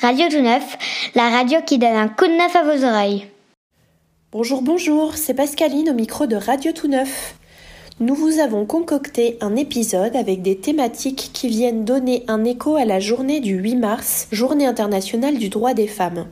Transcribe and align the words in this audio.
Radio 0.00 0.28
Tout 0.30 0.42
Neuf, 0.42 0.78
la 1.16 1.28
radio 1.28 1.58
qui 1.66 1.76
donne 1.76 1.96
un 1.96 2.06
coup 2.06 2.26
de 2.26 2.38
neuf 2.38 2.54
à 2.54 2.62
vos 2.62 2.84
oreilles. 2.84 3.26
Bonjour, 4.30 4.62
bonjour, 4.62 5.16
c'est 5.16 5.34
Pascaline 5.34 5.90
au 5.90 5.92
micro 5.92 6.26
de 6.26 6.36
Radio 6.36 6.70
Tout 6.70 6.86
Neuf. 6.86 7.34
Nous 7.98 8.14
vous 8.14 8.38
avons 8.38 8.64
concocté 8.64 9.38
un 9.40 9.56
épisode 9.56 10.14
avec 10.14 10.40
des 10.40 10.56
thématiques 10.56 11.30
qui 11.32 11.48
viennent 11.48 11.84
donner 11.84 12.22
un 12.28 12.44
écho 12.44 12.76
à 12.76 12.84
la 12.84 13.00
journée 13.00 13.40
du 13.40 13.56
8 13.56 13.74
mars, 13.74 14.28
journée 14.30 14.66
internationale 14.66 15.36
du 15.36 15.48
droit 15.48 15.74
des 15.74 15.88
femmes. 15.88 16.26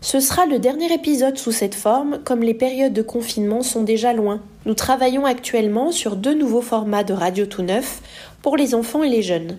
Ce 0.00 0.20
sera 0.20 0.46
le 0.46 0.60
dernier 0.60 0.92
épisode 0.94 1.36
sous 1.36 1.50
cette 1.50 1.74
forme, 1.74 2.20
comme 2.22 2.44
les 2.44 2.54
périodes 2.54 2.92
de 2.92 3.02
confinement 3.02 3.64
sont 3.64 3.82
déjà 3.82 4.12
loin. 4.12 4.40
Nous 4.66 4.74
travaillons 4.74 5.24
actuellement 5.24 5.90
sur 5.90 6.14
deux 6.14 6.34
nouveaux 6.34 6.62
formats 6.62 7.02
de 7.02 7.12
Radio 7.12 7.44
Tout 7.44 7.62
Neuf 7.62 8.00
pour 8.40 8.56
les 8.56 8.76
enfants 8.76 9.02
et 9.02 9.08
les 9.08 9.22
jeunes. 9.22 9.58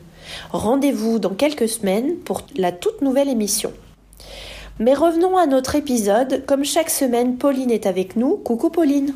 Rendez-vous 0.52 1.20
dans 1.20 1.34
quelques 1.34 1.70
semaines 1.70 2.16
pour 2.18 2.43
la 2.55 2.71
toute 2.71 3.02
nouvelle 3.02 3.29
émission. 3.29 3.73
Mais 4.79 4.93
revenons 4.93 5.37
à 5.37 5.46
notre 5.46 5.75
épisode. 5.75 6.46
Comme 6.46 6.64
chaque 6.64 6.89
semaine, 6.89 7.37
Pauline 7.37 7.71
est 7.71 7.86
avec 7.86 8.15
nous. 8.15 8.37
Coucou 8.37 8.70
Pauline. 8.70 9.14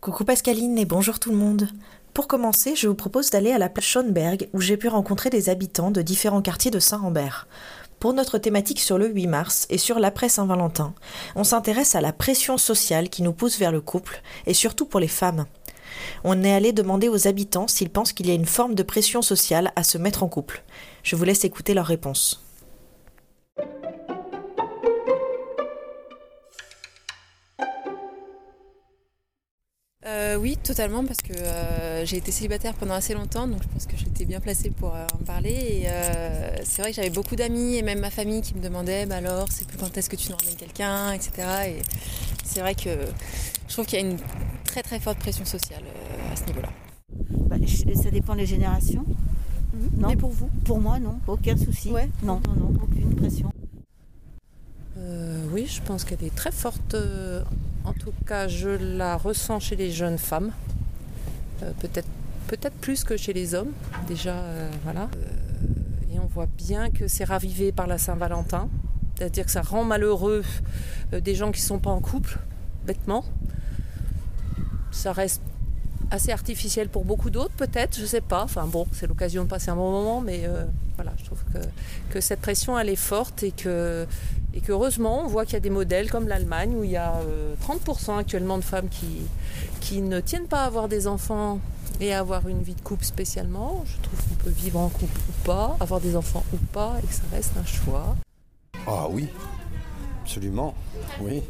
Coucou 0.00 0.24
Pascaline 0.24 0.78
et 0.78 0.84
bonjour 0.84 1.18
tout 1.18 1.30
le 1.30 1.36
monde. 1.36 1.68
Pour 2.14 2.28
commencer, 2.28 2.76
je 2.76 2.88
vous 2.88 2.94
propose 2.94 3.30
d'aller 3.30 3.52
à 3.52 3.58
la 3.58 3.68
place 3.68 3.86
Schönberg 3.86 4.48
où 4.52 4.60
j'ai 4.60 4.76
pu 4.76 4.88
rencontrer 4.88 5.30
des 5.30 5.48
habitants 5.48 5.90
de 5.90 6.00
différents 6.00 6.42
quartiers 6.42 6.70
de 6.70 6.78
Saint-Rambert. 6.78 7.48
Pour 7.98 8.12
notre 8.12 8.38
thématique 8.38 8.80
sur 8.80 8.98
le 8.98 9.08
8 9.08 9.26
mars 9.26 9.66
et 9.70 9.78
sur 9.78 9.98
l'après 9.98 10.28
Saint-Valentin, 10.28 10.94
on 11.36 11.44
s'intéresse 11.44 11.94
à 11.94 12.00
la 12.00 12.12
pression 12.12 12.58
sociale 12.58 13.08
qui 13.08 13.22
nous 13.22 13.32
pousse 13.32 13.58
vers 13.58 13.72
le 13.72 13.80
couple 13.80 14.22
et 14.46 14.54
surtout 14.54 14.84
pour 14.84 15.00
les 15.00 15.08
femmes. 15.08 15.46
On 16.26 16.42
est 16.42 16.54
allé 16.54 16.72
demander 16.72 17.10
aux 17.10 17.28
habitants 17.28 17.68
s'ils 17.68 17.90
pensent 17.90 18.14
qu'il 18.14 18.26
y 18.26 18.30
a 18.30 18.34
une 18.34 18.46
forme 18.46 18.74
de 18.74 18.82
pression 18.82 19.20
sociale 19.20 19.72
à 19.76 19.84
se 19.84 19.98
mettre 19.98 20.22
en 20.22 20.28
couple. 20.28 20.62
Je 21.02 21.16
vous 21.16 21.24
laisse 21.24 21.44
écouter 21.44 21.74
leurs 21.74 21.84
réponses. 21.84 22.42
Euh, 30.06 30.36
oui, 30.36 30.56
totalement, 30.56 31.04
parce 31.04 31.20
que 31.20 31.32
euh, 31.34 32.06
j'ai 32.06 32.16
été 32.16 32.32
célibataire 32.32 32.72
pendant 32.74 32.94
assez 32.94 33.12
longtemps, 33.12 33.46
donc 33.46 33.62
je 33.62 33.68
pense 33.68 33.86
que 33.86 33.96
j'étais 33.98 34.24
bien 34.24 34.40
placée 34.40 34.70
pour 34.70 34.94
euh, 34.94 35.06
en 35.14 35.24
parler. 35.24 35.50
Et 35.50 36.64
c'est 36.64 36.80
vrai 36.80 36.90
que 36.90 36.96
j'avais 36.96 37.10
beaucoup 37.10 37.36
d'amis 37.36 37.76
et 37.76 37.82
même 37.82 38.00
ma 38.00 38.10
famille 38.10 38.40
qui 38.40 38.54
me 38.54 38.62
demandaient 38.62 39.04
bah 39.04 39.16
alors, 39.16 39.46
c'est 39.50 39.66
quand 39.76 39.94
est-ce 39.98 40.08
que 40.08 40.16
tu 40.16 40.30
nous 40.30 40.36
ramènes 40.36 40.56
quelqu'un, 40.56 41.12
etc. 41.12 41.32
Et 41.68 41.82
c'est 42.44 42.60
vrai 42.60 42.74
que 42.74 42.88
je 43.74 43.82
trouve 43.82 43.86
qu'il 43.86 43.98
y 43.98 44.02
a 44.02 44.06
une 44.06 44.18
très 44.64 44.82
très 44.82 45.00
forte 45.00 45.18
pression 45.18 45.44
sociale 45.44 45.82
à 46.32 46.36
ce 46.36 46.44
niveau-là. 46.44 46.68
Bah, 47.48 47.56
ça 48.00 48.10
dépend 48.10 48.36
des 48.36 48.46
générations. 48.46 49.04
Mhm. 49.72 49.90
Non. 49.98 50.08
Mais 50.08 50.16
pour 50.16 50.30
vous 50.30 50.48
Pour 50.64 50.80
moi, 50.80 51.00
non, 51.00 51.18
aucun 51.26 51.56
souci. 51.56 51.90
Ouais. 51.90 52.08
Non, 52.22 52.40
non, 52.46 52.54
non, 52.54 52.72
aucune 52.80 53.16
pression. 53.16 53.50
oui, 55.52 55.66
je 55.66 55.82
pense 55.82 56.04
qu'elle 56.04 56.22
est 56.22 56.34
très 56.34 56.52
forte 56.52 56.94
en 57.84 57.92
tout 57.92 58.12
cas, 58.26 58.48
je 58.48 58.70
la 58.70 59.16
ressens 59.16 59.60
chez 59.60 59.76
les 59.76 59.90
jeunes 59.90 60.18
femmes. 60.18 60.52
Euh, 61.62 61.72
peut-être 61.80 62.08
peut-être 62.46 62.74
plus 62.76 63.04
que 63.04 63.16
chez 63.16 63.32
les 63.32 63.54
hommes, 63.54 63.72
déjà. 64.08 64.36
Euh, 64.36 64.70
voilà. 64.84 65.02
Euh, 65.02 66.14
et 66.14 66.18
on 66.18 66.26
voit 66.26 66.48
bien 66.56 66.90
que 66.90 67.08
c'est 67.08 67.24
ravivé 67.24 67.72
par 67.72 67.86
la 67.86 67.98
Saint-Valentin. 67.98 68.68
C'est-à-dire 69.16 69.44
que 69.44 69.50
ça 69.50 69.62
rend 69.62 69.84
malheureux 69.84 70.42
des 71.12 71.34
gens 71.34 71.52
qui 71.52 71.60
ne 71.60 71.66
sont 71.66 71.78
pas 71.78 71.90
en 71.90 72.00
couple, 72.00 72.38
bêtement. 72.86 73.24
Ça 74.94 75.12
reste 75.12 75.42
assez 76.10 76.32
artificiel 76.32 76.88
pour 76.88 77.04
beaucoup 77.04 77.30
d'autres, 77.30 77.54
peut-être, 77.56 77.96
je 77.96 78.02
ne 78.02 78.06
sais 78.06 78.20
pas. 78.20 78.44
Enfin 78.44 78.66
bon, 78.66 78.86
c'est 78.92 79.06
l'occasion 79.06 79.44
de 79.44 79.48
passer 79.48 79.70
un 79.70 79.76
bon 79.76 79.90
moment, 79.90 80.20
mais 80.20 80.48
voilà, 80.96 81.12
je 81.18 81.24
trouve 81.24 81.42
que, 81.52 81.58
que, 82.10 82.20
cette 82.20 82.40
pression, 82.40 82.78
elle 82.78 82.88
est 82.88 82.96
forte 82.96 83.42
et 83.42 83.50
que 83.50 84.06
et 84.54 84.60
qu'heureusement, 84.60 85.24
on 85.24 85.26
voit 85.26 85.44
qu'il 85.44 85.54
y 85.54 85.56
a 85.56 85.60
des 85.60 85.70
modèles 85.70 86.10
comme 86.10 86.28
l'Allemagne 86.28 86.74
où 86.76 86.84
il 86.84 86.90
y 86.90 86.96
a 86.96 87.14
30% 87.66 88.10
euh, 88.10 88.18
actuellement 88.18 88.56
de 88.56 88.62
femmes 88.62 88.88
qui, 88.88 89.22
qui 89.80 90.00
ne 90.00 90.20
tiennent 90.20 90.46
pas 90.46 90.62
à 90.62 90.66
avoir 90.66 90.88
des 90.88 91.08
enfants 91.08 91.58
et 92.00 92.14
à 92.14 92.20
avoir 92.20 92.46
une 92.48 92.62
vie 92.62 92.76
de 92.76 92.80
couple 92.80 93.04
spécialement. 93.04 93.84
Je 93.84 94.00
trouve 94.00 94.20
qu'on 94.28 94.44
peut 94.44 94.50
vivre 94.50 94.78
en 94.78 94.88
couple 94.88 95.18
ou 95.28 95.44
pas, 95.44 95.76
avoir 95.80 96.00
des 96.00 96.14
enfants 96.14 96.44
ou 96.52 96.56
pas, 96.72 96.94
et 97.02 97.06
que 97.06 97.12
ça 97.12 97.22
reste 97.32 97.52
un 97.60 97.66
choix. 97.66 98.14
Ah 98.86 99.08
oui, 99.10 99.28
absolument. 100.22 100.74
Oui, 101.20 101.42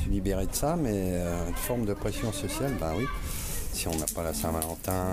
suis 0.00 0.10
libéré 0.10 0.46
de 0.46 0.54
ça, 0.54 0.76
mais 0.76 0.92
euh, 0.94 1.48
une 1.48 1.54
forme 1.54 1.84
de 1.84 1.94
pression 1.94 2.32
sociale, 2.32 2.74
ben 2.80 2.92
oui. 2.96 3.04
Si 3.72 3.86
on 3.86 3.94
n'a 3.96 4.06
pas 4.14 4.22
la 4.24 4.34
Saint-Valentin, 4.34 5.06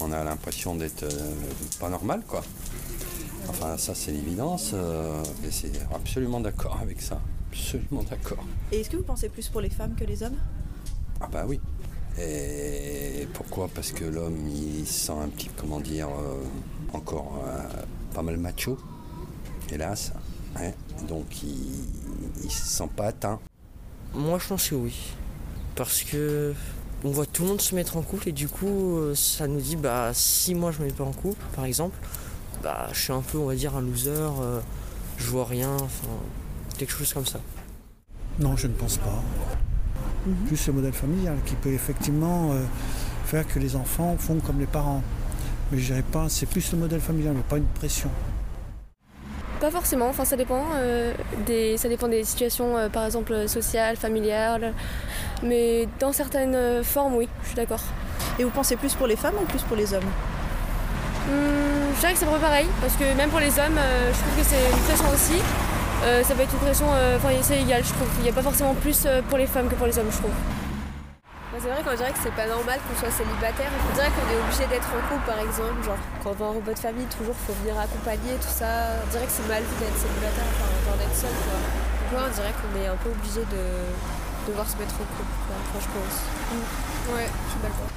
on 0.00 0.10
a 0.12 0.24
l'impression 0.24 0.74
d'être 0.74 1.02
euh, 1.02 1.34
pas 1.78 1.88
normal, 1.88 2.22
quoi. 2.26 2.42
Enfin, 3.48 3.76
ça, 3.76 3.94
c'est 3.94 4.12
l'évidence. 4.12 4.70
Euh, 4.74 5.22
et 5.46 5.50
c'est 5.50 5.72
absolument 5.94 6.40
d'accord 6.40 6.78
avec 6.80 7.00
ça. 7.02 7.20
Absolument 7.52 8.02
d'accord. 8.02 8.44
Et 8.72 8.80
est-ce 8.80 8.90
que 8.90 8.96
vous 8.96 9.04
pensez 9.04 9.28
plus 9.28 9.48
pour 9.48 9.60
les 9.60 9.70
femmes 9.70 9.94
que 9.94 10.04
les 10.04 10.22
hommes? 10.22 10.38
Ah, 11.20 11.28
bah 11.30 11.44
oui. 11.46 11.60
Et 12.18 13.28
pourquoi? 13.34 13.68
Parce 13.68 13.92
que 13.92 14.04
l'homme, 14.04 14.48
il 14.48 14.86
se 14.86 15.06
sent 15.06 15.18
un 15.22 15.28
petit, 15.28 15.50
comment 15.56 15.80
dire, 15.80 16.08
euh, 16.08 16.42
encore 16.94 17.44
euh, 17.46 17.60
pas 18.14 18.22
mal 18.22 18.38
macho, 18.38 18.78
hélas. 19.70 20.12
Hein. 20.56 20.72
Donc, 21.06 21.42
il, 21.42 21.84
il 22.42 22.50
se 22.50 22.64
sent 22.64 22.88
pas 22.96 23.06
atteint. 23.08 23.38
Moi, 24.14 24.38
je 24.38 24.46
pense 24.46 24.68
que 24.68 24.74
oui. 24.74 24.96
Parce 25.74 26.02
que 26.02 26.54
on 27.04 27.10
voit 27.10 27.26
tout 27.26 27.42
le 27.42 27.48
monde 27.48 27.60
se 27.60 27.74
mettre 27.74 27.96
en 27.96 28.02
couple 28.02 28.30
et 28.30 28.32
du 28.32 28.48
coup, 28.48 28.98
ça 29.14 29.46
nous 29.46 29.60
dit, 29.60 29.76
bah, 29.76 30.10
si 30.14 30.54
moi 30.54 30.72
je 30.72 30.78
me 30.80 30.86
mets 30.86 30.92
pas 30.92 31.04
en 31.04 31.12
couple, 31.12 31.44
par 31.54 31.66
exemple, 31.66 31.96
bah, 32.62 32.88
je 32.92 33.00
suis 33.00 33.12
un 33.12 33.20
peu, 33.20 33.38
on 33.38 33.46
va 33.46 33.54
dire, 33.54 33.76
un 33.76 33.80
loser, 33.80 34.10
euh, 34.10 34.60
je 35.18 35.30
vois 35.30 35.44
rien, 35.44 35.74
enfin, 35.74 36.08
quelque 36.78 36.92
chose 36.92 37.12
comme 37.12 37.26
ça. 37.26 37.38
Non, 38.38 38.56
je 38.56 38.66
ne 38.66 38.72
pense 38.72 38.96
pas. 38.96 39.22
Mhm. 40.26 40.34
Plus 40.46 40.66
le 40.66 40.72
modèle 40.72 40.92
familial 40.92 41.36
qui 41.46 41.54
peut 41.54 41.72
effectivement 41.72 42.52
euh, 42.52 42.64
faire 43.26 43.46
que 43.46 43.58
les 43.58 43.76
enfants 43.76 44.16
font 44.18 44.40
comme 44.40 44.58
les 44.58 44.66
parents. 44.66 45.02
Mais 45.70 45.78
je 45.78 45.86
dirais 45.86 46.02
pas, 46.02 46.28
c'est 46.28 46.46
plus 46.46 46.72
le 46.72 46.78
modèle 46.78 47.00
familial, 47.00 47.34
mais 47.36 47.42
pas 47.42 47.58
une 47.58 47.66
pression. 47.66 48.10
Pas 49.60 49.70
forcément, 49.70 50.08
enfin 50.08 50.24
ça 50.24 50.36
dépend, 50.36 50.64
euh, 50.74 51.12
des, 51.46 51.76
ça 51.78 51.88
dépend 51.88 52.08
des 52.08 52.24
situations, 52.24 52.74
par 52.92 53.06
exemple 53.06 53.48
sociales, 53.48 53.96
familiales. 53.96 54.74
Mais 55.42 55.88
dans 55.98 56.12
certaines 56.12 56.84
formes, 56.84 57.14
oui, 57.14 57.28
je 57.42 57.48
suis 57.48 57.56
d'accord. 57.56 57.82
Et 58.38 58.44
vous 58.44 58.50
pensez 58.50 58.76
plus 58.76 58.94
pour 58.94 59.06
les 59.06 59.16
femmes 59.16 59.34
ou 59.40 59.46
plus 59.46 59.62
pour 59.62 59.76
les 59.76 59.94
hommes? 59.94 60.04
Hum, 61.28 61.92
je 61.94 62.00
dirais 62.00 62.12
que 62.12 62.18
c'est 62.18 62.26
pas 62.26 62.38
pareil, 62.38 62.66
parce 62.80 62.94
que 62.94 63.16
même 63.16 63.30
pour 63.30 63.40
les 63.40 63.58
hommes, 63.58 63.78
euh, 63.78 64.12
je 64.12 64.18
trouve 64.18 64.36
que 64.36 64.44
c'est 64.44 64.70
une 64.70 64.82
pression 64.84 65.06
aussi. 65.12 65.42
Euh, 66.04 66.22
ça 66.22 66.34
peut 66.34 66.42
être 66.42 66.52
une 66.52 66.60
pression, 66.60 66.86
euh, 66.92 67.16
enfin 67.16 67.30
c'est 67.42 67.60
égal, 67.60 67.82
je 67.82 67.92
trouve. 67.94 68.08
Il 68.18 68.24
n'y 68.24 68.28
a 68.28 68.32
pas 68.32 68.42
forcément 68.42 68.74
plus 68.74 69.08
pour 69.28 69.38
les 69.38 69.46
femmes 69.46 69.68
que 69.68 69.74
pour 69.74 69.86
les 69.86 69.98
hommes, 69.98 70.10
je 70.10 70.18
trouve. 70.18 70.30
C'est 71.60 71.70
vrai 71.70 71.82
qu'on 71.82 71.96
dirait 71.96 72.12
que 72.12 72.22
c'est 72.22 72.34
pas 72.34 72.46
normal 72.46 72.78
qu'on 72.84 72.96
soit 72.98 73.10
célibataire. 73.10 73.70
On 73.72 73.94
dirait 73.94 74.10
qu'on 74.10 74.28
est 74.28 74.40
obligé 74.40 74.66
d'être 74.66 74.88
en 74.92 75.02
couple 75.08 75.26
par 75.26 75.40
exemple. 75.40 75.78
Genre 75.84 76.00
quand 76.22 76.30
on 76.30 76.38
va 76.38 76.46
en 76.46 76.54
repas 76.60 76.74
de 76.74 76.78
famille, 76.78 77.06
toujours 77.06 77.36
faut 77.46 77.56
venir 77.64 77.78
accompagner, 77.78 78.36
tout 78.36 78.54
ça. 78.54 79.00
On 79.04 79.08
dirait 79.10 79.26
que 79.26 79.32
c'est 79.32 79.48
mal 79.48 79.62
vu 79.62 79.74
d'être 79.80 79.98
célibataire, 79.98 80.48
enfin 80.52 80.96
d'être 80.98 81.16
seul 81.16 81.36
quoi. 81.46 81.58
Donc 82.12 82.28
on 82.28 82.34
dirait 82.34 82.54
qu'on 82.54 82.72
est 82.78 82.86
un 82.86 82.96
peu 82.96 83.10
obligé 83.10 83.40
de 83.46 83.62
devoir 84.46 84.68
se 84.68 84.76
mettre 84.76 84.94
en 84.94 85.06
couple, 85.18 85.36
quoi, 85.48 85.80
je 85.80 85.90
pense. 85.90 86.16
Ouais, 87.14 87.26
je 87.26 87.50
suis 87.50 87.60
d'accord. 87.62 87.90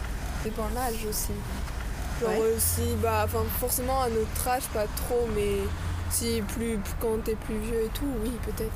Dépend 0.43 0.69
l'âge 0.73 1.05
aussi. 1.07 1.33
Genre 2.21 2.31
si, 2.57 2.95
bah, 3.01 3.21
enfin 3.25 3.43
forcément 3.59 4.01
à 4.01 4.09
notre 4.09 4.47
âge, 4.47 4.63
pas 4.73 4.85
trop, 4.95 5.27
mais 5.35 5.59
si 6.09 6.41
plus, 6.55 6.79
quand 6.99 7.23
t'es 7.23 7.35
plus 7.35 7.59
vieux 7.59 7.83
et 7.85 7.91
tout, 7.93 8.09
oui, 8.23 8.31
peut-être, 8.45 8.71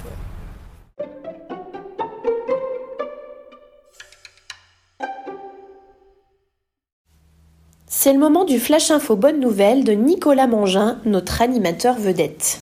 C'est 8.04 8.12
le 8.12 8.20
moment 8.20 8.44
du 8.44 8.60
Flash 8.60 8.92
Info 8.92 9.16
Bonne 9.16 9.40
Nouvelle 9.40 9.86
de 9.86 9.94
Nicolas 9.94 10.46
Mangin, 10.46 11.00
notre 11.06 11.42
animateur 11.42 11.96
vedette. 11.98 12.60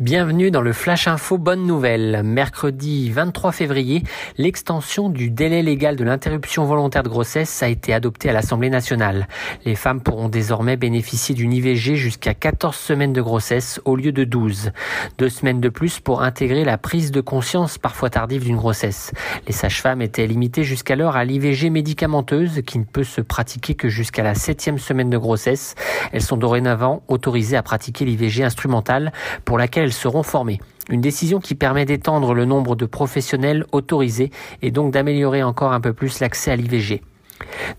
Bienvenue 0.00 0.50
dans 0.50 0.62
le 0.62 0.72
Flash 0.72 1.08
Info 1.08 1.36
Bonne 1.36 1.66
Nouvelle. 1.66 2.22
Mercredi 2.24 3.10
23 3.10 3.52
février, 3.52 4.02
l'extension 4.38 5.10
du 5.10 5.30
délai 5.30 5.60
légal 5.60 5.94
de 5.94 6.04
l'interruption 6.04 6.64
volontaire 6.64 7.02
de 7.02 7.10
grossesse 7.10 7.62
a 7.62 7.68
été 7.68 7.92
adoptée 7.92 8.30
à 8.30 8.32
l'Assemblée 8.32 8.70
nationale. 8.70 9.28
Les 9.66 9.74
femmes 9.74 10.00
pourront 10.00 10.30
désormais 10.30 10.78
bénéficier 10.78 11.34
d'une 11.34 11.52
IVG 11.52 11.96
jusqu'à 11.96 12.32
14 12.32 12.74
semaines 12.74 13.12
de 13.12 13.20
grossesse 13.20 13.78
au 13.84 13.94
lieu 13.94 14.10
de 14.10 14.24
12. 14.24 14.72
Deux 15.18 15.28
semaines 15.28 15.60
de 15.60 15.68
plus 15.68 16.00
pour 16.00 16.22
intégrer 16.22 16.64
la 16.64 16.78
prise 16.78 17.10
de 17.10 17.20
conscience 17.20 17.76
parfois 17.76 18.08
tardive 18.08 18.44
d'une 18.44 18.56
grossesse. 18.56 19.12
Les 19.46 19.52
sages-femmes 19.52 20.00
étaient 20.00 20.26
limitées 20.26 20.64
jusqu'alors 20.64 21.14
à 21.14 21.26
l'IVG 21.26 21.68
médicamenteuse 21.68 22.62
qui 22.66 22.78
ne 22.78 22.84
peut 22.84 23.04
se 23.04 23.20
pratiquer 23.20 23.74
que 23.74 23.90
jusqu'à 23.90 24.22
la 24.22 24.34
septième 24.34 24.78
semaine 24.78 25.10
de 25.10 25.18
grossesse. 25.18 25.74
Elles 26.10 26.22
sont 26.22 26.38
dorénavant 26.38 27.02
autorisées 27.06 27.58
à 27.58 27.62
pratiquer 27.62 28.06
l'IVG 28.06 28.44
instrumentale 28.44 29.12
pour 29.44 29.58
laquelle 29.58 29.89
seront 29.92 30.22
formées. 30.22 30.60
Une 30.88 31.00
décision 31.00 31.40
qui 31.40 31.54
permet 31.54 31.84
d'étendre 31.84 32.34
le 32.34 32.44
nombre 32.44 32.74
de 32.76 32.86
professionnels 32.86 33.64
autorisés 33.72 34.30
et 34.62 34.70
donc 34.70 34.92
d'améliorer 34.92 35.42
encore 35.42 35.72
un 35.72 35.80
peu 35.80 35.92
plus 35.92 36.20
l'accès 36.20 36.50
à 36.50 36.56
l'IVG. 36.56 37.02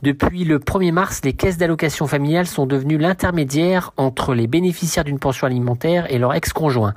Depuis 0.02 0.46
le 0.46 0.60
1er 0.60 0.92
mars, 0.92 1.22
les 1.24 1.34
caisses 1.34 1.58
d'allocation 1.58 2.08
familiale 2.08 2.48
sont 2.48 2.66
devenues 2.66 2.98
l'intermédiaire 2.98 3.94
entre 3.98 4.34
les 4.34 4.48
bénéficiaires 4.48 5.04
d'une 5.04 5.20
pension 5.20 5.48
alimentaire 5.48 6.12
et 6.12 6.18
leur 6.18 6.34
ex-conjoint. 6.34 6.94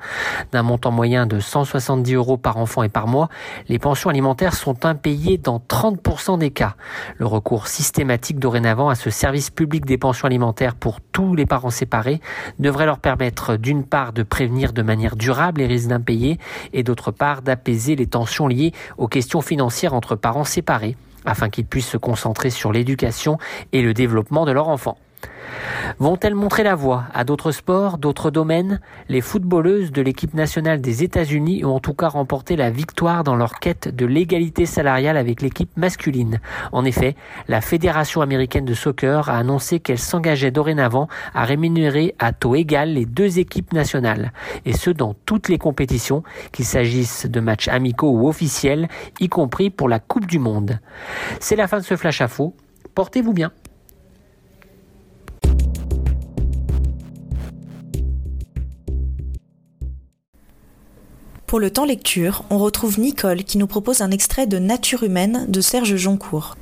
D'un 0.51 0.63
montant 0.63 0.91
moyen 0.91 1.27
de 1.27 1.39
170 1.39 2.13
euros 2.15 2.37
par 2.37 2.57
enfant 2.57 2.83
et 2.83 2.89
par 2.89 3.07
mois, 3.07 3.29
les 3.69 3.79
pensions 3.79 4.09
alimentaires 4.09 4.55
sont 4.55 4.85
impayées 4.85 5.37
dans 5.37 5.59
30% 5.59 6.39
des 6.39 6.51
cas. 6.51 6.75
Le 7.17 7.25
recours 7.25 7.67
systématique 7.67 8.39
dorénavant 8.39 8.89
à 8.89 8.95
ce 8.95 9.09
service 9.09 9.49
public 9.49 9.85
des 9.85 9.97
pensions 9.97 10.25
alimentaires 10.25 10.75
pour 10.75 10.99
tous 11.01 11.35
les 11.35 11.45
parents 11.45 11.69
séparés 11.69 12.21
devrait 12.59 12.85
leur 12.85 12.99
permettre 12.99 13.57
d'une 13.57 13.83
part 13.83 14.13
de 14.13 14.23
prévenir 14.23 14.73
de 14.73 14.81
manière 14.81 15.15
durable 15.15 15.61
les 15.61 15.67
risques 15.67 15.89
d'impayés 15.89 16.39
et 16.73 16.83
d'autre 16.83 17.11
part 17.11 17.41
d'apaiser 17.41 17.95
les 17.95 18.07
tensions 18.07 18.47
liées 18.47 18.73
aux 18.97 19.07
questions 19.07 19.41
financières 19.41 19.93
entre 19.93 20.15
parents 20.15 20.43
séparés 20.43 20.95
afin 21.25 21.49
qu'ils 21.49 21.65
puissent 21.65 21.89
se 21.89 21.97
concentrer 21.97 22.49
sur 22.49 22.71
l'éducation 22.71 23.37
et 23.71 23.81
le 23.81 23.93
développement 23.93 24.45
de 24.45 24.51
leur 24.51 24.69
enfant. 24.69 24.97
Vont-elles 25.99 26.35
montrer 26.35 26.63
la 26.63 26.75
voie 26.75 27.05
à 27.13 27.23
d'autres 27.23 27.51
sports, 27.51 27.97
d'autres 27.97 28.31
domaines? 28.31 28.81
Les 29.07 29.21
footballeuses 29.21 29.91
de 29.91 30.01
l'équipe 30.01 30.33
nationale 30.33 30.81
des 30.81 31.03
États-Unis 31.03 31.63
ont 31.63 31.75
en 31.75 31.79
tout 31.79 31.93
cas 31.93 32.09
remporté 32.09 32.55
la 32.55 32.69
victoire 32.69 33.23
dans 33.23 33.35
leur 33.35 33.59
quête 33.59 33.95
de 33.95 34.05
l'égalité 34.05 34.65
salariale 34.65 35.17
avec 35.17 35.41
l'équipe 35.41 35.69
masculine. 35.77 36.39
En 36.71 36.85
effet, 36.85 37.15
la 37.47 37.61
Fédération 37.61 38.21
américaine 38.21 38.65
de 38.65 38.73
soccer 38.73 39.29
a 39.29 39.37
annoncé 39.37 39.79
qu'elle 39.79 39.99
s'engageait 39.99 40.51
dorénavant 40.51 41.07
à 41.33 41.45
rémunérer 41.45 42.15
à 42.19 42.33
taux 42.33 42.55
égal 42.55 42.93
les 42.93 43.05
deux 43.05 43.39
équipes 43.39 43.73
nationales, 43.73 44.31
et 44.65 44.73
ce 44.73 44.89
dans 44.89 45.15
toutes 45.25 45.49
les 45.49 45.57
compétitions, 45.57 46.23
qu'il 46.51 46.65
s'agisse 46.65 47.25
de 47.25 47.39
matchs 47.39 47.67
amicaux 47.67 48.11
ou 48.11 48.27
officiels, 48.27 48.87
y 49.19 49.29
compris 49.29 49.69
pour 49.69 49.89
la 49.89 49.99
Coupe 49.99 50.25
du 50.25 50.39
Monde. 50.39 50.79
C'est 51.39 51.55
la 51.55 51.67
fin 51.67 51.79
de 51.79 51.83
ce 51.83 51.95
flash 51.95 52.21
à 52.21 52.27
faux. 52.27 52.55
Portez-vous 52.93 53.33
bien. 53.33 53.51
Pour 61.55 61.61
le 61.61 61.71
temps 61.71 61.85
lecture, 61.85 62.43
on 62.49 62.57
retrouve 62.57 62.99
Nicole 62.99 63.45
qui 63.45 63.57
nous 63.57 63.65
propose 63.65 64.01
un 64.01 64.11
extrait 64.11 64.45
de 64.45 64.59
Nature 64.59 65.03
humaine 65.03 65.45
de 65.47 65.61
Serge 65.61 65.95
Joncourt. 65.95 66.57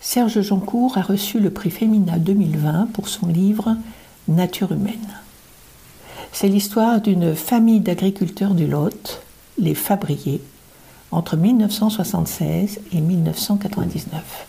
Serge 0.00 0.40
Joncourt 0.40 0.96
a 0.96 1.02
reçu 1.02 1.40
le 1.40 1.50
prix 1.50 1.70
Femina 1.70 2.18
2020 2.18 2.88
pour 2.94 3.10
son 3.10 3.26
livre 3.26 3.76
Nature 4.28 4.72
humaine. 4.72 5.20
C'est 6.32 6.48
l'histoire 6.48 7.02
d'une 7.02 7.34
famille 7.34 7.80
d'agriculteurs 7.80 8.54
du 8.54 8.66
Lot, 8.66 9.20
les 9.58 9.74
Fabriers, 9.74 10.40
entre 11.12 11.36
1976 11.36 12.80
et 12.92 13.00
1999. 13.00 14.46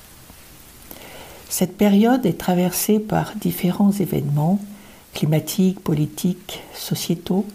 Cette 1.50 1.77
période 1.77 2.25
est 2.25 2.39
traversée 2.39 3.00
par 3.00 3.33
différents 3.36 3.92
événements 3.92 4.60
climatiques, 5.13 5.80
politiques, 5.81 6.63
sociétaux 6.74 7.45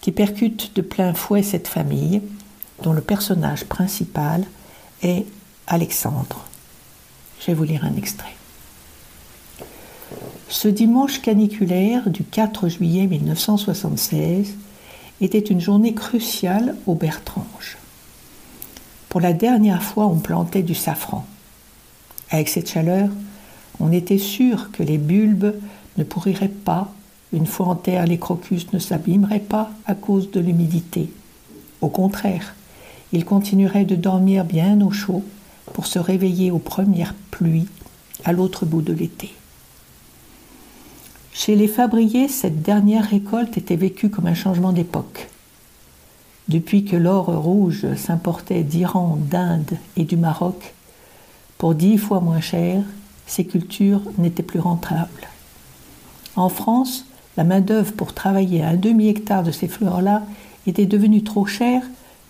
qui 0.00 0.10
percutent 0.10 0.72
de 0.74 0.82
plein 0.82 1.14
fouet 1.14 1.42
cette 1.42 1.68
famille 1.68 2.22
dont 2.82 2.92
le 2.92 3.00
personnage 3.00 3.64
principal 3.64 4.44
est 5.02 5.26
Alexandre. 5.66 6.44
Je 7.40 7.46
vais 7.46 7.54
vous 7.54 7.64
lire 7.64 7.84
un 7.84 7.96
extrait. 7.96 8.34
Ce 10.48 10.68
dimanche 10.68 11.20
caniculaire 11.20 12.08
du 12.08 12.24
4 12.24 12.68
juillet 12.68 13.06
1976 13.06 14.54
était 15.20 15.38
une 15.38 15.60
journée 15.60 15.94
cruciale 15.94 16.76
au 16.86 16.94
Bertrange. 16.94 17.76
Pour 19.16 19.22
la 19.22 19.32
dernière 19.32 19.82
fois, 19.82 20.08
on 20.08 20.18
plantait 20.18 20.62
du 20.62 20.74
safran. 20.74 21.24
Avec 22.28 22.50
cette 22.50 22.68
chaleur, 22.68 23.08
on 23.80 23.90
était 23.90 24.18
sûr 24.18 24.70
que 24.72 24.82
les 24.82 24.98
bulbes 24.98 25.54
ne 25.96 26.04
pourriraient 26.04 26.48
pas, 26.48 26.92
une 27.32 27.46
fois 27.46 27.68
en 27.68 27.76
terre, 27.76 28.04
les 28.04 28.18
crocus 28.18 28.70
ne 28.74 28.78
s'abîmeraient 28.78 29.40
pas 29.40 29.70
à 29.86 29.94
cause 29.94 30.30
de 30.32 30.38
l'humidité. 30.38 31.10
Au 31.80 31.88
contraire, 31.88 32.54
ils 33.10 33.24
continueraient 33.24 33.86
de 33.86 33.96
dormir 33.96 34.44
bien 34.44 34.82
au 34.82 34.90
chaud 34.90 35.24
pour 35.72 35.86
se 35.86 35.98
réveiller 35.98 36.50
aux 36.50 36.58
premières 36.58 37.14
pluies 37.30 37.68
à 38.26 38.34
l'autre 38.34 38.66
bout 38.66 38.82
de 38.82 38.92
l'été. 38.92 39.32
Chez 41.32 41.56
les 41.56 41.68
fabriers, 41.68 42.28
cette 42.28 42.60
dernière 42.60 43.08
récolte 43.08 43.56
était 43.56 43.76
vécue 43.76 44.10
comme 44.10 44.26
un 44.26 44.34
changement 44.34 44.72
d'époque. 44.72 45.30
Depuis 46.48 46.84
que 46.84 46.96
l'or 46.96 47.26
rouge 47.26 47.86
s'importait 47.96 48.62
d'Iran, 48.62 49.18
d'Inde 49.20 49.78
et 49.96 50.04
du 50.04 50.16
Maroc, 50.16 50.74
pour 51.58 51.74
dix 51.74 51.98
fois 51.98 52.20
moins 52.20 52.40
cher, 52.40 52.82
ces 53.26 53.44
cultures 53.44 54.02
n'étaient 54.18 54.42
plus 54.44 54.60
rentables. 54.60 55.28
En 56.36 56.48
France, 56.48 57.06
la 57.36 57.44
main-d'œuvre 57.44 57.92
pour 57.92 58.14
travailler 58.14 58.62
un 58.62 58.76
demi-hectare 58.76 59.42
de 59.42 59.50
ces 59.50 59.66
fleurs-là 59.66 60.22
était 60.66 60.86
devenue 60.86 61.24
trop 61.24 61.46
chère, 61.46 61.82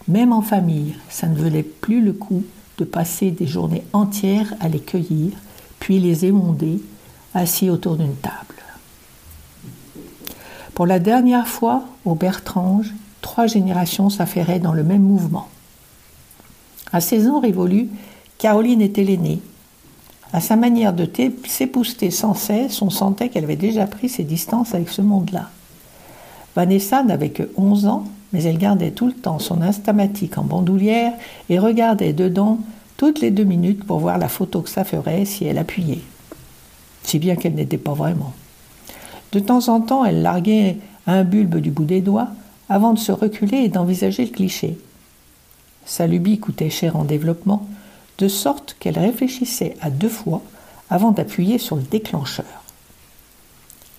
même 0.08 0.32
en 0.32 0.42
famille. 0.42 0.94
Ça 1.10 1.26
ne 1.26 1.36
valait 1.36 1.62
plus 1.62 2.00
le 2.00 2.12
coup 2.12 2.44
de 2.78 2.84
passer 2.84 3.30
des 3.30 3.46
journées 3.46 3.84
entières 3.92 4.54
à 4.60 4.68
les 4.68 4.80
cueillir, 4.80 5.32
puis 5.78 5.98
les 5.98 6.24
émonder, 6.24 6.80
assis 7.34 7.68
autour 7.68 7.96
d'une 7.96 8.16
table. 8.16 8.34
Pour 10.74 10.86
la 10.86 10.98
dernière 10.98 11.48
fois, 11.48 11.84
au 12.04 12.14
Bertrange, 12.14 12.92
trois 13.20 13.46
générations 13.46 14.10
s'affairaient 14.10 14.60
dans 14.60 14.72
le 14.72 14.84
même 14.84 15.02
mouvement. 15.02 15.48
À 16.92 17.00
saison 17.00 17.40
révolue, 17.40 17.88
Caroline 18.38 18.82
était 18.82 19.04
l'aînée. 19.04 19.40
À 20.32 20.40
sa 20.40 20.56
manière 20.56 20.92
de 20.92 21.08
s'épouster 21.46 22.10
sans 22.10 22.34
cesse, 22.34 22.82
on 22.82 22.90
sentait 22.90 23.28
qu'elle 23.28 23.44
avait 23.44 23.56
déjà 23.56 23.86
pris 23.86 24.08
ses 24.08 24.24
distances 24.24 24.74
avec 24.74 24.88
ce 24.88 25.02
monde-là. 25.02 25.50
Vanessa 26.54 27.02
n'avait 27.02 27.30
que 27.30 27.50
11 27.56 27.86
ans, 27.86 28.04
mais 28.32 28.42
elle 28.44 28.58
gardait 28.58 28.90
tout 28.90 29.06
le 29.06 29.12
temps 29.12 29.38
son 29.38 29.62
instamatique 29.62 30.38
en 30.38 30.42
bandoulière 30.42 31.12
et 31.48 31.58
regardait 31.58 32.12
dedans 32.12 32.58
toutes 32.96 33.20
les 33.20 33.30
deux 33.30 33.44
minutes 33.44 33.84
pour 33.84 34.00
voir 34.00 34.18
la 34.18 34.28
photo 34.28 34.62
que 34.62 34.70
ça 34.70 34.84
ferait 34.84 35.24
si 35.24 35.44
elle 35.44 35.58
appuyait. 35.58 36.00
Si 37.02 37.18
bien 37.18 37.36
qu'elle 37.36 37.54
n'était 37.54 37.78
pas 37.78 37.92
vraiment. 37.92 38.32
De 39.32 39.38
temps 39.38 39.68
en 39.68 39.80
temps, 39.80 40.04
elle 40.04 40.22
larguait 40.22 40.78
un 41.06 41.24
bulbe 41.24 41.56
du 41.56 41.70
bout 41.70 41.84
des 41.84 42.00
doigts 42.00 42.28
avant 42.68 42.92
de 42.92 42.98
se 42.98 43.12
reculer 43.12 43.58
et 43.58 43.68
d'envisager 43.68 44.24
le 44.24 44.30
cliché. 44.30 44.78
Sa 45.84 46.06
lubie 46.06 46.38
coûtait 46.38 46.70
cher 46.70 46.96
en 46.96 47.04
développement, 47.04 47.66
de 48.18 48.28
sorte 48.28 48.76
qu'elle 48.80 48.98
réfléchissait 48.98 49.76
à 49.80 49.90
deux 49.90 50.08
fois 50.08 50.42
avant 50.90 51.12
d'appuyer 51.12 51.58
sur 51.58 51.76
le 51.76 51.82
déclencheur. 51.82 52.64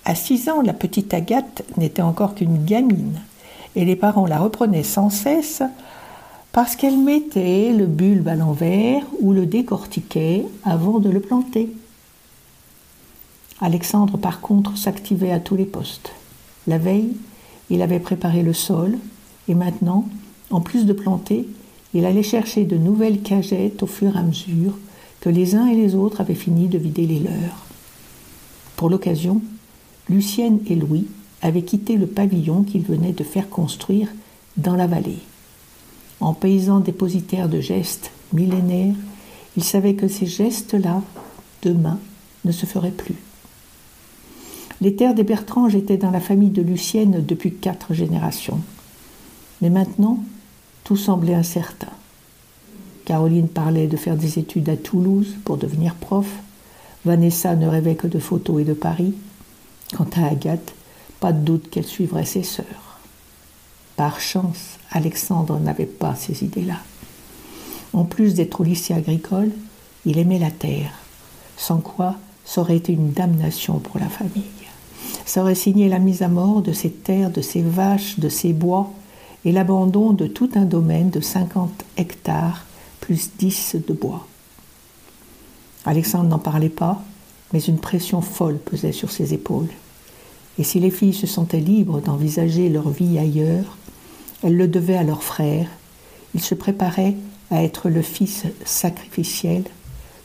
À 0.06 0.16
six 0.16 0.50
ans, 0.50 0.62
la 0.62 0.74
petite 0.74 1.14
Agathe 1.14 1.64
n'était 1.78 2.02
encore 2.02 2.36
qu'une 2.36 2.64
gamine, 2.66 3.20
et 3.76 3.86
les 3.86 3.96
parents 3.96 4.26
la 4.26 4.40
reprenaient 4.40 4.84
sans 4.84 5.10
cesse 5.10 5.62
parce 6.52 6.76
qu'elle 6.76 6.98
mettait 6.98 7.72
le 7.72 7.86
bulbe 7.86 8.28
à 8.28 8.36
l'envers 8.36 9.04
ou 9.20 9.32
le 9.32 9.46
décortiquait 9.46 10.46
avant 10.64 11.00
de 11.00 11.10
le 11.10 11.20
planter. 11.20 11.72
Alexandre, 13.62 14.18
par 14.18 14.42
contre, 14.42 14.78
s'activait 14.78 15.32
à 15.32 15.40
tous 15.40 15.56
les 15.56 15.66
postes. 15.66 16.12
La 16.66 16.78
veille, 16.78 17.16
il 17.70 17.82
avait 17.82 18.00
préparé 18.00 18.44
le 18.44 18.54
sol, 18.54 18.98
et 19.48 19.56
maintenant, 19.56 20.08
en 20.50 20.62
plus 20.62 20.86
de 20.86 20.94
planter, 20.94 21.48
il 21.94 22.06
allait 22.06 22.24
chercher 22.24 22.66
de 22.66 22.78
nouvelles 22.78 23.22
cagettes 23.22 23.84
au 23.84 23.88
fur 23.88 24.16
et 24.16 24.20
à 24.20 24.24
mesure 24.24 24.78
que 25.20 25.30
les 25.30 25.56
uns 25.56 25.68
et 25.68 25.76
les 25.76 25.96
autres 25.96 26.22
avaient 26.22 26.36
fini 26.36 26.68
de 26.68 26.78
vider 26.78 27.06
les 27.06 27.20
leurs. 27.20 27.66
Pour 28.76 28.90
l'occasion, 28.90 29.42
Lucienne 30.10 30.60
et 30.68 30.76
Louis 30.76 31.08
avaient 31.42 31.64
quitté 31.64 31.98
le 31.98 32.08
pavillon 32.08 32.64
qu'ils 32.64 32.84
venaient 32.84 33.14
de 33.14 33.24
faire 33.24 33.50
construire 33.50 34.10
dans 34.58 34.76
la 34.76 34.88
vallée. 34.88 35.20
En 36.20 36.34
paysans 36.34 36.80
dépositaires 36.80 37.50
de 37.50 37.60
gestes 37.60 38.12
millénaires, 38.34 38.96
ils 39.56 39.64
savaient 39.64 39.96
que 39.96 40.08
ces 40.08 40.26
gestes-là, 40.26 41.02
demain, 41.64 42.00
ne 42.46 42.52
se 42.52 42.66
feraient 42.66 42.92
plus. 42.92 43.16
Les 44.80 44.96
terres 44.96 45.16
des 45.16 45.24
Bertranges 45.24 45.76
étaient 45.76 45.98
dans 45.98 46.12
la 46.12 46.20
famille 46.20 46.52
de 46.52 46.62
Lucienne 46.62 47.24
depuis 47.26 47.54
quatre 47.54 47.94
générations. 47.94 48.62
Mais 49.62 49.70
maintenant, 49.72 50.24
tout 50.84 50.98
semblait 50.98 51.34
incertain. 51.34 51.92
Caroline 53.06 53.48
parlait 53.48 53.88
de 53.88 53.98
faire 53.98 54.18
des 54.18 54.38
études 54.38 54.70
à 54.70 54.78
Toulouse 54.78 55.36
pour 55.46 55.58
devenir 55.58 55.96
prof. 55.96 56.28
Vanessa 57.06 57.56
ne 57.56 57.68
rêvait 57.68 57.96
que 57.96 58.08
de 58.08 58.20
photos 58.20 58.62
et 58.62 58.66
de 58.66 58.74
Paris. 58.74 59.14
Quant 59.96 60.10
à 60.16 60.28
Agathe, 60.28 60.76
pas 61.20 61.32
de 61.32 61.44
doute 61.44 61.70
qu'elle 61.70 61.86
suivrait 61.86 62.26
ses 62.26 62.44
sœurs. 62.44 63.00
Par 63.96 64.20
chance, 64.20 64.78
Alexandre 64.92 65.60
n'avait 65.60 65.86
pas 65.86 66.16
ces 66.16 66.44
idées-là. 66.44 66.78
En 67.94 68.04
plus 68.04 68.36
d'être 68.36 68.62
au 68.62 68.64
lycée 68.64 68.94
agricole, 68.94 69.50
il 70.06 70.20
aimait 70.20 70.38
la 70.38 70.52
terre, 70.52 70.92
sans 71.58 71.80
quoi 71.80 72.16
ça 72.46 72.62
aurait 72.62 72.78
été 72.78 72.94
une 72.94 73.12
damnation 73.12 73.80
pour 73.80 74.00
la 74.00 74.08
famille. 74.08 74.44
Ça 75.26 75.42
aurait 75.42 75.56
signé 75.56 75.90
la 75.90 76.00
mise 76.00 76.22
à 76.22 76.28
mort 76.28 76.62
de 76.62 76.72
ces 76.72 76.90
terres, 76.90 77.32
de 77.32 77.42
ces 77.42 77.62
vaches, 77.62 78.20
de 78.20 78.30
ces 78.30 78.54
bois, 78.54 78.92
et 79.46 79.52
l'abandon 79.52 80.14
de 80.14 80.28
tout 80.28 80.50
un 80.56 80.66
domaine 80.66 81.10
de 81.10 81.22
50 81.22 81.86
hectares, 81.98 82.66
plus 83.00 83.30
10 83.38 83.78
de 83.88 83.94
bois. 83.94 84.28
Alexandre 85.86 86.30
n'en 86.30 86.40
parlait 86.40 86.70
pas, 86.70 87.02
mais 87.54 87.60
une 87.60 87.80
pression 87.80 88.22
folle 88.22 88.58
pesait 88.58 88.92
sur 88.92 89.12
ses 89.12 89.34
épaules. 89.34 89.70
Et 90.60 90.64
si 90.64 90.80
les 90.80 90.92
filles 90.92 91.14
se 91.14 91.28
sentaient 91.28 91.60
libres 91.60 92.02
d'envisager 92.02 92.68
leur 92.70 92.90
vie 92.90 93.18
ailleurs, 93.18 93.78
elles 94.44 94.58
le 94.58 94.68
devaient 94.68 94.98
à 94.98 95.04
leur 95.04 95.24
frère. 95.24 95.68
Il 96.36 96.42
se 96.42 96.56
préparait 96.56 97.16
à 97.52 97.64
être 97.64 97.90
le 97.90 98.02
fils 98.02 98.44
sacrificiel, 98.66 99.64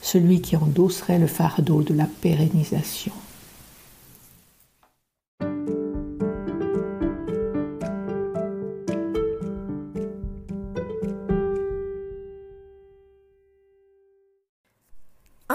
celui 0.00 0.40
qui 0.40 0.56
endosserait 0.56 1.18
le 1.18 1.26
fardeau 1.28 1.82
de 1.82 1.94
la 1.94 2.06
pérennisation. 2.20 3.12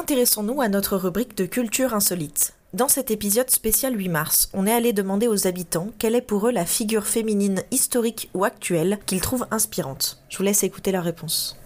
Intéressons-nous 0.09 0.61
à 0.61 0.69
notre 0.69 0.95
rubrique 0.95 1.35
de 1.35 1.45
culture 1.45 1.93
insolite. 1.93 2.53
Dans 2.71 2.87
cet 2.87 3.11
épisode 3.11 3.49
spécial 3.49 3.93
8 3.93 4.07
mars, 4.07 4.49
on 4.53 4.65
est 4.65 4.71
allé 4.71 4.93
demander 4.93 5.27
aux 5.27 5.47
habitants 5.47 5.89
quelle 5.99 6.15
est 6.15 6.21
pour 6.21 6.47
eux 6.47 6.51
la 6.53 6.65
figure 6.65 7.05
féminine 7.05 7.61
historique 7.71 8.29
ou 8.33 8.45
actuelle 8.45 8.99
qu'ils 9.05 9.19
trouvent 9.19 9.45
inspirante. 9.51 10.23
Je 10.29 10.37
vous 10.37 10.43
laisse 10.43 10.63
écouter 10.63 10.93
la 10.93 11.01
réponse. 11.01 11.59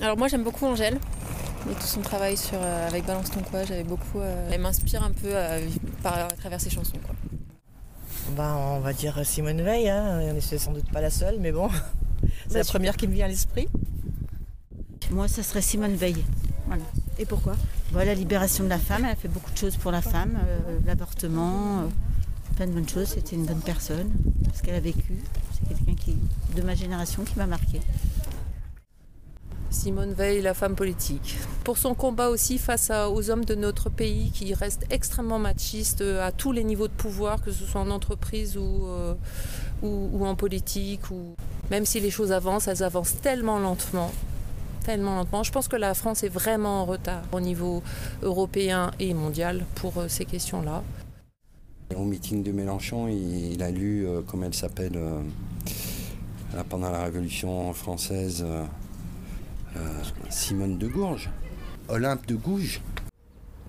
Alors 0.00 0.16
moi 0.16 0.28
j'aime 0.28 0.44
beaucoup 0.44 0.66
Angèle 0.66 1.00
et 1.70 1.74
tout 1.74 1.86
son 1.86 2.00
travail 2.00 2.36
sur, 2.36 2.58
euh, 2.60 2.88
avec 2.88 3.04
Balance 3.06 3.30
ton 3.30 3.40
quoi, 3.40 3.64
j'avais 3.64 3.84
beaucoup. 3.84 4.18
euh, 4.20 4.48
elle 4.52 4.60
m'inspire 4.60 5.02
un 5.02 5.10
peu 5.12 5.28
euh, 5.28 5.60
par, 6.02 6.14
à 6.18 6.28
travers 6.28 6.60
ses 6.60 6.70
chansons. 6.70 6.98
Quoi. 7.04 7.14
Ben, 8.36 8.54
on 8.56 8.80
va 8.80 8.92
dire 8.92 9.20
Simone 9.24 9.60
Veil, 9.62 9.88
hein. 9.88 10.20
on 10.30 10.32
n'est 10.34 10.40
sans 10.40 10.72
doute 10.72 10.90
pas 10.90 11.00
la 11.00 11.10
seule, 11.10 11.36
mais 11.40 11.52
bon, 11.52 11.68
c'est 12.48 12.54
la 12.58 12.60
Bah, 12.62 12.68
première 12.68 12.96
qui 12.96 13.06
me 13.08 13.12
vient 13.14 13.26
à 13.26 13.28
l'esprit. 13.28 13.68
Moi, 15.10 15.28
ça 15.28 15.42
serait 15.42 15.62
Simone 15.62 15.94
Veil. 15.94 16.24
Voilà. 16.66 16.84
Et 17.18 17.26
pourquoi? 17.26 17.54
Voilà, 17.90 18.12
la 18.12 18.14
libération 18.14 18.64
de 18.64 18.68
la 18.70 18.78
femme, 18.78 19.04
elle 19.04 19.10
a 19.12 19.16
fait 19.16 19.28
beaucoup 19.28 19.50
de 19.50 19.58
choses 19.58 19.76
pour 19.76 19.90
la 19.90 20.00
femme, 20.00 20.38
euh, 20.42 20.78
l'avortement, 20.86 21.80
euh, 21.80 21.86
plein 22.56 22.66
de 22.66 22.72
bonnes 22.72 22.88
choses. 22.88 23.08
C'était 23.08 23.36
une 23.36 23.44
bonne 23.44 23.60
personne, 23.60 24.10
ce 24.54 24.62
qu'elle 24.62 24.76
a 24.76 24.80
vécu. 24.80 25.12
C'est 25.52 25.68
quelqu'un 25.76 25.94
qui, 25.94 26.16
de 26.56 26.62
ma 26.62 26.74
génération 26.74 27.24
qui 27.24 27.36
m'a 27.36 27.46
marqué. 27.46 27.80
Simone 29.72 30.12
Veil, 30.12 30.42
la 30.42 30.54
femme 30.54 30.76
politique. 30.76 31.36
Pour 31.64 31.78
son 31.78 31.94
combat 31.94 32.28
aussi 32.28 32.58
face 32.58 32.90
aux 32.90 33.30
hommes 33.30 33.44
de 33.44 33.54
notre 33.54 33.88
pays 33.88 34.30
qui 34.30 34.54
restent 34.54 34.86
extrêmement 34.90 35.38
machistes 35.38 36.02
euh, 36.02 36.26
à 36.26 36.30
tous 36.30 36.52
les 36.52 36.62
niveaux 36.62 36.88
de 36.88 36.92
pouvoir, 36.92 37.42
que 37.42 37.50
ce 37.50 37.64
soit 37.64 37.80
en 37.80 37.90
entreprise 37.90 38.56
ou, 38.56 38.86
euh, 38.86 39.14
ou, 39.82 40.24
en 40.26 40.34
politique. 40.34 41.10
Ou... 41.10 41.34
Même 41.70 41.86
si 41.86 42.00
les 42.00 42.10
choses 42.10 42.32
avancent, 42.32 42.68
elles 42.68 42.82
avancent 42.82 43.16
tellement 43.20 43.58
lentement. 43.58 44.12
Tellement 44.84 45.16
lentement. 45.16 45.42
Je 45.42 45.52
pense 45.52 45.68
que 45.68 45.76
la 45.76 45.94
France 45.94 46.22
est 46.22 46.28
vraiment 46.28 46.82
en 46.82 46.84
retard 46.84 47.22
au 47.32 47.40
niveau 47.40 47.82
européen 48.22 48.90
et 49.00 49.14
mondial 49.14 49.64
pour 49.76 49.98
euh, 49.98 50.08
ces 50.08 50.26
questions-là. 50.26 50.82
Au 51.96 52.04
meeting 52.04 52.42
de 52.42 52.52
Mélenchon, 52.52 53.08
il, 53.08 53.62
a 53.62 53.70
lu, 53.70 54.06
comment 54.26 54.46
elle 54.46 54.54
s'appelle, 54.54 54.98
pendant 56.70 56.90
la 56.90 57.04
Révolution 57.04 57.70
française, 57.74 58.42
Simone 60.30 60.78
de 60.78 60.88
Gourges, 60.88 61.30
Olympe 61.88 62.26
de 62.26 62.34
Gouges. 62.34 62.80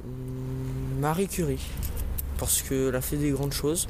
Hum, 0.03 0.99
Marie 0.99 1.27
Curie, 1.27 1.65
parce 2.37 2.61
qu'elle 2.61 2.95
a 2.95 3.01
fait 3.01 3.17
des 3.17 3.31
grandes 3.31 3.53
choses 3.53 3.87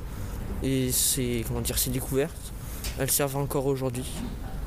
et 0.64 0.92
c'est 0.92 1.44
comment 1.48 1.62
dire 1.62 1.78
ses 1.78 1.92
découvertes, 1.92 2.52
elles 2.98 3.12
servent 3.12 3.38
encore 3.38 3.66
aujourd'hui. 3.66 4.06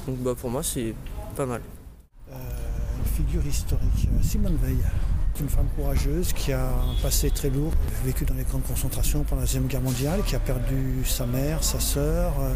Donc 0.06 0.18
bah 0.18 0.34
pour 0.38 0.50
moi 0.50 0.62
c'est 0.62 0.94
pas 1.36 1.46
mal. 1.46 1.62
Une 2.30 3.24
figure 3.24 3.46
historique, 3.46 4.08
euh, 4.08 4.22
Simone 4.22 4.58
Veil. 4.62 4.78
Une 5.38 5.48
femme 5.50 5.68
courageuse 5.76 6.32
qui 6.32 6.52
a 6.52 6.66
un 6.66 7.02
passé 7.02 7.30
très 7.30 7.50
lourd, 7.50 7.72
vécu 8.04 8.24
dans 8.24 8.34
les 8.34 8.44
camps 8.44 8.58
de 8.58 8.66
concentration 8.66 9.22
pendant 9.22 9.42
la 9.42 9.46
Deuxième 9.46 9.66
Guerre 9.66 9.82
mondiale, 9.82 10.22
qui 10.24 10.34
a 10.34 10.38
perdu 10.38 11.04
sa 11.04 11.26
mère, 11.26 11.62
sa 11.62 11.78
sœur, 11.78 12.32
euh, 12.40 12.54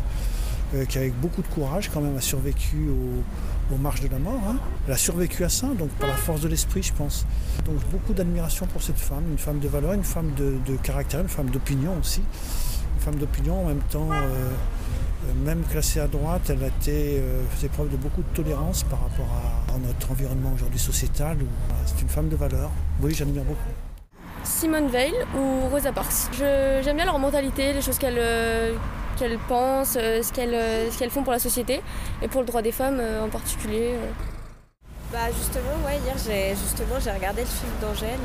euh, 0.74 0.84
qui 0.84 0.98
avec 0.98 1.14
beaucoup 1.20 1.42
de 1.42 1.46
courage 1.48 1.90
quand 1.92 2.00
même 2.00 2.16
a 2.16 2.20
survécu 2.20 2.88
au- 2.88 3.74
aux 3.74 3.78
marches 3.78 4.00
de 4.00 4.08
la 4.08 4.18
mort. 4.18 4.40
hein. 4.48 4.56
Elle 4.86 4.94
a 4.94 4.96
survécu 4.96 5.44
à 5.44 5.48
ça, 5.48 5.66
donc 5.78 5.90
par 5.90 6.08
la 6.08 6.16
force 6.16 6.40
de 6.40 6.48
l'esprit 6.48 6.82
je 6.82 6.92
pense. 6.92 7.24
Donc 7.64 7.76
beaucoup 7.90 8.12
d'admiration 8.12 8.66
pour 8.66 8.82
cette 8.82 8.98
femme, 8.98 9.24
une 9.30 9.38
femme 9.38 9.58
de 9.60 9.68
valeur, 9.68 9.92
une 9.92 10.04
femme 10.04 10.32
de, 10.36 10.76
caractère, 10.82 11.20
une 11.20 11.28
femme 11.28 11.50
d'opinion 11.50 11.92
aussi. 12.00 12.20
Une 12.96 13.00
femme 13.00 13.16
d'opinion 13.16 13.62
en 13.62 13.68
même 13.68 13.82
temps, 13.90 14.08
euh, 14.12 14.16
euh, 14.16 15.44
même 15.44 15.62
classée 15.70 16.00
à 16.00 16.06
droite, 16.06 16.50
elle 16.50 16.62
a 16.64 16.66
été, 16.68 17.22
faisait 17.54 17.68
preuve 17.68 17.90
de 17.90 17.96
beaucoup 17.96 18.22
de 18.22 18.34
tolérance 18.34 18.82
par 18.84 19.00
rapport 19.02 19.28
à, 19.72 19.78
notre 19.86 20.10
environnement 20.10 20.52
aujourd'hui 20.54 20.78
sociétal. 20.80 21.38
C'est 21.86 22.02
une 22.02 22.08
femme 22.08 22.28
de 22.28 22.36
valeur. 22.36 22.70
Oui, 23.00 23.14
j'admire 23.14 23.44
beaucoup. 23.44 23.70
Simone 24.42 24.88
Veil 24.88 25.12
ou 25.36 25.68
Rosa 25.70 25.92
Parks? 25.92 26.28
J'aime 26.38 26.96
bien 26.96 27.04
leur 27.04 27.18
mentalité, 27.18 27.72
les 27.72 27.80
choses 27.82 27.98
qu'elles 27.98 28.18
qu'elles 29.20 29.38
pensent, 29.38 29.96
euh, 30.00 30.22
ce 30.22 30.32
qu'elles 30.32 30.54
euh, 30.54 30.90
ce 30.90 30.98
qu'elles 30.98 31.10
font 31.10 31.22
pour 31.22 31.32
la 31.32 31.38
société 31.38 31.82
et 32.22 32.28
pour 32.28 32.40
le 32.40 32.46
droit 32.46 32.62
des 32.62 32.72
femmes 32.72 32.98
euh, 32.98 33.22
en 33.22 33.28
particulier. 33.28 33.94
Bah 35.12 35.28
justement, 35.36 35.76
ouais, 35.84 35.98
hier 36.04 36.16
j'ai 36.24 36.56
justement 36.56 36.98
j'ai 36.98 37.10
regardé 37.10 37.42
le 37.42 37.46
film 37.46 37.72
d'Angèle 37.82 38.20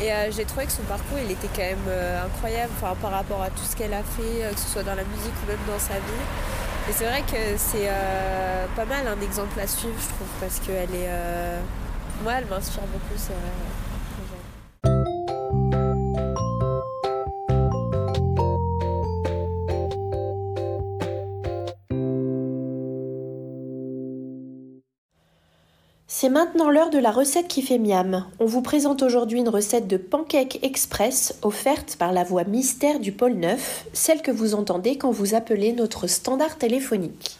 et 0.00 0.32
j'ai 0.32 0.44
trouvé 0.44 0.66
que 0.66 0.72
son 0.72 0.82
parcours 0.82 1.18
il 1.24 1.30
était 1.30 1.48
quand 1.54 1.62
même 1.62 2.24
incroyable 2.24 2.72
par 2.80 3.12
rapport 3.12 3.42
à 3.42 3.50
tout 3.50 3.62
ce 3.62 3.76
qu'elle 3.76 3.92
a 3.92 4.02
fait, 4.02 4.50
que 4.52 4.58
ce 4.58 4.68
soit 4.68 4.82
dans 4.82 4.94
la 4.94 5.04
musique 5.04 5.34
ou 5.44 5.46
même 5.46 5.60
dans 5.68 5.78
sa 5.78 5.94
vie. 5.94 6.24
Et 6.88 6.92
c'est 6.92 7.04
vrai 7.04 7.20
que 7.20 7.56
c'est 7.56 7.90
pas 8.74 8.86
mal 8.86 9.06
un 9.06 9.20
exemple 9.20 9.60
à 9.60 9.66
suivre, 9.66 9.94
je 10.00 10.08
trouve, 10.08 10.26
parce 10.40 10.58
qu'elle 10.60 10.94
est. 10.94 11.10
Moi, 12.24 12.32
elle 12.38 12.46
m'inspire 12.46 12.82
beaucoup, 12.84 13.14
c'est 13.16 13.34
vrai. 13.34 13.71
C'est 26.22 26.28
maintenant 26.28 26.70
l'heure 26.70 26.90
de 26.90 27.00
la 27.00 27.10
recette 27.10 27.48
qui 27.48 27.62
fait 27.62 27.80
miam. 27.80 28.24
On 28.38 28.46
vous 28.46 28.62
présente 28.62 29.02
aujourd'hui 29.02 29.40
une 29.40 29.48
recette 29.48 29.88
de 29.88 29.96
pancake 29.96 30.60
express 30.62 31.36
offerte 31.42 31.96
par 31.96 32.12
la 32.12 32.22
voix 32.22 32.44
mystère 32.44 33.00
du 33.00 33.10
pôle 33.10 33.32
9, 33.32 33.86
celle 33.92 34.22
que 34.22 34.30
vous 34.30 34.54
entendez 34.54 34.96
quand 34.96 35.10
vous 35.10 35.34
appelez 35.34 35.72
notre 35.72 36.06
standard 36.06 36.58
téléphonique. 36.58 37.38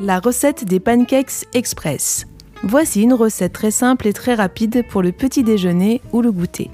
La 0.00 0.18
recette 0.18 0.64
des 0.64 0.80
pancakes 0.80 1.44
express. 1.52 2.24
Voici 2.62 3.02
une 3.02 3.12
recette 3.12 3.52
très 3.52 3.70
simple 3.70 4.08
et 4.08 4.14
très 4.14 4.34
rapide 4.34 4.82
pour 4.88 5.02
le 5.02 5.12
petit 5.12 5.42
déjeuner 5.42 6.00
ou 6.14 6.22
le 6.22 6.32
goûter. 6.32 6.70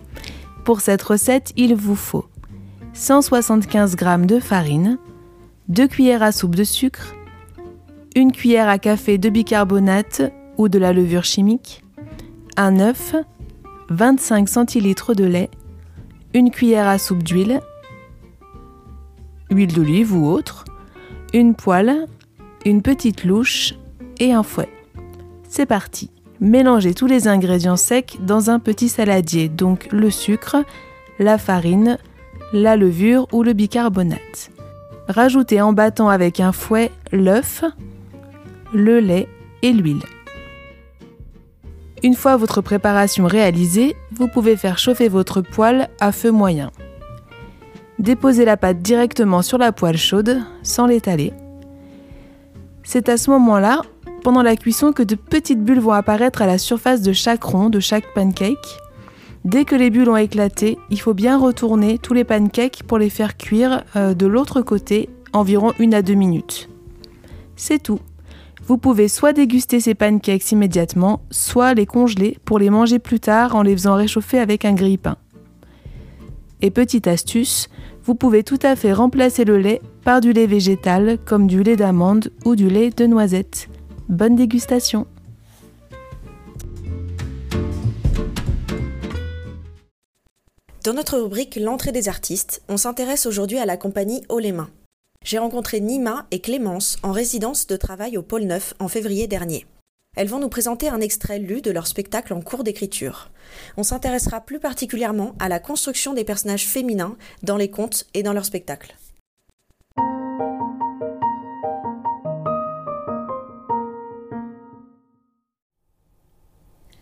Pour 0.65 0.81
cette 0.81 1.03
recette, 1.03 1.53
il 1.57 1.75
vous 1.75 1.97
faut 1.97 2.27
175 2.95 3.97
g 3.99 4.27
de 4.27 4.39
farine, 4.39 4.99
2 5.69 5.89
cuillères 5.89 6.23
à 6.23 6.31
soupe 6.31 6.55
de 6.55 6.65
sucre, 6.65 7.15
1 8.17 8.31
cuillère 8.31 8.69
à 8.69 8.79
café 8.79 9.17
de 9.17 9.31
bicarbonate 9.31 10.31
ou 10.59 10.69
de 10.69 10.79
la 10.79 10.93
levure 10.93 11.25
chimique, 11.25 11.83
un 12.57 12.79
œuf, 12.81 13.15
25 13.89 14.49
centilitres 14.49 15.15
de 15.15 15.25
lait, 15.25 15.51
1 16.35 16.51
cuillère 16.51 16.87
à 16.87 16.99
soupe 16.99 17.23
d'huile, 17.23 17.61
huile 19.51 19.73
d'olive 19.73 20.15
ou 20.15 20.29
autre, 20.29 20.65
une 21.33 21.55
poêle, 21.55 22.07
une 22.67 22.83
petite 22.83 23.25
louche 23.25 23.75
et 24.21 24.33
un 24.33 24.43
fouet. 24.43 24.69
C'est 25.49 25.67
parti. 25.67 26.11
Mélangez 26.41 26.93
tous 26.93 27.07
les 27.07 27.27
ingrédients 27.27 27.77
secs 27.77 28.19
dans 28.21 28.51
un 28.51 28.59
petit 28.59 28.89
saladier, 28.89 29.49
donc 29.49 29.89
le 29.93 30.11
sucre, 30.11 30.57
la 31.19 31.39
farine, 31.39 31.99
la 32.53 32.77
levure 32.77 33.27
ou 33.33 33.43
le 33.43 33.53
bicarbonate. 33.53 34.51
Rajoutez 35.09 35.61
en 35.61 35.73
battant 35.73 36.09
avec 36.09 36.41
un 36.41 36.53
fouet 36.53 36.91
l'œuf, 37.11 37.65
le 38.73 39.01
lait 39.01 39.29
et 39.63 39.73
l'huile. 39.73 40.03
Une 42.03 42.15
fois 42.15 42.37
votre 42.37 42.61
préparation 42.61 43.27
réalisée, 43.27 43.95
vous 44.13 44.29
pouvez 44.29 44.57
faire 44.57 44.79
chauffer 44.79 45.09
votre 45.09 45.41
poêle 45.41 45.89
à 46.01 46.13
feu 46.13 46.31
moyen. 46.31 46.71
Déposez 47.99 48.45
la 48.45 48.57
pâte 48.57 48.83
directement 48.83 49.43
sur 49.43 49.59
la 49.59 49.71
poêle 49.71 49.97
chaude 49.97 50.41
sans 50.63 50.87
l'étaler. 50.87 51.33
C'est 52.83 53.09
à 53.09 53.17
ce 53.17 53.31
moment-là, 53.31 53.83
pendant 54.25 54.43
la 54.43 54.57
cuisson, 54.57 54.93
que 54.93 55.05
de 55.05 55.15
petites 55.15 55.63
bulles 55.63 55.81
vont 55.81 55.93
apparaître 55.93 56.43
à 56.43 56.47
la 56.47 56.59
surface 56.59 57.03
de 57.03 57.13
chaque 57.13 57.45
rond, 57.45 57.71
de 57.71 57.81
chaque 57.81 58.13
pancake. 58.15 58.81
Dès 59.45 59.65
que 59.65 59.75
les 59.75 59.91
bulles 59.91 60.09
ont 60.09 60.17
éclaté, 60.17 60.79
il 60.91 61.01
faut 61.01 61.15
bien 61.15 61.37
retourner 61.37 61.99
tous 61.99 62.15
les 62.15 62.25
pancakes 62.25 62.85
pour 62.85 62.99
les 62.99 63.11
faire 63.11 63.37
cuire 63.37 63.83
euh, 63.97 64.15
de 64.15 64.27
l'autre 64.27 64.63
côté 64.63 65.09
environ 65.33 65.73
une 65.79 65.95
à 65.95 66.03
deux 66.03 66.15
minutes. 66.15 66.69
C'est 67.57 67.83
tout. 67.83 67.99
Vous 68.67 68.79
pouvez 68.79 69.09
soit 69.09 69.33
déguster 69.33 69.81
ces 69.81 69.95
pancakes 69.95 70.53
immédiatement, 70.53 71.23
soit 71.31 71.75
les 71.75 71.87
congeler 71.87 72.39
pour 72.45 72.61
les 72.61 72.71
manger 72.71 73.01
plus 73.01 73.19
tard 73.19 73.57
en 73.57 73.63
les 73.63 73.73
faisant 73.73 73.97
réchauffer 73.97 74.39
avec 74.39 74.65
un 74.65 74.75
grille-pain. 74.75 75.17
Et 76.61 76.71
petite 76.71 77.09
astuce, 77.09 77.69
vous 78.05 78.15
pouvez 78.15 78.45
tout 78.45 78.59
à 78.63 78.77
fait 78.77 78.93
remplacer 78.93 79.45
le 79.45 79.59
lait 79.59 79.83
par 80.05 80.21
du 80.21 80.33
lait 80.33 80.47
végétal 80.47 81.19
comme 81.25 81.49
du 81.49 81.65
lait 81.65 81.77
d'amande 81.77 82.31
ou 82.45 82.55
du 82.55 82.69
lait 82.69 82.91
de 82.91 83.07
noisette. 83.07 83.69
Bonne 84.09 84.37
dégustation 84.37 85.07
Dans 90.85 90.95
notre 90.95 91.17
rubrique 91.17 91.55
L'entrée 91.55 91.93
des 91.93 92.09
artistes, 92.09 92.61
on 92.69 92.77
s'intéresse 92.77 93.27
aujourd'hui 93.27 93.59
à 93.59 93.67
la 93.67 93.77
compagnie 93.77 94.25
Haut. 94.29 94.41
J'ai 95.25 95.39
rencontré 95.39 95.79
Nima 95.79 96.27
et 96.33 96.41
Clémence 96.41 96.97
en 97.05 97.13
résidence 97.13 97.69
de 97.69 97.77
travail 97.77 98.19
au 98.19 98.23
Pôle 98.23 98.43
Neuf 98.43 98.75
en 98.81 98.89
février 98.89 99.29
dernier. 99.29 99.65
Elles 100.17 100.27
vont 100.27 100.41
nous 100.41 100.49
présenter 100.49 100.89
un 100.89 101.01
extrait 101.01 101.39
lu 101.39 101.63
de 101.63 101.71
leur 101.71 101.87
spectacle 101.87 102.33
en 102.33 102.41
cours 102.41 102.65
d'écriture. 102.65 103.31
On 103.77 103.85
s'intéressera 103.85 104.41
plus 104.41 104.59
particulièrement 104.59 105.37
à 105.39 105.49
la 105.49 105.61
construction 105.61 106.15
des 106.15 106.25
personnages 106.25 106.67
féminins 106.67 107.17
dans 107.45 107.57
les 107.57 107.71
contes 107.71 108.07
et 108.13 108.25
dans 108.25 108.33
leurs 108.33 108.45
spectacles. 108.45 108.97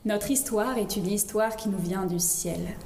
Notre 0.05 0.31
histoire 0.31 0.77
est 0.77 0.97
une 0.97 1.07
histoire 1.07 1.57
qui 1.57 1.71
nous 1.71 1.79
vient 1.79 2.05
du 2.05 2.19
ciel. 2.19 2.77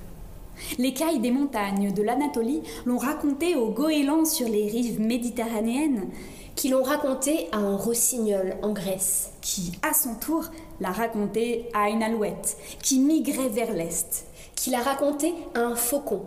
Les 0.79 0.95
cailles 0.95 1.21
des 1.21 1.31
montagnes 1.31 1.93
de 1.93 2.03
l'Anatolie 2.03 2.63
l'ont 2.87 2.99
raconté 2.99 3.55
aux 3.55 3.71
goélands 3.71 4.25
sur 4.25 4.49
les 4.49 4.69
rives 4.69 5.01
méditerranéennes, 5.01 6.09
qui 6.55 6.69
l'ont 6.69 6.83
raconté 6.83 7.49
à 7.53 7.57
un 7.57 7.77
rossignol 7.77 8.57
en 8.63 8.73
Grèce, 8.73 9.33
qui, 9.41 9.73
à 9.83 9.93
son 9.93 10.15
tour, 10.15 10.45
l'a 10.81 10.93
raconté 10.93 11.69
à 11.75 11.89
une 11.91 12.03
alouette 12.03 12.57
qui 12.83 13.01
migrait 13.01 13.49
vers 13.49 13.73
l'est, 13.73 14.27
qui 14.55 14.71
l'a 14.71 14.81
raconté 14.81 15.35
à 15.55 15.61
un 15.61 15.75
faucon 15.75 16.23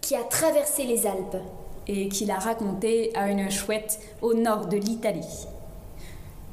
qui 0.00 0.14
a 0.14 0.22
traversé 0.22 0.84
les 0.84 1.06
Alpes, 1.06 1.38
et 1.86 2.08
qui 2.08 2.24
l'a 2.24 2.38
raconté 2.38 3.10
à 3.14 3.30
une 3.30 3.50
chouette 3.50 3.98
au 4.22 4.34
nord 4.34 4.66
de 4.66 4.76
l'Italie. 4.76 5.46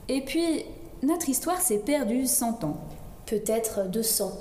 Et 0.10 0.22
puis, 0.22 0.66
notre 1.04 1.30
histoire 1.30 1.62
s'est 1.62 1.80
perdue 1.80 2.28
cent 2.28 2.64
ans. 2.64 2.78
Peut-être 3.26 3.90
deux 3.90 4.04
cents. 4.04 4.34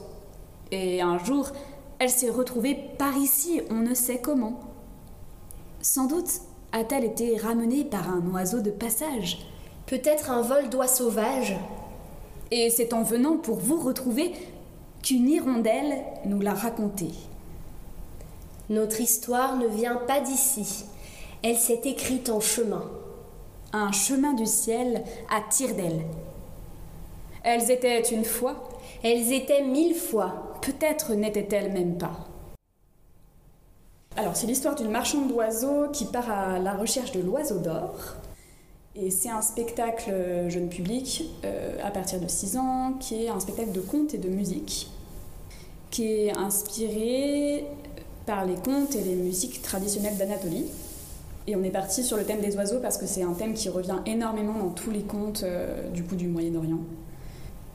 Et 0.72 1.00
un 1.00 1.18
jour, 1.18 1.50
elle 2.00 2.10
s'est 2.10 2.30
retrouvée 2.30 2.74
par 2.98 3.16
ici, 3.18 3.60
on 3.68 3.74
ne 3.74 3.92
sait 3.92 4.20
comment. 4.20 4.58
Sans 5.82 6.06
doute 6.06 6.40
a-t-elle 6.72 7.04
été 7.04 7.36
ramenée 7.36 7.84
par 7.84 8.08
un 8.08 8.26
oiseau 8.32 8.60
de 8.60 8.70
passage 8.70 9.46
Peut-être 9.86 10.30
un 10.30 10.40
vol 10.40 10.70
d'oies 10.70 10.88
sauvages 10.88 11.56
Et 12.50 12.70
c'est 12.70 12.94
en 12.94 13.02
venant 13.02 13.36
pour 13.36 13.56
vous 13.56 13.78
retrouver 13.78 14.32
qu'une 15.02 15.28
hirondelle 15.28 16.02
nous 16.24 16.40
l'a 16.40 16.54
raconté. 16.54 17.08
Notre 18.70 19.00
histoire 19.00 19.56
ne 19.56 19.66
vient 19.66 19.96
pas 19.96 20.20
d'ici. 20.20 20.86
Elle 21.42 21.58
s'est 21.58 21.82
écrite 21.84 22.30
en 22.30 22.40
chemin. 22.40 22.90
Un 23.74 23.92
chemin 23.92 24.32
du 24.32 24.46
ciel 24.46 25.04
à 25.28 25.42
tire 25.50 25.74
d'aile. 25.74 26.04
Elles 27.42 27.70
étaient 27.70 28.00
une 28.10 28.24
fois. 28.24 28.68
Elles 29.02 29.32
étaient 29.32 29.64
mille 29.64 29.94
fois. 29.94 30.49
Peut-être 30.62 31.14
n'étaient-elles 31.14 31.72
même 31.72 31.96
pas. 31.96 32.26
Alors, 34.16 34.36
c'est 34.36 34.46
l'histoire 34.46 34.74
d'une 34.74 34.90
marchande 34.90 35.28
d'oiseaux 35.28 35.88
qui 35.92 36.04
part 36.04 36.30
à 36.30 36.58
la 36.58 36.74
recherche 36.74 37.12
de 37.12 37.20
l'oiseau 37.20 37.58
d'or. 37.58 37.94
Et 38.96 39.10
c'est 39.10 39.30
un 39.30 39.40
spectacle 39.40 40.12
jeune 40.48 40.68
public 40.68 41.24
euh, 41.44 41.78
à 41.82 41.90
partir 41.90 42.20
de 42.20 42.26
6 42.26 42.56
ans, 42.56 42.94
qui 42.98 43.24
est 43.24 43.28
un 43.28 43.38
spectacle 43.38 43.72
de 43.72 43.80
contes 43.80 44.14
et 44.14 44.18
de 44.18 44.28
musique, 44.28 44.90
qui 45.90 46.04
est 46.04 46.36
inspiré 46.36 47.64
par 48.26 48.44
les 48.44 48.56
contes 48.56 48.96
et 48.96 49.02
les 49.02 49.14
musiques 49.14 49.62
traditionnelles 49.62 50.16
d'Anatolie. 50.16 50.66
Et 51.46 51.56
on 51.56 51.62
est 51.62 51.70
parti 51.70 52.02
sur 52.02 52.16
le 52.16 52.24
thème 52.24 52.40
des 52.40 52.56
oiseaux 52.56 52.80
parce 52.80 52.98
que 52.98 53.06
c'est 53.06 53.22
un 53.22 53.32
thème 53.32 53.54
qui 53.54 53.68
revient 53.68 53.98
énormément 54.06 54.58
dans 54.58 54.70
tous 54.70 54.90
les 54.90 55.02
contes 55.02 55.44
euh, 55.44 55.88
du 55.90 56.02
du 56.02 56.28
Moyen-Orient. 56.28 56.80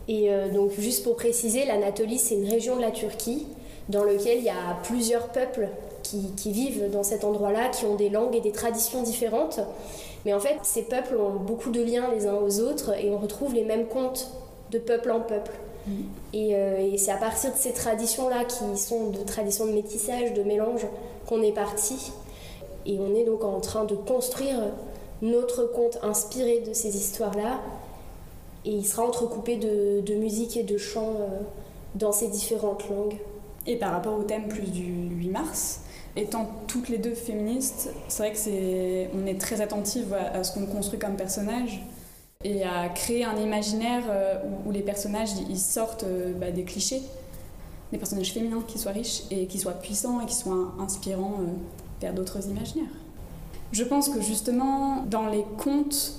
Et 0.08 0.32
euh, 0.32 0.50
donc, 0.50 0.72
juste 0.78 1.04
pour 1.04 1.16
préciser, 1.16 1.66
l'Anatolie, 1.66 2.20
c'est 2.20 2.36
une 2.36 2.50
région 2.50 2.76
de 2.76 2.82
la 2.82 2.92
Turquie 2.92 3.48
dans 3.90 4.04
laquelle 4.04 4.40
il 4.40 4.44
y 4.44 4.50
a 4.50 4.78
plusieurs 4.84 5.30
peuples 5.30 5.70
qui, 6.04 6.32
qui 6.36 6.52
vivent 6.52 6.90
dans 6.92 7.04
cet 7.04 7.24
endroit-là, 7.24 7.70
qui 7.70 7.86
ont 7.86 7.96
des 7.96 8.10
langues 8.10 8.36
et 8.36 8.42
des 8.42 8.52
traditions 8.52 9.04
différentes. 9.04 9.60
Mais 10.26 10.34
en 10.34 10.40
fait, 10.40 10.58
ces 10.64 10.84
peuples 10.84 11.18
ont 11.18 11.40
beaucoup 11.40 11.72
de 11.72 11.82
liens 11.82 12.10
les 12.14 12.26
uns 12.28 12.36
aux 12.36 12.60
autres 12.60 12.94
et 13.00 13.10
on 13.12 13.18
retrouve 13.18 13.54
les 13.54 13.64
mêmes 13.64 13.88
contes 13.88 14.32
de 14.72 14.80
peuple 14.80 15.12
en 15.12 15.22
peuple. 15.22 15.52
Et, 16.34 16.56
euh, 16.56 16.78
et 16.80 16.98
c'est 16.98 17.12
à 17.12 17.18
partir 17.18 17.52
de 17.52 17.58
ces 17.58 17.72
traditions-là, 17.72 18.46
qui 18.46 18.78
sont 18.78 19.12
de 19.12 19.20
traditions 19.20 19.68
de 19.68 19.72
métissage, 19.72 20.34
de 20.34 20.42
mélange, 20.42 20.86
qu'on 21.28 21.44
est 21.44 21.52
parti. 21.52 22.12
Et 22.88 22.98
on 23.00 23.16
est 23.16 23.24
donc 23.24 23.44
en 23.44 23.60
train 23.60 23.86
de 23.86 23.96
construire 23.96 24.58
notre 25.22 25.66
conte 25.66 26.00
inspiré 26.04 26.60
de 26.60 26.74
ces 26.74 26.98
histoires-là. 26.98 27.60
Et 28.66 28.72
il 28.72 28.86
sera 28.86 29.06
entrecoupé 29.06 29.58
de, 29.58 30.02
de 30.02 30.16
musique 30.16 30.58
et 30.58 30.64
de 30.64 30.78
chants 30.78 31.14
euh, 31.20 31.42
dans 31.94 32.12
ces 32.12 32.28
différentes 32.30 32.90
langues. 32.90 33.18
Et 33.68 33.78
par 33.78 33.92
rapport 33.92 34.18
au 34.18 34.24
thème 34.24 34.48
plus 34.48 34.72
du 34.72 34.84
8 34.84 35.30
mars, 35.30 35.82
étant 36.16 36.50
toutes 36.68 36.90
les 36.90 36.98
deux 36.98 37.14
féministes, 37.14 37.92
c'est 38.08 38.24
vrai 38.24 38.32
que 38.32 38.38
c'est, 38.38 39.10
on 39.14 39.26
est 39.26 39.40
très 39.40 39.62
attentive 39.62 40.14
à, 40.14 40.44
ce 40.44 40.54
qu'on 40.54 40.66
construit 40.66 41.00
comme 41.00 41.16
personnage 41.16 41.84
et 42.44 42.64
à 42.64 42.90
créer 42.90 43.24
un 43.24 43.38
imaginaire 43.38 44.04
euh, 44.10 44.36
où, 44.66 44.72
les 44.72 44.82
personnages 44.82 45.30
ils 45.50 45.60
sortent 45.60 46.04
euh, 46.04 46.34
bah, 46.34 46.52
des 46.52 46.64
clichés, 46.64 47.02
des 47.92 47.98
personnages 47.98 48.34
féminins 48.34 48.64
qui 48.68 48.78
soient 48.78 48.92
riches 48.92 49.24
et 49.32 49.48
qui 49.48 49.60
soient 49.60 49.74
puissants 49.74 50.22
et 50.22 50.26
qui 50.26 50.36
soient 50.36 50.74
inspirants 50.80 51.38
vers 52.02 52.14
d'autres 52.14 52.48
imaginaires. 52.48 52.94
Je 53.72 53.84
pense 53.84 54.10
que 54.10 54.22
justement 54.22 55.04
dans 55.10 55.28
les 55.28 55.46
contes, 55.58 56.14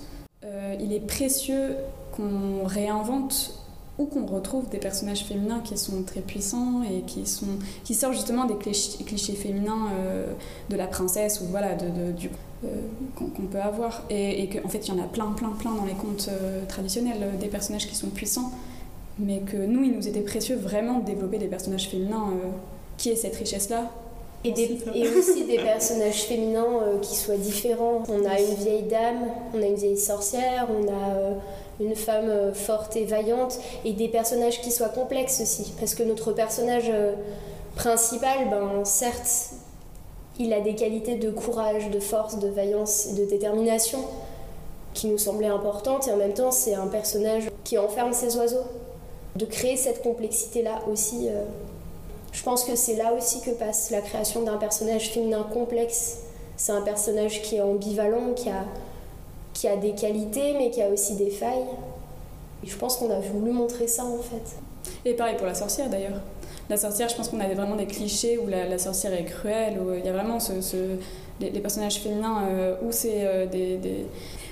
il 0.80 0.92
est 0.92 1.00
précieux 1.00 1.74
qu'on 2.16 2.66
réinvente 2.66 3.54
ou 3.98 4.04
qu'on 4.04 4.26
retrouve 4.26 4.68
des 4.68 4.78
personnages 4.78 5.24
féminins 5.24 5.60
qui 5.60 5.78
sont 5.78 6.02
très 6.02 6.20
puissants 6.20 6.82
et 6.82 7.00
qui, 7.02 7.26
sont, 7.26 7.46
qui 7.84 7.94
sortent 7.94 8.14
justement 8.14 8.44
des 8.44 8.56
clichés, 8.56 9.02
clichés 9.04 9.32
féminins 9.32 9.88
euh, 9.98 10.32
de 10.68 10.76
la 10.76 10.86
princesse 10.86 11.40
ou 11.40 11.46
voilà, 11.46 11.74
de, 11.74 11.86
de, 11.86 12.12
du, 12.12 12.28
euh, 12.64 12.68
qu'on, 13.14 13.26
qu'on 13.26 13.46
peut 13.46 13.60
avoir. 13.60 14.02
Et, 14.10 14.42
et 14.42 14.48
qu'en 14.48 14.68
fait, 14.68 14.86
il 14.86 14.94
y 14.94 15.00
en 15.00 15.02
a 15.02 15.06
plein, 15.06 15.32
plein, 15.32 15.50
plein 15.50 15.72
dans 15.72 15.86
les 15.86 15.94
contes 15.94 16.28
euh, 16.30 16.64
traditionnels, 16.68 17.38
des 17.40 17.48
personnages 17.48 17.88
qui 17.88 17.94
sont 17.94 18.08
puissants, 18.08 18.52
mais 19.18 19.38
que 19.40 19.56
nous, 19.56 19.82
il 19.82 19.92
nous 19.92 20.06
était 20.06 20.20
précieux 20.20 20.56
vraiment 20.56 20.98
de 20.98 21.06
développer 21.06 21.38
des 21.38 21.48
personnages 21.48 21.88
féminins 21.88 22.28
euh, 22.32 22.48
qui 22.98 23.08
aient 23.10 23.16
cette 23.16 23.36
richesse-là. 23.36 23.90
Et, 24.44 24.52
des, 24.52 24.78
et 24.94 25.08
aussi 25.08 25.44
des 25.44 25.56
personnages 25.56 26.24
féminins 26.24 26.66
euh, 26.82 26.98
qui 27.00 27.16
soient 27.16 27.38
différents. 27.38 28.02
On 28.08 28.24
a 28.26 28.38
une 28.38 28.54
vieille 28.56 28.82
dame, 28.82 29.24
on 29.54 29.62
a 29.62 29.66
une 29.66 29.74
vieille 29.74 29.98
sorcière, 29.98 30.68
on 30.70 30.86
a 30.86 31.14
euh, 31.16 31.32
une 31.80 31.94
femme 31.94 32.28
euh, 32.28 32.54
forte 32.54 32.96
et 32.96 33.04
vaillante, 33.04 33.58
et 33.84 33.92
des 33.92 34.08
personnages 34.08 34.60
qui 34.60 34.70
soient 34.70 34.88
complexes 34.88 35.40
aussi. 35.40 35.72
Parce 35.78 35.94
que 35.94 36.02
notre 36.02 36.32
personnage 36.32 36.90
euh, 36.90 37.12
principal, 37.74 38.48
ben, 38.50 38.84
certes, 38.84 39.50
il 40.38 40.52
a 40.52 40.60
des 40.60 40.74
qualités 40.74 41.16
de 41.16 41.30
courage, 41.30 41.90
de 41.90 42.00
force, 42.00 42.38
de 42.38 42.48
vaillance 42.48 43.06
et 43.06 43.14
de 43.14 43.24
détermination 43.24 44.00
qui 44.94 45.08
nous 45.08 45.18
semblaient 45.18 45.46
importantes, 45.46 46.08
et 46.08 46.12
en 46.12 46.16
même 46.16 46.32
temps, 46.32 46.50
c'est 46.50 46.74
un 46.74 46.86
personnage 46.86 47.50
qui 47.64 47.76
enferme 47.76 48.12
ses 48.12 48.36
oiseaux. 48.36 48.64
De 49.34 49.44
créer 49.44 49.76
cette 49.76 50.02
complexité-là 50.02 50.80
aussi, 50.90 51.28
euh, 51.28 51.44
je 52.32 52.42
pense 52.42 52.64
que 52.64 52.74
c'est 52.74 52.96
là 52.96 53.12
aussi 53.12 53.42
que 53.42 53.50
passe 53.50 53.90
la 53.90 54.00
création 54.00 54.42
d'un 54.42 54.56
personnage 54.56 55.10
féminin 55.10 55.46
complexe. 55.52 56.20
C'est 56.56 56.72
un 56.72 56.80
personnage 56.80 57.42
qui 57.42 57.56
est 57.56 57.60
ambivalent, 57.60 58.32
qui 58.34 58.48
a, 58.48 58.64
qui 59.56 59.68
a 59.68 59.76
des 59.76 59.92
qualités, 59.92 60.54
mais 60.58 60.70
qui 60.70 60.82
a 60.82 60.88
aussi 60.88 61.14
des 61.16 61.30
failles. 61.30 61.66
Et 62.62 62.66
je 62.66 62.76
pense 62.76 62.96
qu'on 62.96 63.10
a 63.10 63.18
voulu 63.18 63.52
montrer 63.52 63.86
ça 63.86 64.04
en 64.04 64.18
fait. 64.18 64.56
Et 65.04 65.14
pareil 65.14 65.36
pour 65.36 65.46
la 65.46 65.54
sorcière 65.54 65.88
d'ailleurs. 65.88 66.20
La 66.68 66.76
sorcière, 66.76 67.08
je 67.08 67.14
pense 67.14 67.28
qu'on 67.28 67.40
avait 67.40 67.54
vraiment 67.54 67.76
des 67.76 67.86
clichés 67.86 68.38
où 68.38 68.48
la, 68.48 68.76
sorcière 68.78 69.14
est 69.14 69.24
cruelle, 69.24 69.78
où 69.78 69.94
il 69.94 70.04
y 70.04 70.08
a 70.08 70.12
vraiment 70.12 70.40
ce, 70.40 70.52
les, 71.40 71.60
personnages 71.60 72.00
féminins 72.00 72.42
euh, 72.48 72.74
où 72.82 72.90
c'est 72.90 73.24
euh, 73.24 73.46
des, 73.46 73.78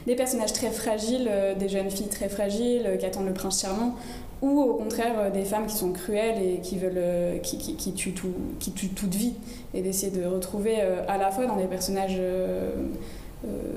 des, 0.06 0.14
personnages 0.14 0.52
très 0.52 0.70
fragiles, 0.70 1.28
euh, 1.28 1.56
des 1.56 1.68
jeunes 1.68 1.90
filles 1.90 2.08
très 2.08 2.28
fragiles 2.28 2.84
euh, 2.86 2.96
qui 2.96 3.04
attendent 3.04 3.26
le 3.26 3.32
prince 3.32 3.62
charmant, 3.62 3.96
ou 4.42 4.60
au 4.60 4.74
contraire 4.74 5.14
euh, 5.18 5.30
des 5.30 5.44
femmes 5.44 5.66
qui 5.66 5.76
sont 5.76 5.92
cruelles 5.92 6.40
et 6.42 6.60
qui 6.60 6.76
veulent 6.78 6.92
euh, 6.96 7.38
qui, 7.38 7.58
qui, 7.58 7.92
tuent 7.94 8.12
tout, 8.12 8.32
qui 8.60 8.72
tuent 8.72 8.90
toute 8.90 9.14
vie 9.14 9.34
et 9.72 9.82
d'essayer 9.82 10.12
de 10.12 10.24
retrouver 10.26 10.80
à 11.08 11.18
la 11.18 11.30
fois 11.30 11.46
dans 11.46 11.56
des 11.56 11.64
personnages 11.64 12.20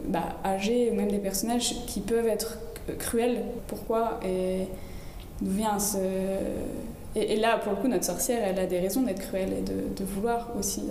bah, 0.08 0.38
âgés 0.46 0.90
ou 0.92 0.96
même 0.96 1.12
des 1.12 1.18
personnages 1.18 1.86
qui 1.86 2.00
peuvent 2.00 2.28
être 2.28 2.58
cruels. 3.00 3.42
Pourquoi 3.68 4.20
et 4.26 4.68
d'où 5.42 5.52
vient 5.52 5.80
ce 5.80 5.98
Et, 7.16 7.36
là, 7.38 7.58
pour 7.58 7.74
le 7.74 7.78
coup, 7.78 7.88
notre 7.88 8.06
sorcière, 8.06 8.40
elle 8.44 8.60
a 8.60 8.66
des 8.66 8.80
raisons 8.80 9.02
d'être 9.02 9.22
cruelle 9.22 9.54
et 9.54 9.62
de, 9.62 10.04
vouloir 10.04 10.50
aussi. 10.58 10.84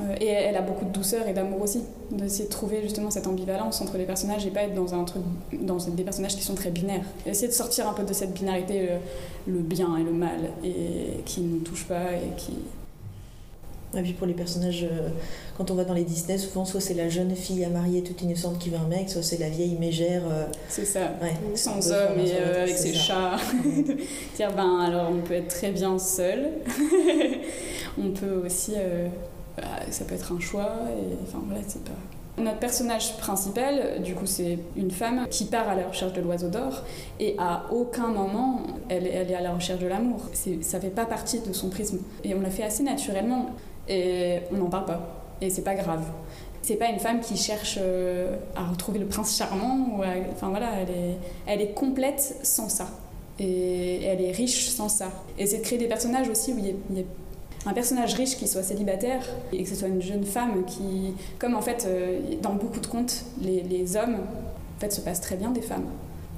Euh, 0.00 0.14
et 0.20 0.26
elle 0.26 0.56
a 0.56 0.62
beaucoup 0.62 0.84
de 0.84 0.90
douceur 0.90 1.26
et 1.26 1.32
d'amour 1.32 1.62
aussi, 1.62 1.82
d'essayer 2.12 2.44
de 2.44 2.50
trouver 2.50 2.80
justement 2.82 3.10
cette 3.10 3.26
ambivalence 3.26 3.80
entre 3.80 3.98
les 3.98 4.04
personnages 4.04 4.46
et 4.46 4.50
pas 4.50 4.62
être 4.62 4.74
dans 4.74 4.94
un 4.94 5.02
truc, 5.02 5.22
dans 5.52 5.78
des 5.78 6.04
personnages 6.04 6.36
qui 6.36 6.42
sont 6.42 6.54
très 6.54 6.70
binaires. 6.70 7.04
Essayer 7.26 7.48
de 7.48 7.52
sortir 7.52 7.88
un 7.88 7.92
peu 7.92 8.04
de 8.04 8.12
cette 8.12 8.32
binarité, 8.32 8.88
le, 9.46 9.52
le 9.52 9.60
bien 9.60 9.96
et 9.96 10.04
le 10.04 10.12
mal, 10.12 10.50
et 10.62 11.22
qui 11.24 11.40
ne 11.40 11.54
nous 11.54 11.60
touche 11.60 11.84
pas 11.86 12.12
et 12.12 12.36
qui, 12.36 12.52
et 13.96 14.02
puis 14.02 14.12
pour 14.12 14.26
les 14.26 14.34
personnages, 14.34 14.84
euh, 14.84 15.08
quand 15.56 15.70
on 15.70 15.74
va 15.74 15.84
dans 15.84 15.94
les 15.94 16.04
Disney, 16.04 16.38
souvent 16.38 16.64
soit 16.64 16.80
c'est 16.80 16.94
la 16.94 17.08
jeune 17.08 17.34
fille 17.34 17.64
à 17.64 17.68
marier 17.68 18.02
toute 18.02 18.20
innocente 18.22 18.58
qui 18.58 18.70
veut 18.70 18.78
un 18.78 18.88
mec, 18.88 19.10
soit 19.10 19.22
c'est 19.22 19.38
la 19.38 19.48
vieille 19.48 19.76
mégère. 19.78 20.22
Euh, 20.30 20.46
c'est 20.68 20.84
ça, 20.84 21.12
sans 21.54 21.90
homme 21.90 22.18
et 22.18 22.32
euh, 22.34 22.62
avec 22.62 22.76
ses 22.76 22.94
chats. 22.94 23.36
Dire 24.36 24.52
ben 24.56 24.80
alors 24.80 25.10
on 25.10 25.20
peut 25.20 25.34
être 25.34 25.48
très 25.48 25.70
bien 25.70 25.98
seul. 25.98 26.50
on 27.98 28.10
peut 28.10 28.42
aussi, 28.44 28.72
bah, 29.56 29.62
ça 29.90 30.04
peut 30.04 30.14
être 30.14 30.32
un 30.32 30.40
choix. 30.40 30.72
Et, 30.98 31.14
enfin 31.22 31.42
voilà, 31.46 31.62
c'est 31.66 31.84
pas. 31.84 31.92
Notre 32.36 32.58
personnage 32.58 33.16
principal, 33.18 34.02
du 34.02 34.14
coup, 34.14 34.26
c'est 34.26 34.58
une 34.76 34.90
femme 34.90 35.28
qui 35.30 35.44
part 35.44 35.68
à 35.68 35.76
la 35.76 35.86
recherche 35.86 36.14
de 36.14 36.20
l'oiseau 36.20 36.48
d'or 36.48 36.82
et 37.20 37.36
à 37.38 37.66
aucun 37.70 38.08
moment 38.08 38.60
elle, 38.88 39.06
elle 39.06 39.30
est 39.30 39.36
à 39.36 39.40
la 39.40 39.54
recherche 39.54 39.78
de 39.78 39.86
l'amour. 39.86 40.20
Ça 40.62 40.80
fait 40.80 40.90
pas 40.90 41.06
partie 41.06 41.38
de 41.40 41.52
son 41.52 41.70
prisme. 41.70 42.00
Et 42.24 42.34
on 42.34 42.40
l'a 42.40 42.50
fait 42.50 42.64
assez 42.64 42.82
naturellement 42.82 43.50
et 43.88 44.40
on 44.52 44.56
n'en 44.56 44.70
parle 44.70 44.86
pas. 44.86 45.00
Et 45.40 45.50
c'est 45.50 45.62
pas 45.62 45.74
grave. 45.74 46.04
C'est 46.62 46.76
pas 46.76 46.88
une 46.88 46.98
femme 46.98 47.20
qui 47.20 47.36
cherche 47.36 47.78
euh, 47.80 48.36
à 48.56 48.64
retrouver 48.64 48.98
le 48.98 49.06
prince 49.06 49.36
charmant. 49.36 50.00
Enfin 50.32 50.48
voilà, 50.48 50.70
elle 50.80 50.90
est, 50.90 51.16
elle 51.46 51.60
est 51.60 51.74
complète 51.74 52.38
sans 52.42 52.68
ça. 52.68 52.88
Et 53.38 54.02
elle 54.04 54.22
est 54.22 54.32
riche 54.32 54.68
sans 54.68 54.88
ça. 54.88 55.10
Et 55.38 55.46
c'est 55.46 55.58
de 55.58 55.62
créer 55.62 55.78
des 55.78 55.88
personnages 55.88 56.28
aussi 56.28 56.52
où 56.52 56.58
il 56.58 56.96
y, 56.96 57.00
a, 57.00 57.04
un 57.66 57.72
personnage 57.72 58.14
riche 58.14 58.36
qui 58.36 58.46
soit 58.46 58.62
célibataire 58.62 59.26
et 59.52 59.62
que 59.62 59.68
ce 59.68 59.74
soit 59.74 59.88
une 59.88 60.02
jeune 60.02 60.24
femme 60.24 60.64
qui, 60.66 61.14
comme 61.38 61.54
en 61.54 61.62
fait 61.62 61.86
euh, 61.86 62.20
dans 62.42 62.54
beaucoup 62.54 62.80
de 62.80 62.86
contes, 62.86 63.24
les, 63.40 63.62
les 63.62 63.96
hommes 63.96 64.16
en 64.76 64.80
fait 64.80 64.92
se 64.92 65.00
passent 65.00 65.22
très 65.22 65.36
bien 65.36 65.50
des 65.50 65.62
femmes 65.62 65.86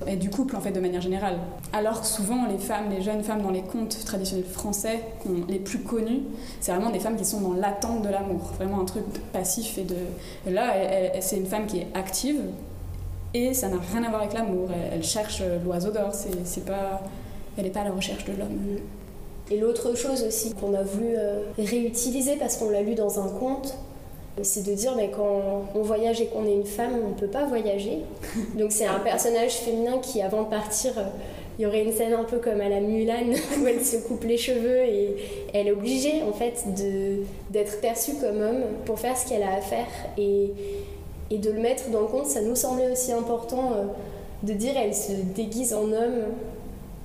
et 0.06 0.16
du 0.16 0.30
couple 0.30 0.56
en 0.56 0.61
fait 0.61 0.72
de 0.72 0.80
manière 0.80 1.00
générale. 1.00 1.38
Alors 1.72 2.00
que 2.00 2.06
souvent 2.06 2.46
les 2.46 2.59
femmes, 2.59 2.90
les 2.90 3.02
jeunes 3.02 3.22
femmes 3.22 3.42
dans 3.42 3.50
les 3.50 3.62
contes 3.62 4.04
traditionnels 4.04 4.44
français 4.44 5.00
les 5.48 5.59
plus 5.59 5.80
connus, 5.80 6.22
c'est 6.61 6.72
vraiment 6.72 6.90
des 6.90 7.00
femmes 7.00 7.16
qui 7.16 7.24
sont 7.24 7.40
dans 7.40 7.54
l'attente 7.54 8.02
de 8.02 8.09
l'amour, 8.09 8.52
vraiment 8.59 8.80
un 8.80 8.85
truc 8.85 9.04
passif 9.32 9.78
et 9.78 9.85
de 9.85 9.96
là 10.50 10.74
c'est 11.20 11.38
une 11.38 11.46
femme 11.46 11.66
qui 11.66 11.78
est 11.78 11.88
active 11.94 12.40
et 13.35 13.52
ça 13.52 13.68
n'a 13.68 13.76
rien 13.92 14.02
à 14.04 14.09
voir 14.09 14.22
avec 14.22 14.32
l'amour. 14.32 14.68
Elle, 14.92 15.02
cherche 15.02 15.42
l'oiseau 15.64 15.90
d'or, 15.90 16.12
c'est 16.12 16.64
pas, 16.64 17.02
elle 17.56 17.64
n'est 17.64 17.70
pas 17.70 17.80
à 17.80 17.85
la 17.85 17.90
recherche 17.90 18.24
de 18.24 18.32
l'homme. 18.32 18.78
Et 19.50 19.59
l'autre 19.59 19.94
chose 19.94 20.24
aussi 20.24 20.54
qu'on 20.54 20.74
a 20.74 20.82
voulu 20.82 21.14
euh, 21.16 21.42
réutiliser 21.59 22.37
parce 22.37 22.56
qu'on 22.56 22.70
l'a 22.70 22.82
lu 22.82 22.94
dans 22.94 23.20
un 23.20 23.28
conte, 23.28 23.76
c'est 24.42 24.66
de 24.66 24.75
dire 24.75 24.94
mais 24.96 25.11
quand 25.14 25.64
on 25.75 25.83
voyage 25.83 26.20
et 26.20 26.27
qu'on 26.27 26.44
est 26.46 26.53
une 26.53 26.66
femme, 26.66 26.92
on 27.05 27.11
ne 27.11 27.14
peut 27.14 27.27
pas 27.27 27.46
voyager. 27.46 28.01
Donc 28.59 28.72
c'est 28.72 28.87
un 28.87 28.99
personnage 28.99 29.53
féminin 29.53 29.99
qui, 29.99 30.20
avant 30.20 30.42
de 30.42 30.49
partir, 30.49 30.99
euh, 30.99 31.05
il 31.59 31.62
y 31.62 31.66
aurait 31.66 31.83
une 31.83 31.92
scène 31.92 32.12
un 32.12 32.25
peu 32.25 32.38
comme 32.38 32.61
à 32.61 32.68
la 32.68 32.81
Mulan 32.81 33.33
où 33.62 33.66
elle 33.66 33.83
se 33.83 33.96
coupe 33.96 34.25
les 34.25 34.37
cheveux 34.37 34.85
et 34.85 35.16
elle 35.55 35.68
est 35.68 35.72
obligée 35.72 36.22
en 36.22 36.33
fait 36.33 36.64
d'être 37.51 37.81
perçue 37.81 38.16
comme 38.16 38.42
homme 38.42 38.62
pour 38.85 38.99
faire 38.99 39.16
ce 39.16 39.27
qu'elle 39.27 39.42
a 39.42 39.55
à 39.55 39.61
faire 39.61 39.87
et, 40.18 40.51
et, 41.31 41.38
de 41.38 41.51
le 41.51 41.61
mettre 41.61 41.88
dans 41.90 42.03
le 42.03 42.07
compte, 42.09 42.27
ça 42.27 42.42
nous 42.42 42.57
semblait 42.57 42.90
aussi 42.90 43.12
important 43.12 43.72
euh, 43.72 43.85
de 44.42 44.53
dire 44.53 44.75
elle 44.77 44.94
se 44.94 45.12
déguise 45.12 45.72
en 45.72 45.85
homme. 45.85 46.25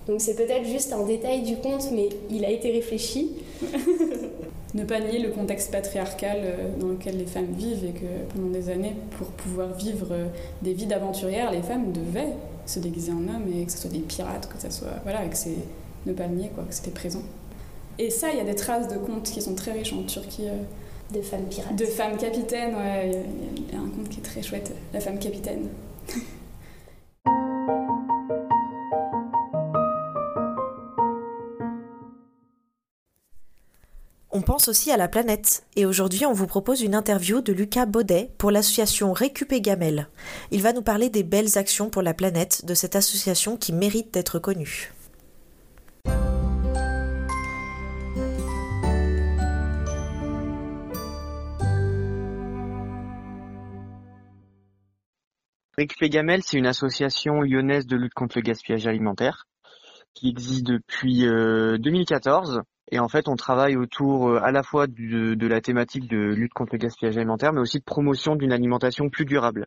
Donc 0.07 0.19
c'est 0.19 0.35
peut-être 0.35 0.65
juste 0.65 0.91
un 0.91 1.05
détail 1.05 1.43
du 1.43 1.55
conte, 1.57 1.91
mais 1.93 2.09
il 2.29 2.43
a 2.43 2.49
été 2.49 2.71
réfléchi. 2.71 3.31
ne 4.73 4.83
pas 4.83 4.99
nier 4.99 5.19
le 5.19 5.29
contexte 5.29 5.71
patriarcal 5.71 6.37
euh, 6.43 6.77
dans 6.79 6.87
lequel 6.87 7.17
les 7.17 7.25
femmes 7.25 7.53
vivent 7.57 7.85
et 7.85 7.91
que 7.91 8.33
pendant 8.33 8.49
des 8.49 8.69
années, 8.69 8.95
pour 9.17 9.27
pouvoir 9.27 9.73
vivre 9.73 10.07
euh, 10.11 10.27
des 10.61 10.73
vies 10.73 10.85
d'aventurières, 10.85 11.51
les 11.51 11.61
femmes 11.61 11.91
devaient 11.91 12.33
se 12.65 12.79
déguiser 12.79 13.11
en 13.11 13.27
homme 13.27 13.47
et 13.53 13.65
que 13.65 13.71
ce 13.71 13.79
soit 13.79 13.89
des 13.89 13.99
pirates, 13.99 14.47
que 14.47 14.59
ça 14.59 14.71
soit. 14.71 14.95
Voilà, 15.03 15.25
que 15.25 15.35
c'est. 15.35 15.57
ne 16.05 16.13
pas 16.13 16.27
le 16.27 16.35
nier, 16.35 16.51
quoi, 16.53 16.63
que 16.63 16.73
c'était 16.73 16.91
présent. 16.91 17.23
Et 17.99 18.09
ça, 18.09 18.29
il 18.31 18.37
y 18.37 18.41
a 18.41 18.45
des 18.45 18.55
traces 18.55 18.87
de 18.87 18.97
contes 18.97 19.29
qui 19.29 19.41
sont 19.41 19.55
très 19.55 19.73
riches 19.73 19.93
en 19.93 20.03
Turquie. 20.03 20.47
Euh, 20.47 20.63
de 21.13 21.21
femmes 21.21 21.43
pirates. 21.49 21.75
De 21.75 21.85
femmes 21.85 22.15
capitaines, 22.15 22.73
ouais. 22.73 23.11
Il 23.57 23.73
y, 23.73 23.77
a 23.77 23.81
un 23.81 23.89
conte 23.89 24.07
qui 24.07 24.19
est 24.19 24.23
très 24.23 24.41
chouette, 24.41 24.71
La 24.93 25.01
femme 25.01 25.19
capitaine. 25.19 25.67
pense 34.51 34.67
aussi 34.67 34.91
à 34.91 34.97
la 34.97 35.07
planète 35.07 35.65
et 35.77 35.85
aujourd'hui 35.85 36.25
on 36.25 36.33
vous 36.33 36.45
propose 36.45 36.81
une 36.81 36.93
interview 36.93 37.39
de 37.39 37.53
Lucas 37.53 37.85
Baudet 37.85 38.31
pour 38.37 38.51
l'association 38.51 39.13
Récupé 39.13 39.61
Gamel. 39.61 40.09
Il 40.51 40.61
va 40.61 40.73
nous 40.73 40.81
parler 40.81 41.09
des 41.09 41.23
belles 41.23 41.57
actions 41.57 41.89
pour 41.89 42.01
la 42.01 42.13
planète 42.13 42.65
de 42.65 42.73
cette 42.73 42.97
association 42.97 43.55
qui 43.55 43.71
mérite 43.71 44.13
d'être 44.13 44.39
connue. 44.39 44.91
Récupé 55.77 56.09
Gamel, 56.09 56.41
c'est 56.43 56.57
une 56.57 56.67
association 56.67 57.39
lyonnaise 57.39 57.87
de 57.87 57.95
lutte 57.95 58.13
contre 58.13 58.37
le 58.37 58.41
gaspillage 58.41 58.85
alimentaire 58.85 59.45
qui 60.13 60.27
existe 60.27 60.65
depuis 60.65 61.21
2014 61.21 62.57
euh, 62.57 62.61
et 62.91 62.99
en 62.99 63.07
fait, 63.07 63.29
on 63.29 63.35
travaille 63.35 63.77
autour 63.77 64.29
euh, 64.29 64.43
à 64.43 64.51
la 64.51 64.63
fois 64.63 64.85
de, 64.87 65.47
la 65.47 65.61
thématique 65.61 66.09
de 66.09 66.17
lutte 66.17 66.53
contre 66.53 66.73
le 66.73 66.79
gaspillage 66.79 67.17
alimentaire, 67.17 67.53
mais 67.53 67.61
aussi 67.61 67.79
de 67.79 67.85
promotion 67.85 68.35
d'une 68.35 68.51
alimentation 68.51 69.09
plus 69.09 69.25
durable. 69.25 69.65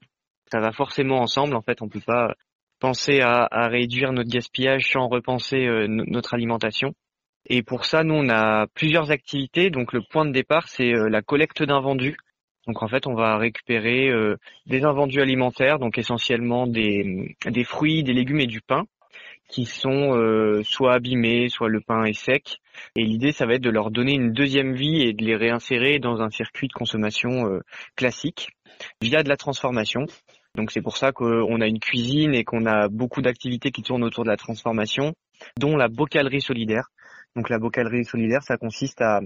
Ça 0.52 0.60
va 0.60 0.72
forcément 0.72 1.20
ensemble. 1.20 1.56
En 1.56 1.62
fait, 1.62 1.80
on 1.80 1.88
peut 1.88 2.02
pas 2.06 2.34
penser 2.80 3.20
à, 3.22 3.48
réduire 3.68 4.12
notre 4.12 4.30
gaspillage 4.30 4.90
sans 4.92 5.08
repenser 5.08 5.66
euh, 5.66 5.86
notre 5.88 6.34
alimentation. 6.34 6.92
Et 7.46 7.62
pour 7.62 7.86
ça, 7.86 8.04
nous, 8.04 8.14
on 8.14 8.28
a 8.28 8.66
plusieurs 8.74 9.10
activités. 9.10 9.70
Donc, 9.70 9.94
le 9.94 10.02
point 10.02 10.26
de 10.26 10.32
départ, 10.32 10.68
c'est 10.68 10.94
euh, 10.94 11.08
la 11.08 11.22
collecte 11.22 11.62
d'invendus. 11.62 12.16
Donc, 12.66 12.82
en 12.82 12.88
fait, 12.88 13.06
on 13.06 13.14
va 13.14 13.36
récupérer 13.36 14.10
des 14.64 14.84
invendus 14.84 15.20
alimentaires, 15.20 15.78
donc 15.78 15.98
essentiellement 15.98 16.66
des, 16.66 17.36
des 17.44 17.64
fruits, 17.64 18.02
des 18.02 18.14
légumes 18.14 18.40
et 18.40 18.46
du 18.46 18.62
pain 18.62 18.84
qui 19.54 19.66
sont 19.66 20.16
euh, 20.16 20.64
soit 20.64 20.94
abîmés, 20.94 21.48
soit 21.48 21.68
le 21.68 21.80
pain 21.80 22.02
est 22.06 22.12
sec. 22.12 22.58
Et 22.96 23.04
l'idée, 23.04 23.30
ça 23.30 23.46
va 23.46 23.54
être 23.54 23.62
de 23.62 23.70
leur 23.70 23.92
donner 23.92 24.14
une 24.14 24.32
deuxième 24.32 24.74
vie 24.74 25.02
et 25.02 25.12
de 25.12 25.24
les 25.24 25.36
réinsérer 25.36 26.00
dans 26.00 26.22
un 26.22 26.28
circuit 26.28 26.66
de 26.66 26.72
consommation 26.72 27.46
euh, 27.46 27.60
classique 27.94 28.50
via 29.00 29.22
de 29.22 29.28
la 29.28 29.36
transformation. 29.36 30.06
Donc 30.56 30.72
c'est 30.72 30.82
pour 30.82 30.96
ça 30.96 31.12
qu'on 31.12 31.60
a 31.60 31.68
une 31.68 31.78
cuisine 31.78 32.34
et 32.34 32.42
qu'on 32.42 32.66
a 32.66 32.88
beaucoup 32.88 33.22
d'activités 33.22 33.70
qui 33.70 33.82
tournent 33.82 34.02
autour 34.02 34.24
de 34.24 34.28
la 34.28 34.36
transformation, 34.36 35.14
dont 35.56 35.76
la 35.76 35.86
bocalerie 35.86 36.40
solidaire. 36.40 36.88
Donc 37.36 37.48
la 37.48 37.60
bocalerie 37.60 38.04
solidaire, 38.04 38.42
ça 38.42 38.56
consiste 38.56 39.02
à 39.02 39.20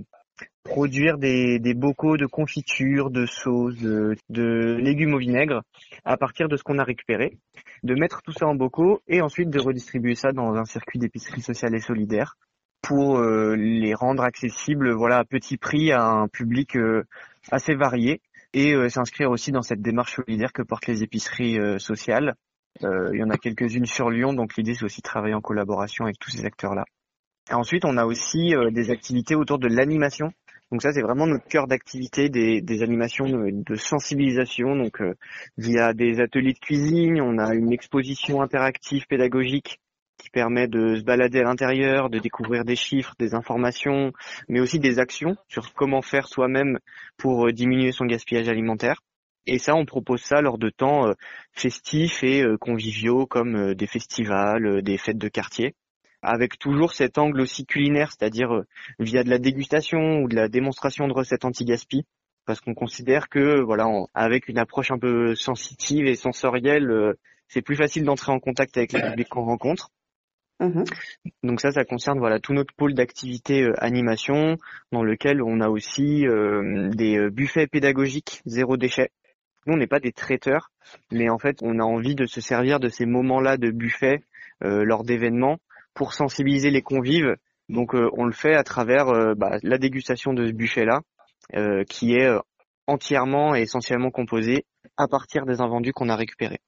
produire 0.64 1.18
des, 1.18 1.74
bocaux 1.74 2.16
de 2.16 2.26
confiture, 2.26 3.10
de 3.10 3.26
sauce, 3.26 3.76
de, 3.78 4.76
légumes 4.80 5.14
au 5.14 5.18
vinaigre 5.18 5.62
à 6.04 6.16
partir 6.16 6.48
de 6.48 6.56
ce 6.56 6.62
qu'on 6.62 6.78
a 6.78 6.84
récupéré, 6.84 7.38
de 7.82 7.94
mettre 7.94 8.22
tout 8.22 8.32
ça 8.32 8.46
en 8.46 8.54
bocaux 8.54 9.00
et 9.08 9.20
ensuite 9.20 9.50
de 9.50 9.60
redistribuer 9.60 10.14
ça 10.14 10.32
dans 10.32 10.54
un 10.54 10.64
circuit 10.64 10.98
d'épicerie 10.98 11.40
sociale 11.40 11.74
et 11.74 11.80
solidaire 11.80 12.36
pour 12.82 13.18
euh, 13.18 13.56
les 13.56 13.94
rendre 13.94 14.22
accessibles 14.22 14.92
voilà 14.92 15.18
à 15.18 15.24
petit 15.24 15.56
prix 15.56 15.90
à 15.90 16.04
un 16.04 16.28
public 16.28 16.76
euh, 16.76 17.04
assez 17.50 17.74
varié 17.74 18.20
et 18.52 18.72
euh, 18.72 18.88
s'inscrire 18.88 19.30
aussi 19.30 19.52
dans 19.52 19.62
cette 19.62 19.82
démarche 19.82 20.16
solidaire 20.16 20.52
que 20.52 20.62
portent 20.62 20.86
les 20.86 21.02
épiceries 21.02 21.58
sociales. 21.80 22.34
il 22.80 23.18
y 23.18 23.22
en 23.22 23.30
a 23.30 23.36
quelques-unes 23.36 23.86
sur 23.86 24.10
Lyon, 24.10 24.32
donc 24.32 24.56
l'idée 24.56 24.74
c'est 24.74 24.84
aussi 24.84 25.00
de 25.00 25.08
travailler 25.08 25.34
en 25.34 25.40
collaboration 25.40 26.04
avec 26.04 26.18
tous 26.18 26.30
ces 26.30 26.44
acteurs-là. 26.44 26.84
Ensuite, 27.50 27.84
on 27.84 27.96
a 27.96 28.04
aussi 28.04 28.54
des 28.72 28.90
activités 28.90 29.34
autour 29.34 29.58
de 29.58 29.68
l'animation 29.68 30.32
donc 30.70 30.82
ça, 30.82 30.92
c'est 30.92 31.00
vraiment 31.02 31.26
notre 31.26 31.46
cœur 31.46 31.66
d'activité 31.66 32.28
des, 32.28 32.60
des, 32.60 32.82
animations 32.82 33.26
de, 33.26 33.74
sensibilisation. 33.74 34.76
Donc 34.76 35.00
euh, 35.00 35.14
via 35.56 35.94
des 35.94 36.20
ateliers 36.20 36.52
de 36.52 36.58
cuisine, 36.58 37.20
on 37.22 37.38
a 37.38 37.54
une 37.54 37.72
exposition 37.72 38.42
interactive 38.42 39.06
pédagogique 39.06 39.80
qui 40.18 40.30
permet 40.30 40.66
de 40.68 40.96
se 40.96 41.02
balader 41.02 41.40
à 41.40 41.44
l'intérieur, 41.44 42.10
de 42.10 42.18
découvrir 42.18 42.64
des 42.64 42.76
chiffres, 42.76 43.14
des 43.18 43.34
informations, 43.34 44.12
mais 44.48 44.60
aussi 44.60 44.78
des 44.78 44.98
actions 44.98 45.36
sur 45.48 45.72
comment 45.72 46.02
faire 46.02 46.28
soi-même 46.28 46.78
pour 47.16 47.46
euh, 47.46 47.52
diminuer 47.52 47.92
son 47.92 48.04
gaspillage 48.04 48.48
alimentaire. 48.48 49.00
Et 49.46 49.58
ça, 49.58 49.74
on 49.74 49.86
propose 49.86 50.20
ça 50.20 50.42
lors 50.42 50.58
de 50.58 50.68
temps 50.68 51.08
euh, 51.08 51.14
festifs 51.52 52.22
et 52.22 52.44
conviviaux 52.60 53.24
comme 53.26 53.74
des 53.74 53.86
festivals, 53.86 54.82
des 54.82 54.98
fêtes 54.98 55.16
de 55.16 55.28
quartier 55.28 55.74
avec 56.22 56.58
toujours 56.58 56.92
cet 56.92 57.18
angle 57.18 57.40
aussi 57.40 57.66
culinaire, 57.66 58.10
c'est-à-dire 58.10 58.52
euh, 58.52 58.66
via 58.98 59.22
de 59.24 59.30
la 59.30 59.38
dégustation 59.38 60.20
ou 60.22 60.28
de 60.28 60.36
la 60.36 60.48
démonstration 60.48 61.06
de 61.08 61.12
recettes 61.12 61.44
anti-gaspi, 61.44 62.04
parce 62.48 62.62
qu'on 62.62 62.74
considère 62.74 63.28
que 63.28 63.60
voilà, 63.60 63.86
avec 64.14 64.48
une 64.48 64.56
approche 64.56 64.90
un 64.90 64.98
peu 64.98 65.34
sensitive 65.34 66.06
et 66.06 66.14
sensorielle, 66.14 66.90
euh, 66.90 67.12
c'est 67.46 67.60
plus 67.60 67.76
facile 67.76 68.04
d'entrer 68.04 68.32
en 68.32 68.40
contact 68.40 68.78
avec 68.78 68.94
les 68.94 69.02
publics 69.02 69.28
qu'on 69.28 69.44
rencontre. 69.44 69.90
Mmh 70.58 70.82
Donc 71.42 71.60
ça, 71.60 71.72
ça 71.72 71.84
concerne 71.84 72.18
voilà 72.18 72.40
tout 72.40 72.54
notre 72.54 72.74
pôle 72.74 72.94
d'activité 72.94 73.64
euh, 73.64 73.74
animation, 73.84 74.56
dans 74.92 75.02
lequel 75.02 75.42
on 75.42 75.60
a 75.60 75.68
aussi 75.68 76.26
euh, 76.26 76.88
des 76.88 77.28
buffets 77.28 77.66
pédagogiques 77.66 78.40
zéro 78.46 78.78
déchet. 78.78 79.10
Nous, 79.66 79.74
on 79.74 79.76
n'est 79.76 79.86
pas 79.86 80.00
des 80.00 80.12
traiteurs, 80.12 80.70
mais 81.12 81.28
en 81.28 81.38
fait, 81.38 81.58
on 81.60 81.78
a 81.78 81.84
envie 81.84 82.14
de 82.14 82.24
se 82.24 82.40
servir 82.40 82.80
de 82.80 82.88
ces 82.88 83.04
moments-là 83.04 83.58
de 83.58 83.70
buffet 83.70 84.22
lors 84.62 85.04
d'événements 85.04 85.58
pour 85.98 86.14
sensibiliser 86.14 86.70
les 86.70 86.82
convives. 86.82 87.36
Donc, 87.68 87.92
on 87.92 88.24
le 88.24 88.32
fait 88.32 88.54
à 88.54 88.64
travers 88.64 89.34
bah, 89.36 89.58
la 89.62 89.76
dégustation 89.76 90.32
de 90.32 90.46
ce 90.46 90.52
buffet-là, 90.52 91.02
qui 91.84 92.14
est 92.14 92.30
entièrement 92.86 93.54
et 93.54 93.60
essentiellement 93.60 94.10
composé 94.10 94.64
à 94.96 95.06
partir 95.06 95.44
des 95.44 95.60
invendus 95.60 95.92
qu'on 95.92 96.08
a 96.08 96.16
récupérés. 96.16 96.60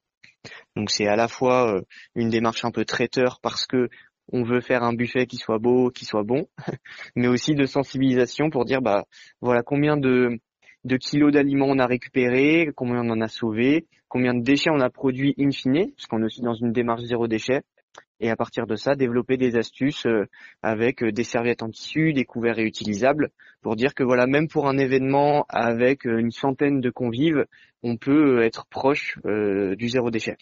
Donc 0.75 0.89
c'est 0.89 1.07
à 1.07 1.15
la 1.15 1.27
fois 1.27 1.75
euh, 1.75 1.81
une 2.15 2.29
démarche 2.29 2.63
un 2.63 2.71
peu 2.71 2.85
traiteur 2.85 3.39
parce 3.41 3.65
que 3.65 3.89
on 4.31 4.43
veut 4.43 4.61
faire 4.61 4.83
un 4.83 4.93
buffet 4.93 5.25
qui 5.25 5.37
soit 5.37 5.57
beau, 5.57 5.89
qui 5.89 6.05
soit 6.05 6.23
bon, 6.23 6.47
mais 7.15 7.27
aussi 7.27 7.53
de 7.53 7.65
sensibilisation 7.65 8.49
pour 8.49 8.65
dire 8.65 8.81
bah 8.81 9.05
voilà 9.41 9.61
combien 9.63 9.97
de 9.97 10.39
de 10.83 10.97
kilos 10.97 11.31
d'aliments 11.31 11.67
on 11.67 11.77
a 11.77 11.85
récupéré, 11.85 12.71
combien 12.75 13.01
on 13.03 13.09
en 13.11 13.21
a 13.21 13.27
sauvé, 13.27 13.87
combien 14.07 14.33
de 14.33 14.41
déchets 14.41 14.71
on 14.71 14.79
a 14.79 14.89
produit 14.89 15.35
in 15.37 15.51
fine, 15.51 15.91
parce 15.91 16.07
qu'on 16.07 16.21
est 16.21 16.25
aussi 16.25 16.41
dans 16.41 16.55
une 16.55 16.71
démarche 16.71 17.03
zéro 17.03 17.27
déchet, 17.27 17.61
et 18.21 18.29
à 18.29 18.37
partir 18.37 18.67
de 18.67 18.75
ça, 18.75 18.95
développer 18.95 19.35
des 19.35 19.57
astuces 19.57 20.05
euh, 20.05 20.25
avec 20.63 21.03
euh, 21.03 21.11
des 21.11 21.23
serviettes 21.23 21.63
en 21.63 21.69
tissu, 21.69 22.13
des 22.13 22.23
couverts 22.23 22.55
réutilisables, 22.55 23.31
pour 23.61 23.75
dire 23.75 23.93
que 23.93 24.03
voilà, 24.03 24.27
même 24.27 24.47
pour 24.47 24.69
un 24.69 24.77
événement 24.77 25.45
avec 25.49 26.05
une 26.05 26.31
centaine 26.31 26.79
de 26.79 26.89
convives, 26.89 27.45
on 27.83 27.97
peut 27.97 28.43
être 28.43 28.65
proche 28.67 29.17
du 29.23 29.89
zéro 29.89 30.11
déchet. 30.11 30.37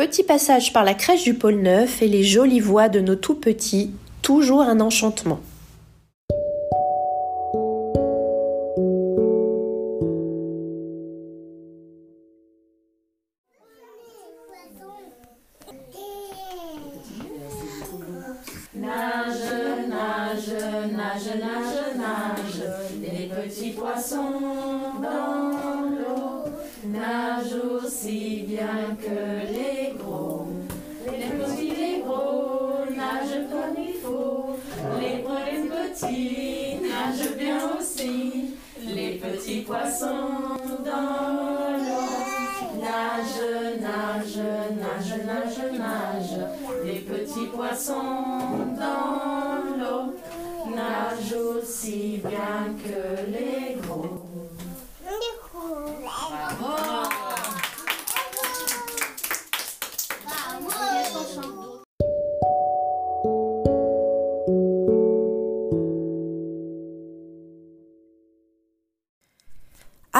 Petit 0.00 0.24
passage 0.24 0.72
par 0.72 0.82
la 0.82 0.94
crèche 0.94 1.24
du 1.24 1.34
pôle 1.34 1.56
Neuf 1.56 2.00
et 2.00 2.08
les 2.08 2.22
jolies 2.22 2.58
voix 2.58 2.88
de 2.88 3.00
nos 3.00 3.16
tout 3.16 3.34
petits, 3.34 3.90
toujours 4.22 4.62
un 4.62 4.80
enchantement. 4.80 5.40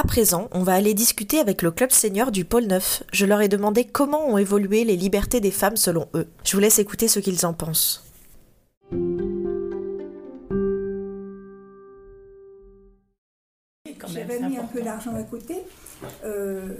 À 0.01 0.03
présent, 0.03 0.49
on 0.53 0.63
va 0.63 0.73
aller 0.73 0.95
discuter 0.95 1.41
avec 1.41 1.61
le 1.61 1.71
club 1.71 1.91
senior 1.91 2.33
du 2.33 2.47
pôle 2.47 2.65
9. 2.65 3.03
Je 3.13 3.27
leur 3.27 3.43
ai 3.43 3.49
demandé 3.49 3.85
comment 3.85 4.29
ont 4.29 4.39
évolué 4.39 4.83
les 4.83 4.97
libertés 4.97 5.41
des 5.41 5.51
femmes 5.51 5.77
selon 5.77 6.09
eux. 6.15 6.27
Je 6.43 6.53
vous 6.53 6.59
laisse 6.59 6.79
écouter 6.79 7.07
ce 7.07 7.21
qu'ils 7.21 7.45
en 7.45 7.53
pensent. 7.53 8.03
J'avais 14.09 14.41
mis 14.41 14.57
un 14.57 14.65
peu 14.73 14.81
d'argent 14.81 15.15
à 15.17 15.23
côté 15.25 15.57
euh, 16.25 16.77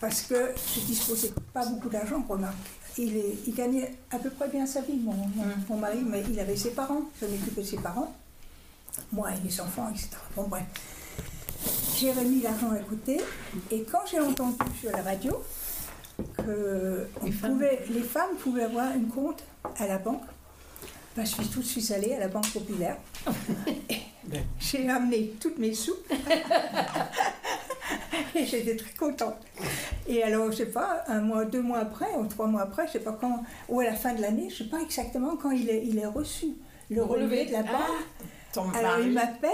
parce 0.00 0.22
que 0.22 0.52
je 0.76 0.80
disposais 0.82 1.32
pas 1.52 1.66
beaucoup 1.66 1.88
d'argent, 1.88 2.24
remarque. 2.28 2.54
Il, 2.96 3.12
il, 3.44 3.54
gagnait 3.56 3.92
à 4.12 4.20
peu 4.20 4.30
près 4.30 4.46
bien 4.46 4.66
sa 4.66 4.82
vie, 4.82 5.00
mon, 5.02 5.16
mon, 5.68 5.76
mari, 5.78 5.98
mais 6.06 6.22
il 6.30 6.38
avait 6.38 6.54
ses 6.54 6.70
parents, 6.70 7.02
je 7.20 7.26
m'occupais 7.26 7.62
de 7.62 7.66
ses 7.66 7.78
parents, 7.78 8.14
moi 9.10 9.30
et 9.32 9.44
les 9.44 9.60
enfants, 9.60 9.88
etc. 9.90 10.10
Bon, 10.36 10.44
bref 10.46 10.62
j'ai 11.98 12.12
remis 12.12 12.40
l'argent 12.40 12.70
à 12.70 12.78
côté. 12.78 13.20
Et 13.70 13.82
quand 13.82 14.00
j'ai 14.10 14.20
entendu 14.20 14.56
sur 14.80 14.90
la 14.90 15.02
radio 15.02 15.42
que 16.36 17.06
les, 17.24 17.32
femmes. 17.32 18.36
pouvaient 18.38 18.64
avoir 18.64 18.86
un 18.86 19.04
compte 19.14 19.42
à 19.78 19.86
la 19.86 19.98
banque, 19.98 20.22
ben, 21.16 21.24
je 21.24 21.32
suis 21.32 21.46
tout 21.46 21.60
de 21.60 21.64
suite 21.64 21.90
allée 21.90 22.14
à 22.14 22.20
la 22.20 22.28
Banque 22.28 22.50
Populaire. 22.52 22.96
j'ai 24.58 24.88
amené 24.88 25.34
toutes 25.40 25.58
mes 25.58 25.74
sous. 25.74 25.96
et 28.34 28.46
j'étais 28.46 28.76
très 28.76 28.94
contente. 28.94 29.36
Et 30.06 30.22
alors, 30.22 30.50
je 30.50 30.58
sais 30.58 30.66
pas, 30.66 31.04
un 31.06 31.20
mois, 31.20 31.44
deux 31.44 31.62
mois 31.62 31.80
après, 31.80 32.14
ou 32.18 32.26
trois 32.26 32.46
mois 32.46 32.62
après, 32.62 32.86
je 32.86 32.92
sais 32.92 33.00
pas 33.00 33.12
quand, 33.12 33.42
ou 33.68 33.80
à 33.80 33.84
la 33.84 33.94
fin 33.94 34.14
de 34.14 34.22
l'année, 34.22 34.48
je 34.50 34.64
sais 34.64 34.70
pas 34.70 34.80
exactement 34.80 35.36
quand 35.36 35.50
il 35.50 35.68
est, 35.68 35.84
il 35.86 35.98
est 35.98 36.06
reçu 36.06 36.54
le 36.90 37.02
relevé 37.02 37.46
de 37.46 37.52
la 37.52 37.60
ah, 37.60 37.88
banque. 38.54 38.76
alors, 38.76 38.98
il 39.00 39.12
m'appelle. 39.12 39.50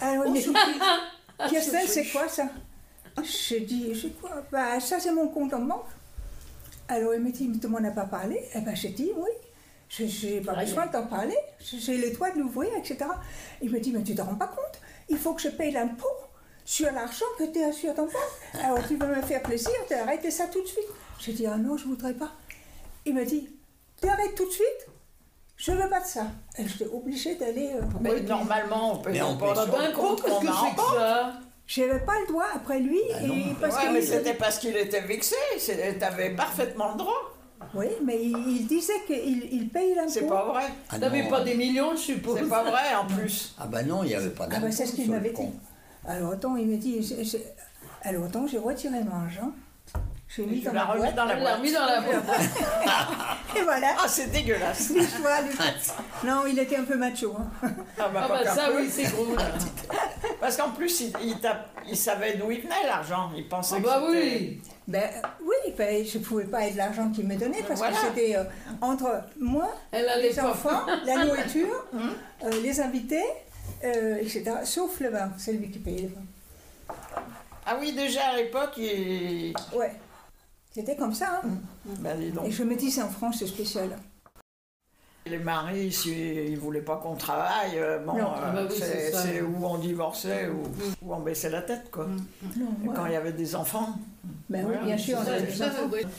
Alors, 0.00 0.26
il 0.26 0.32
me 0.32 1.86
c'est? 1.86 2.06
Quoi 2.10 2.28
ça? 2.28 2.48
Je 3.16 3.56
dis, 3.58 4.00
c'est 4.00 4.20
quoi? 4.20 4.42
Bah, 4.50 4.80
ça, 4.80 5.00
c'est 5.00 5.12
mon 5.12 5.28
compte 5.28 5.52
en 5.54 5.60
banque. 5.60 5.86
Alors, 6.88 7.14
il 7.14 7.20
me 7.20 7.30
dit, 7.30 7.48
mais 7.48 7.58
tu 7.58 7.66
m'en 7.66 7.78
as 7.78 7.90
pas 7.90 8.04
parlé? 8.04 8.42
Eh 8.54 8.60
ben, 8.60 8.74
j'ai 8.74 8.90
dit, 8.90 9.10
oui. 9.16 9.30
Je 9.88 10.04
n'ai 10.04 10.40
pas 10.40 10.54
besoin 10.54 10.86
de 10.86 10.92
t'en 10.92 11.06
parler. 11.06 11.36
J'ai 11.60 11.96
les 11.96 12.12
toits 12.12 12.30
de 12.30 12.38
l'ouvrir, 12.38 12.70
etc. 12.76 12.98
Il 13.62 13.70
me 13.70 13.80
dit, 13.80 13.90
mais 13.92 14.02
tu 14.02 14.14
te 14.14 14.20
rends 14.20 14.34
pas 14.34 14.48
compte? 14.48 14.80
Il 15.08 15.16
faut 15.16 15.34
que 15.34 15.42
je 15.42 15.48
paye 15.48 15.72
l'impôt 15.72 16.06
sur 16.64 16.92
l'argent 16.92 17.24
que 17.38 17.44
tu 17.44 17.62
as 17.62 17.72
sur 17.72 17.94
ton 17.94 18.04
compte. 18.04 18.62
Alors, 18.62 18.86
tu 18.86 18.96
veux 18.96 19.06
me 19.06 19.22
faire 19.22 19.42
plaisir, 19.42 19.72
tu 19.88 19.94
arrêté 19.94 20.30
ça 20.30 20.46
tout 20.46 20.60
de 20.62 20.66
suite. 20.66 20.88
J'ai 21.18 21.32
dit, 21.32 21.46
ah 21.46 21.56
non, 21.56 21.76
je 21.76 21.86
voudrais 21.86 22.14
pas. 22.14 22.30
Il 23.06 23.14
me 23.14 23.24
dit, 23.24 23.48
tu 24.00 24.08
arrêtes 24.08 24.34
tout 24.34 24.46
de 24.46 24.52
suite? 24.52 24.86
Je 25.58 25.72
veux 25.72 25.88
pas 25.90 26.00
de 26.00 26.06
ça. 26.06 26.26
J'étais 26.56 26.86
obligée 26.86 27.34
d'aller. 27.34 27.72
Euh, 27.74 27.82
mais 28.00 28.20
normalement, 28.20 28.94
on 28.94 28.98
peut 28.98 29.10
mais 29.10 29.20
on 29.20 29.36
pas 29.36 29.54
d'un 29.66 29.92
coup, 29.92 30.14
qu'est-ce 30.14 30.40
que 30.40 30.46
c'est 30.46 30.76
que 30.76 30.96
ça 30.96 31.32
J'avais 31.66 31.98
pas 31.98 32.20
le 32.20 32.28
droit 32.28 32.46
après 32.54 32.78
lui. 32.78 33.00
Ah 33.12 33.24
et 33.24 33.54
parce 33.60 33.74
ouais, 33.76 33.92
mais 33.92 34.00
c'était 34.00 34.34
parce 34.34 34.58
qu'il 34.58 34.76
était 34.76 35.00
vexé. 35.00 35.34
T'avais 35.98 36.30
parfaitement 36.30 36.92
le 36.92 36.98
droit. 36.98 37.34
Oui, 37.74 37.86
mais 38.04 38.22
il, 38.22 38.66
disait 38.68 39.00
qu'il 39.04 39.52
il 39.52 39.68
paye 39.68 39.96
l'impôt. 39.96 40.10
C'est 40.10 40.28
pas 40.28 40.44
vrai. 40.44 40.64
Ah 40.90 40.98
T'avais 40.98 41.28
pas 41.28 41.42
des 41.42 41.56
millions, 41.56 41.90
je 41.96 42.02
suppose. 42.02 42.38
C'est 42.38 42.48
pas 42.48 42.62
vrai 42.62 42.94
en 42.94 43.06
plus. 43.06 43.56
Ah 43.58 43.66
bah 43.66 43.82
non, 43.82 44.04
il 44.04 44.10
n'y 44.10 44.14
avait 44.14 44.30
pas 44.30 44.46
d'impôt. 44.46 44.62
Ah 44.62 44.66
bah 44.66 44.72
c'est 44.72 44.86
ce 44.86 44.92
qu'il 44.92 45.10
m'avait 45.10 45.32
dit. 45.32 45.42
Alors 46.06 46.32
autant 46.32 46.56
il 46.56 46.68
me 46.68 46.76
dit, 46.76 47.14
alors 48.02 48.26
autant 48.26 48.46
j'ai 48.46 48.58
retiré 48.58 49.02
mon 49.02 49.16
argent. 49.16 49.52
Je 50.28 50.42
l'ai 50.42 50.48
mis 50.48 50.60
dans, 50.60 50.72
la 50.72 50.84
boîte. 50.84 51.14
dans 51.14 51.24
la 51.24 51.36
boîte. 51.36 51.62
mis 51.62 51.72
dans 51.72 51.86
la 51.86 52.00
boîte. 52.02 52.24
Et 53.56 53.62
voilà. 53.62 53.94
Ah, 53.98 54.06
c'est 54.06 54.30
dégueulasse. 54.30 54.92
non, 56.24 56.44
il 56.46 56.58
était 56.58 56.76
un 56.76 56.84
peu 56.84 56.96
macho. 56.96 57.34
Hein. 57.38 57.70
Ah, 57.98 58.08
bah, 58.12 58.20
ah 58.24 58.28
bah 58.28 58.54
ça, 58.54 58.68
oui, 58.76 58.88
c'est 58.90 59.04
gros. 59.04 59.34
Parce 60.40 60.56
qu'en 60.56 60.70
plus, 60.70 61.00
il, 61.00 61.12
il, 61.88 61.96
savait 61.96 62.36
d'où 62.36 62.50
il 62.50 62.60
venait 62.60 62.86
l'argent. 62.86 63.30
Il 63.34 63.48
pensait 63.48 63.76
ah, 63.78 63.82
bah 63.82 64.02
oui. 64.08 64.60
Ben, 64.86 65.10
oui, 65.40 65.72
ben, 65.76 66.04
je 66.04 66.18
ne 66.18 66.24
pouvais 66.24 66.44
pas 66.44 66.66
être 66.66 66.76
l'argent 66.76 67.10
qu'il 67.10 67.26
me 67.26 67.36
donnait 67.36 67.62
parce 67.62 67.80
que 67.80 67.94
c'était 67.94 68.36
euh, 68.36 68.44
entre 68.80 69.22
moi, 69.38 69.74
les 69.92 70.40
enfants, 70.40 70.80
la 71.04 71.24
nourriture, 71.26 71.84
hum. 71.92 72.14
euh, 72.44 72.62
les 72.62 72.80
invités, 72.80 73.24
euh, 73.84 74.16
etc. 74.16 74.44
Sauf 74.64 75.00
le 75.00 75.10
vin, 75.10 75.30
c'est 75.36 75.52
lui 75.52 75.70
qui 75.70 75.78
payait 75.78 76.02
le 76.02 76.08
vin. 76.08 76.96
Ah 77.66 77.76
oui, 77.78 77.92
déjà 77.92 78.28
à 78.28 78.36
l'époque, 78.36 78.78
il... 78.78 79.52
Ouais. 79.74 79.92
C'était 80.70 80.96
comme 80.96 81.14
ça. 81.14 81.40
Hein. 81.44 81.48
Mm. 81.84 81.94
Ben, 82.00 82.44
Et 82.44 82.50
je 82.50 82.62
me 82.62 82.76
dis, 82.76 82.90
c'est 82.90 83.02
en 83.02 83.08
France, 83.08 83.36
c'est 83.38 83.46
spécial. 83.46 83.90
Les 85.26 85.38
maris, 85.38 85.92
s'ils 85.92 86.52
ne 86.52 86.58
voulaient 86.58 86.80
pas 86.80 86.96
qu'on 86.96 87.14
travaille, 87.14 87.72
euh, 87.78 87.98
bon, 87.98 88.16
euh, 88.16 88.22
ah 88.24 88.52
bah 88.52 88.62
c'est 88.70 89.42
où 89.42 89.62
on 89.62 89.76
divorçait 89.76 90.48
ou, 90.48 90.62
où 91.02 91.14
on 91.14 91.20
baissait 91.20 91.50
la 91.50 91.60
tête, 91.60 91.90
quoi. 91.90 92.06
Mm. 92.06 92.94
quand 92.94 93.04
il 93.06 93.12
y 93.12 93.16
avait 93.16 93.32
des 93.32 93.54
enfants. 93.54 93.94
Ben 94.48 94.64
oui, 94.66 94.74
bien 94.84 94.96
sûr, 94.96 95.18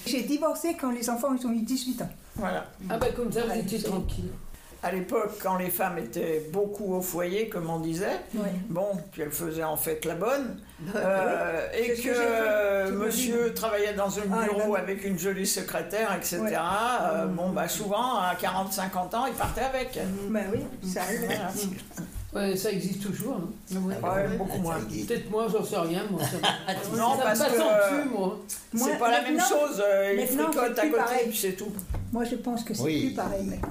J'ai 0.05 0.23
divorcé 0.23 0.75
quand 0.79 0.91
les 0.91 1.09
enfants 1.09 1.33
ils 1.33 1.47
ont 1.47 1.51
eu 1.51 1.61
18 1.61 2.03
ans. 2.03 2.09
Voilà. 2.35 2.65
Ah 2.89 2.97
ben 2.97 3.11
comme 3.13 3.31
ça, 3.31 3.45
vous 3.45 3.59
étiez 3.59 3.81
tranquille. 3.81 4.29
À 4.81 4.91
l'époque, 4.91 5.31
quand 5.41 5.57
les 5.57 5.69
femmes 5.69 5.97
étaient 5.97 6.43
beaucoup 6.53 6.93
au 6.95 7.01
foyer, 7.01 7.49
comme 7.49 7.69
on 7.69 7.79
disait, 7.79 8.19
Ouais. 8.33 8.49
bon, 8.69 8.87
qu'elles 9.13 9.31
faisaient 9.31 9.63
en 9.63 9.75
fait 9.75 10.05
la 10.05 10.15
bonne, 10.15 10.57
euh, 10.95 11.67
oui, 11.73 11.79
et 11.79 11.93
que, 12.01 12.91
monsieur 12.91 13.53
travaillait 13.53 13.93
dans 13.93 14.17
un 14.19 14.23
Ah, 14.31 14.43
bureau 14.45 14.75
avec 14.75 15.03
une 15.03 15.19
jolie 15.19 15.45
secrétaire, 15.47 16.15
etc. 16.15 16.39
Euh, 16.47 17.25
bon, 17.25 17.49
bah 17.49 17.67
souvent, 17.67 18.19
à 18.19 18.35
40-50 18.35 19.15
ans, 19.15 19.25
il 19.27 19.33
partait 19.33 19.61
avec. 19.61 19.99
Ben 20.29 20.45
oui, 20.53 20.59
ça 20.89 21.01
arrive. 21.01 21.25
Voilà. 21.25 21.51
Ouais, 22.31 22.55
ça 22.55 22.71
existe 22.71 23.01
toujours. 23.01 23.37
hein. 23.37 23.79
Ouais, 24.03 24.37
beaucoup 24.37 24.59
moins. 24.59 24.77
Peut-être 24.79 25.31
moi, 25.31 25.47
j'en 25.51 25.63
sais 25.65 25.77
rien. 25.77 26.03
Moi, 26.11 26.21
ça, 26.21 26.37
Non, 26.95 27.17
ça 27.17 27.23
parce 27.23 27.39
que, 27.43 27.59
euh. 27.59 28.29
C'est 28.75 28.99
pas 28.99 29.09
la 29.11 29.21
même 29.23 29.39
chose, 29.39 29.81
euh, 29.83 30.11
il 30.13 30.19
maintenant, 30.19 30.51
fricote 30.51 30.71
c'est 30.75 30.79
à 30.79 30.81
plus 30.83 30.91
côté, 30.91 31.01
pareil. 31.03 31.25
puis 31.27 31.37
c'est 31.37 31.53
tout. 31.53 31.71
Moi, 32.13 32.23
je 32.25 32.35
pense 32.35 32.63
que 32.63 32.73
c'est 32.75 32.83
Oui. 32.83 33.07
plus 33.07 33.15
pareil 33.15 33.43
maintenant. 33.45 33.69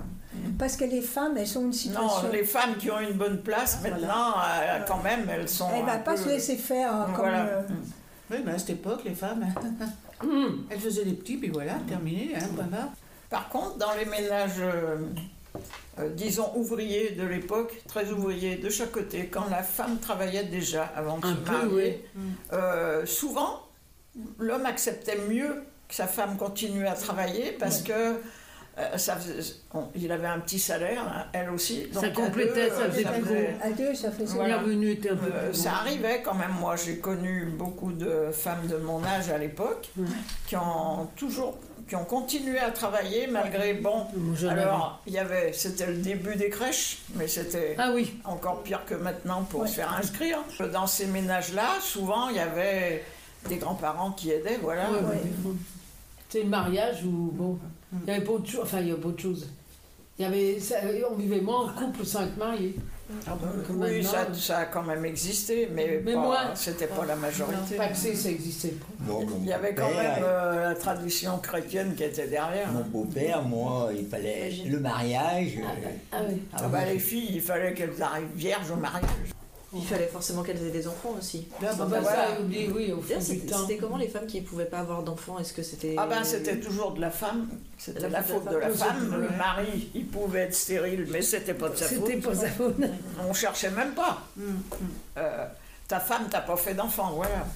Parce 0.59 0.77
que 0.77 0.85
les 0.85 1.01
femmes, 1.03 1.37
elles 1.37 1.47
sont 1.47 1.63
une 1.67 1.73
situation. 1.73 2.23
Non, 2.27 2.33
les 2.33 2.45
femmes 2.45 2.77
qui 2.77 2.91
ont 2.91 3.01
une 3.01 3.13
bonne 3.17 3.39
place, 3.43 3.81
maintenant, 3.83 4.35
euh, 4.39 4.81
quand 4.87 5.03
même, 5.03 5.29
elles 5.31 5.49
sont. 5.49 5.69
Elles 5.71 5.85
ne 5.85 5.91
vont 5.91 6.03
pas 6.05 6.15
peu- 6.15 6.23
se 6.23 6.29
laisser 6.29 6.57
faire 6.57 6.93
hein, 6.95 7.05
comme. 7.15 7.25
Voilà. 7.25 7.45
euh, 7.47 7.63
Oui, 8.31 8.39
mais 8.45 8.53
à 8.53 8.59
cette 8.59 8.71
époque, 8.71 9.01
les 9.05 9.15
femmes, 9.15 9.47
elles 10.71 10.81
faisaient 10.81 11.05
des 11.05 11.13
petits, 11.15 11.37
puis 11.37 11.49
voilà, 11.51 11.75
terminé, 11.89 12.33
hein, 12.37 12.41
point 12.55 12.65
barre. 12.65 12.89
Par 13.31 13.49
contre, 13.49 13.77
dans 13.79 13.93
les 13.95 14.05
ménages, 14.07 14.53
euh, 14.59 14.97
euh, 15.99 16.09
disons, 16.11 16.51
ouvriers 16.57 17.11
de 17.11 17.25
l'époque, 17.27 17.83
très 17.87 18.11
ouvriers 18.11 18.57
de 18.57 18.71
chaque 18.71 18.91
côté, 18.93 19.27
quand 19.27 19.49
la 19.51 19.63
femme 19.63 19.99
travaillait 19.99 20.45
déjà 20.45 20.85
avant 20.97 21.19
de 21.19 21.27
Un 21.27 21.37
se 21.37 21.51
marier, 21.51 22.05
oui. 22.17 22.23
euh, 22.53 23.05
souvent, 23.07 23.63
l'homme 24.39 24.67
acceptait 24.67 25.19
mieux 25.29 25.63
que 25.89 25.95
sa 25.95 26.07
femme 26.07 26.37
continue 26.37 26.87
à 26.87 26.93
travailler 26.93 27.53
parce 27.53 27.83
que 27.83 28.17
euh, 28.79 28.97
ça 28.99 29.17
faisait- 29.17 29.55
on- 29.75 29.89
il 29.95 30.11
avait 30.13 30.27
un 30.29 30.39
petit 30.41 30.59
salaire, 30.59 31.03
hein, 31.03 31.25
elle 31.33 31.51
aussi. 31.51 31.87
Ça 31.93 32.01
donc 32.01 32.05
à 32.05 32.11
complétait, 32.23 32.69
deux, 32.69 32.75
ça 32.77 32.81
euh, 32.83 32.91
faisait 32.91 33.05
plus 33.05 33.23
gros. 33.23 33.35
À 33.63 33.71
deux, 33.71 33.95
ça 33.95 34.11
faisait. 34.11 34.35
Voilà. 34.35 34.57
La 34.57 34.63
revenue 34.63 34.91
était 34.93 35.11
un 35.11 35.17
peu 35.17 35.31
Euh, 35.33 35.49
plus 35.51 35.55
ça 35.59 35.73
arrivait 35.73 36.23
quand 36.23 36.35
même. 36.35 36.53
Moi, 36.61 36.77
j'ai 36.77 36.99
connu 36.99 37.47
beaucoup 37.47 37.93
de 37.93 38.31
femmes 38.33 38.67
de 38.69 38.77
mon 38.77 39.03
âge 39.05 39.29
à 39.31 39.39
l'époque 39.39 39.91
qui 40.47 40.57
ont 40.57 41.09
toujours, 41.17 41.59
qui 41.89 41.97
ont 41.97 42.05
continué 42.05 42.59
à 42.59 42.71
travailler 42.71 43.27
malgré 43.27 43.75
bon. 43.75 44.07
Alors, 44.49 45.01
il 45.07 45.13
y 45.15 45.19
avait, 45.19 45.53
c'était 45.53 45.87
le 45.87 45.97
début 45.97 46.37
des 46.37 46.51
crèches, 46.51 46.99
mais 47.15 47.27
c'était 47.29 47.75
Ah 47.79 47.91
oui. 47.95 48.15
encore 48.25 48.63
pire 48.63 48.85
que 48.87 48.95
maintenant 48.95 49.43
pour 49.43 49.67
se 49.67 49.75
faire 49.75 49.93
inscrire. 49.95 50.39
Dans 50.73 50.87
ces 50.87 51.07
ménages-là, 51.07 51.69
souvent, 51.81 52.29
il 52.29 52.37
y 52.37 52.41
avait 52.41 53.05
des 53.49 53.57
grands-parents 53.57 54.11
qui 54.13 54.31
aidaient, 54.31 54.59
voilà. 54.63 54.91
Ouais, 54.91 54.99
ouais. 54.99 55.53
C'est 56.29 56.43
le 56.43 56.49
mariage 56.49 57.03
où, 57.05 57.31
bon, 57.33 57.59
il 57.93 58.05
n'y 58.05 58.11
avait 58.11 58.25
pas 58.25 58.33
autre 58.33 58.49
chose. 58.49 58.61
Enfin, 58.63 58.81
il 58.81 58.89
y 58.89 58.93
a 58.93 58.97
pas 58.97 59.09
autre 59.09 59.23
chose. 59.23 59.49
Il 60.19 60.23
y 60.23 60.25
avait, 60.25 60.59
ça- 60.59 60.77
on 61.11 61.15
vivait 61.15 61.41
moins 61.41 61.67
en 61.67 61.69
couple 61.69 62.05
sans 62.05 62.23
être 62.25 62.37
marié. 62.37 62.75
Comme 63.67 63.81
Oui, 63.81 64.05
ça, 64.05 64.27
euh, 64.29 64.35
ça 64.35 64.59
a 64.59 64.65
quand 64.67 64.83
même 64.83 65.03
existé, 65.07 65.67
mais, 65.73 66.03
Mais 66.05 66.13
pas- 66.13 66.21
moi, 66.21 66.39
c'était 66.55 66.89
pas 66.89 67.07
la 67.07 67.17
majorité. 67.17 67.77
Pas 67.77 67.89
que 67.89 67.97
c'est, 67.97 68.15
ça 68.15 68.29
existait 68.29 68.69
pas. 68.73 68.87
Bon, 69.01 69.27
Il 69.41 69.47
y 69.47 69.53
avait 69.53 69.75
quand 69.75 69.87
beau-père, 69.89 70.15
même 70.17 70.25
euh, 70.27 70.69
la 70.71 70.75
tradition 70.75 71.39
chrétienne 71.39 71.95
qui 71.95 72.05
était 72.05 72.27
derrière. 72.27 72.71
Mon 72.71 72.83
beau-père, 72.85 73.43
moi, 73.45 73.91
il 73.97 74.07
fallait 74.07 74.51
le 74.67 74.79
mariage. 74.79 75.53
euh, 75.57 75.89
Ah 76.13 76.19
oui. 76.29 76.43
Ah 76.53 76.69
bah, 76.69 76.85
les 76.85 76.99
filles, 76.99 77.31
il 77.37 77.41
fallait 77.41 77.73
qu'elles 77.73 78.03
arrivent 78.03 78.27
vierges 78.35 78.71
au 78.71 78.77
mariage. 78.77 79.09
Il 79.75 79.85
fallait 79.85 80.07
forcément 80.07 80.43
qu'elles 80.43 80.63
aient 80.67 80.71
des 80.71 80.89
enfants 80.89 81.15
aussi. 81.19 81.47
Ah 81.63 81.75
bah, 81.75 81.87
voilà. 82.01 82.29
on 82.41 82.45
dit 82.45 82.69
oui, 82.75 82.91
au 82.91 82.97
fond 82.97 83.09
D'ailleurs, 83.09 83.21
du 83.21 83.27
c'était- 83.27 83.47
temps. 83.49 83.59
C'était 83.67 83.77
comment 83.77 83.99
les 83.99 84.09
femmes 84.09 84.27
qui 84.27 84.41
ne 84.41 84.47
pouvaient 84.47 84.65
pas 84.65 84.79
avoir 84.79 85.03
d'enfants? 85.03 85.39
Est-ce 85.39 85.53
que 85.53 85.63
c'était. 85.63 85.95
Ah 85.99 86.07
ben 86.07 86.25
c'était 86.25 86.59
toujours 86.59 86.93
de 86.93 87.03
la 87.03 87.11
femme, 87.11 87.49
c'était 87.77 88.01
La 88.01 88.09
la, 88.09 88.23
faute 88.23 88.47
de 88.47 88.51
de 88.51 88.57
la 88.57 88.71
femme. 88.71 88.99
femme. 89.11 89.21
Le 89.21 89.37
mari, 89.37 89.91
il 89.95 90.07
pouvait 90.07 90.41
être 90.45 90.55
stérile, 90.55 91.07
mais 91.11 91.21
c'était 91.21 91.53
pas 91.53 91.69
de 91.69 91.77
sa 91.77 91.85
faute. 91.87 92.07
C'était 92.07 92.19
pas 92.21 92.35
sa 92.35 92.49
faute. 92.49 92.77
On 93.29 93.35
cherchait 93.35 93.71
même 93.71 93.93
pas. 93.93 94.23
Euh, 95.19 95.45
ta 95.87 96.01
femme, 96.01 96.29
t'as 96.31 96.41
pas 96.41 96.57
fait 96.57 96.73
d'enfant, 96.75 97.13
voilà. 97.13 97.47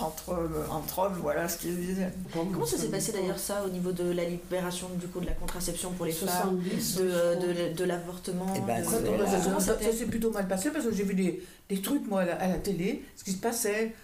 Entre, 0.00 0.30
euh, 0.30 0.66
entre 0.72 0.98
hommes, 0.98 1.18
voilà 1.22 1.48
ce 1.48 1.58
qu'il 1.58 1.76
disait. 1.76 2.08
Comment 2.32 2.66
ça 2.66 2.76
s'est 2.76 2.88
passé 2.88 3.12
d'ailleurs 3.12 3.38
ça 3.38 3.62
au 3.64 3.68
niveau 3.70 3.92
de 3.92 4.10
la 4.10 4.24
libération 4.24 4.88
du 4.96 5.06
coup 5.06 5.20
de 5.20 5.26
la 5.26 5.32
contraception 5.32 5.92
pour 5.92 6.04
les 6.06 6.10
70, 6.12 6.96
femmes, 6.96 7.06
de, 7.06 7.10
euh, 7.12 7.36
de, 7.70 7.76
de 7.76 7.84
l'avortement 7.84 8.46
Eh 8.56 8.60
ben, 8.60 8.82
de- 8.82 9.60
ça- 9.60 9.78
s'est 9.92 10.06
plutôt 10.06 10.32
mal 10.32 10.48
passé 10.48 10.70
parce 10.70 10.84
que 10.86 10.92
j'ai 10.92 11.04
vu 11.04 11.14
des, 11.14 11.42
des 11.68 11.80
trucs, 11.80 12.06
moi, 12.08 12.22
à 12.22 12.24
la, 12.24 12.34
à 12.42 12.48
la 12.48 12.54
télé, 12.58 13.04
ce 13.14 13.22
qui 13.22 13.30
se 13.32 13.38
passait. 13.38 13.94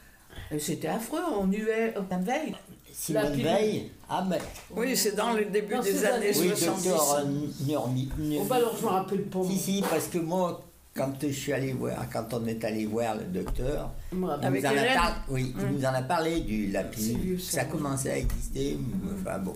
Et 0.53 0.61
C'était 0.61 0.87
affreux, 0.89 1.19
on 1.37 1.47
nuait 1.49 1.93
au 1.99 2.03
même 2.09 2.23
veille. 2.23 2.55
Simone 2.93 3.33
Veil. 3.33 3.91
Ah, 4.09 4.25
ben. 4.29 4.39
Oui, 4.77 4.97
c'est 4.97 5.17
dans 5.17 5.33
le 5.33 5.45
début 5.47 5.75
Non, 5.75 5.81
des 5.83 5.93
c'est 5.93 6.07
années 6.07 6.33
Oui, 6.39 6.51
70. 6.51 6.85
docteur 6.89 7.15
euh, 7.19 7.25
Nurmi. 7.67 8.09
Oh, 8.41 8.45
bah 8.45 8.57
alors, 8.57 8.77
je 8.77 8.83
me 8.85 8.91
rappelle 8.91 9.23
pas. 9.23 9.41
Si, 9.45 9.59
si, 9.59 9.83
parce 9.89 10.07
que 10.07 10.19
moi, 10.19 10.63
quand 11.01 11.13
je 11.23 11.29
suis 11.29 11.53
allé 11.53 11.73
voir, 11.73 11.97
quand 12.13 12.33
on 12.35 12.47
est 12.47 12.63
allé 12.65 12.87
voir 12.87 13.17
le 13.17 13.25
docteur, 13.25 13.91
il. 14.13 14.39
Avec 14.43 14.63
nous 14.63 14.69
en 14.69 14.73
a 14.73 14.75
Hélène 14.75 14.95
par- 14.95 15.25
oui, 15.31 15.55
il 15.59 15.77
nous 15.77 15.85
en 15.85 15.95
a 15.95 16.03
parlé 16.03 16.41
du 16.41 16.67
la 16.69 16.85
pilule. 16.85 17.41
ça, 17.41 17.65
commençait 17.65 18.11
à 18.13 18.19
exister, 18.19 18.79
enfin 19.21 19.39
bon. 19.39 19.55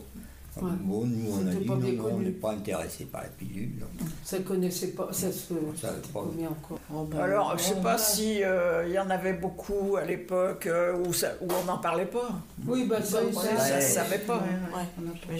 Ouais. 0.57 0.71
Bon, 0.83 1.05
nous 1.05 1.33
on 1.33 1.49
a 1.49 1.51
dit 1.53 1.67
non, 1.67 2.11
on 2.13 2.19
n'est 2.21 2.31
pas 2.31 2.53
intéressé 2.53 3.07
par 3.07 3.23
la 3.23 3.29
pilule. 3.29 3.77
donc 3.81 3.89
Ça 4.23 4.39
connaissait 4.39 4.93
pas, 4.93 5.09
ça 5.11 5.33
se 5.33 5.53
ça, 5.81 5.89
pas- 6.13 6.21
encore. 6.47 6.79
Oh, 6.95 7.03
bah, 7.11 7.25
Alors, 7.25 7.59
je 7.59 7.65
sais 7.65 7.75
on 7.77 7.83
pas 7.83 7.93
va- 7.95 7.99
si 7.99 8.41
euh, 8.45 8.85
il 8.87 8.93
y 8.95 8.99
en 9.01 9.11
avait 9.11 9.33
beaucoup 9.33 9.97
à 9.97 10.05
l'époque 10.05 10.67
euh, 10.69 10.97
où, 10.97 11.13
on 11.51 11.65
n'en 11.65 11.79
parlait 11.79 12.07
pas. 12.07 12.29
Oui, 12.69 12.85
bah 12.89 13.03
ça, 13.03 13.25
Ouais, 13.25 13.33
ça, 13.33 13.57
ça 13.57 13.75
Ouais. 13.75 13.81
se 13.81 13.95
savait 13.95 14.19
pas. 14.19 14.37
Ouais. 14.39 15.35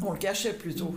On 0.00 0.12
le 0.12 0.18
cachait 0.18 0.52
plutôt. 0.52 0.94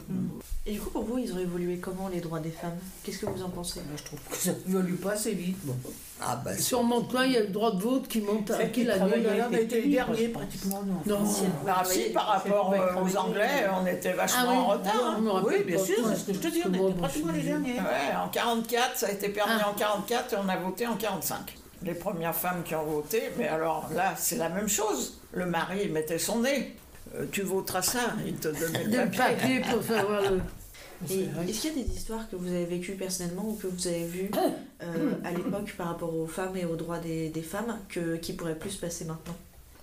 Et 0.65 0.73
du 0.73 0.79
coup, 0.79 0.91
pour 0.91 1.03
vous, 1.03 1.17
ils 1.17 1.33
ont 1.33 1.39
évolué 1.39 1.77
comment 1.77 2.07
les 2.07 2.21
droits 2.21 2.39
des 2.39 2.51
femmes? 2.51 2.77
Qu'est-ce 3.03 3.17
que 3.19 3.25
vous 3.25 3.41
en 3.41 3.49
pensez? 3.49 3.79
Moi, 3.79 3.95
je 3.97 4.03
trouve 4.03 4.19
que 4.29 4.35
ça 4.37 4.51
évolue 4.67 4.93
pas 4.93 5.13
assez 5.13 5.31
vite. 5.33 5.57
Bon. 5.63 5.75
Ah, 6.21 6.35
bah, 6.43 6.51
c'est- 6.53 6.61
Sur 6.61 6.83
Montelin, 6.83 7.25
il 7.25 7.31
y 7.31 7.37
a 7.37 7.41
le 7.41 7.47
droit 7.47 7.71
de 7.71 7.81
vote 7.81 8.07
qui 8.07 8.21
monte 8.21 8.51
à 8.51 8.65
qui 8.65 8.83
là 8.83 8.97
là, 8.97 9.05
on 9.49 9.53
a 9.55 9.59
été 9.59 9.81
les 9.81 9.89
derniers 9.89 10.27
pratiquement. 10.27 10.83
Non. 11.07 11.17
Non. 11.19 11.25
Bah, 11.65 11.81
si, 11.83 12.09
par 12.13 12.27
rapport 12.27 12.73
euh, 12.73 13.01
aux 13.03 13.17
Anglais, 13.17 13.65
on 13.81 13.87
était 13.87 14.13
vachement 14.13 14.39
Ah 14.43 14.47
oui, 14.51 14.57
en 14.57 14.67
retard. 14.67 14.93
hein. 15.17 15.31
rappelle 15.31 15.57
Oui, 15.59 15.63
bien 15.65 15.77
pas. 15.77 15.83
sûr, 15.85 15.95
c'est 16.09 16.15
ce 16.15 16.25
que 16.25 16.33
je 16.33 16.39
te 16.39 16.47
dis, 16.49 16.61
on 16.63 16.69
que 16.71 16.75
était 16.89 16.93
pratiquement 16.99 17.33
les 17.33 17.41
derniers. 17.41 17.73
Ouais, 17.73 18.15
en 18.23 18.29
44, 18.29 18.97
ça 18.97 19.07
a 19.07 19.11
été 19.11 19.29
permis 19.29 19.53
Ah. 19.59 19.69
en 19.69 19.73
44 19.73 20.33
et 20.33 20.37
on 20.45 20.47
a 20.47 20.57
voté 20.57 20.85
en 20.85 20.95
45. 20.95 21.55
Les 21.83 21.95
premières 21.95 22.35
femmes 22.35 22.61
qui 22.63 22.75
ont 22.75 22.85
voté, 22.85 23.23
mais 23.39 23.47
alors 23.47 23.89
là, 23.95 24.13
c'est 24.15 24.37
la 24.37 24.49
même 24.49 24.67
chose. 24.69 25.17
Le 25.33 25.47
mari 25.47 25.89
mettait 25.89 26.19
son 26.19 26.41
nez. 26.41 26.75
Euh, 27.15 27.25
tu 27.31 27.41
voteras 27.41 27.81
ça, 27.81 28.13
il 28.25 28.35
te 28.35 28.47
donnait 28.47 28.83
le 28.85 28.89
Des 29.09 29.17
papier. 29.17 29.61
pour 29.69 29.83
savoir 29.83 30.21
le. 30.21 30.39
Et 31.09 31.27
est-ce 31.49 31.61
qu'il 31.61 31.77
y 31.77 31.81
a 31.81 31.83
des 31.83 31.91
histoires 31.95 32.29
que 32.29 32.35
vous 32.35 32.47
avez 32.47 32.65
vécues 32.65 32.93
personnellement 32.93 33.49
ou 33.49 33.53
que 33.55 33.65
vous 33.65 33.87
avez 33.87 34.05
vues 34.05 34.29
euh, 34.83 35.11
à 35.23 35.31
l'époque 35.31 35.73
par 35.75 35.87
rapport 35.87 36.15
aux 36.15 36.27
femmes 36.27 36.55
et 36.55 36.65
aux 36.65 36.75
droits 36.75 36.99
des, 36.99 37.29
des 37.29 37.41
femmes 37.41 37.79
que, 37.89 38.17
qui 38.17 38.33
pourraient 38.33 38.53
plus 38.57 38.69
se 38.69 38.79
passer 38.81 39.05
maintenant? 39.05 39.35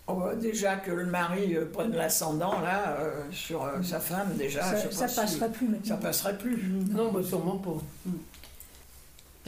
Oh, 0.06 0.14
bah, 0.14 0.34
déjà 0.36 0.76
que 0.76 0.92
le 0.92 1.04
mari 1.06 1.56
euh, 1.56 1.66
prenne 1.70 1.92
l'ascendant 1.92 2.60
là 2.60 2.98
euh, 3.00 3.24
sur 3.32 3.64
euh, 3.64 3.82
sa 3.82 3.98
femme, 3.98 4.36
déjà, 4.38 4.62
Ça- 4.62 4.90
si- 4.90 5.16
passerait 5.16 5.50
plus 5.50 5.66
maintenant. 5.66 5.86
Ça 5.88 5.96
passerait 5.96 6.38
plus. 6.38 6.62
Non, 6.90 7.10
bah 7.12 7.20
sûrement 7.24 7.56
pas. 7.58 7.76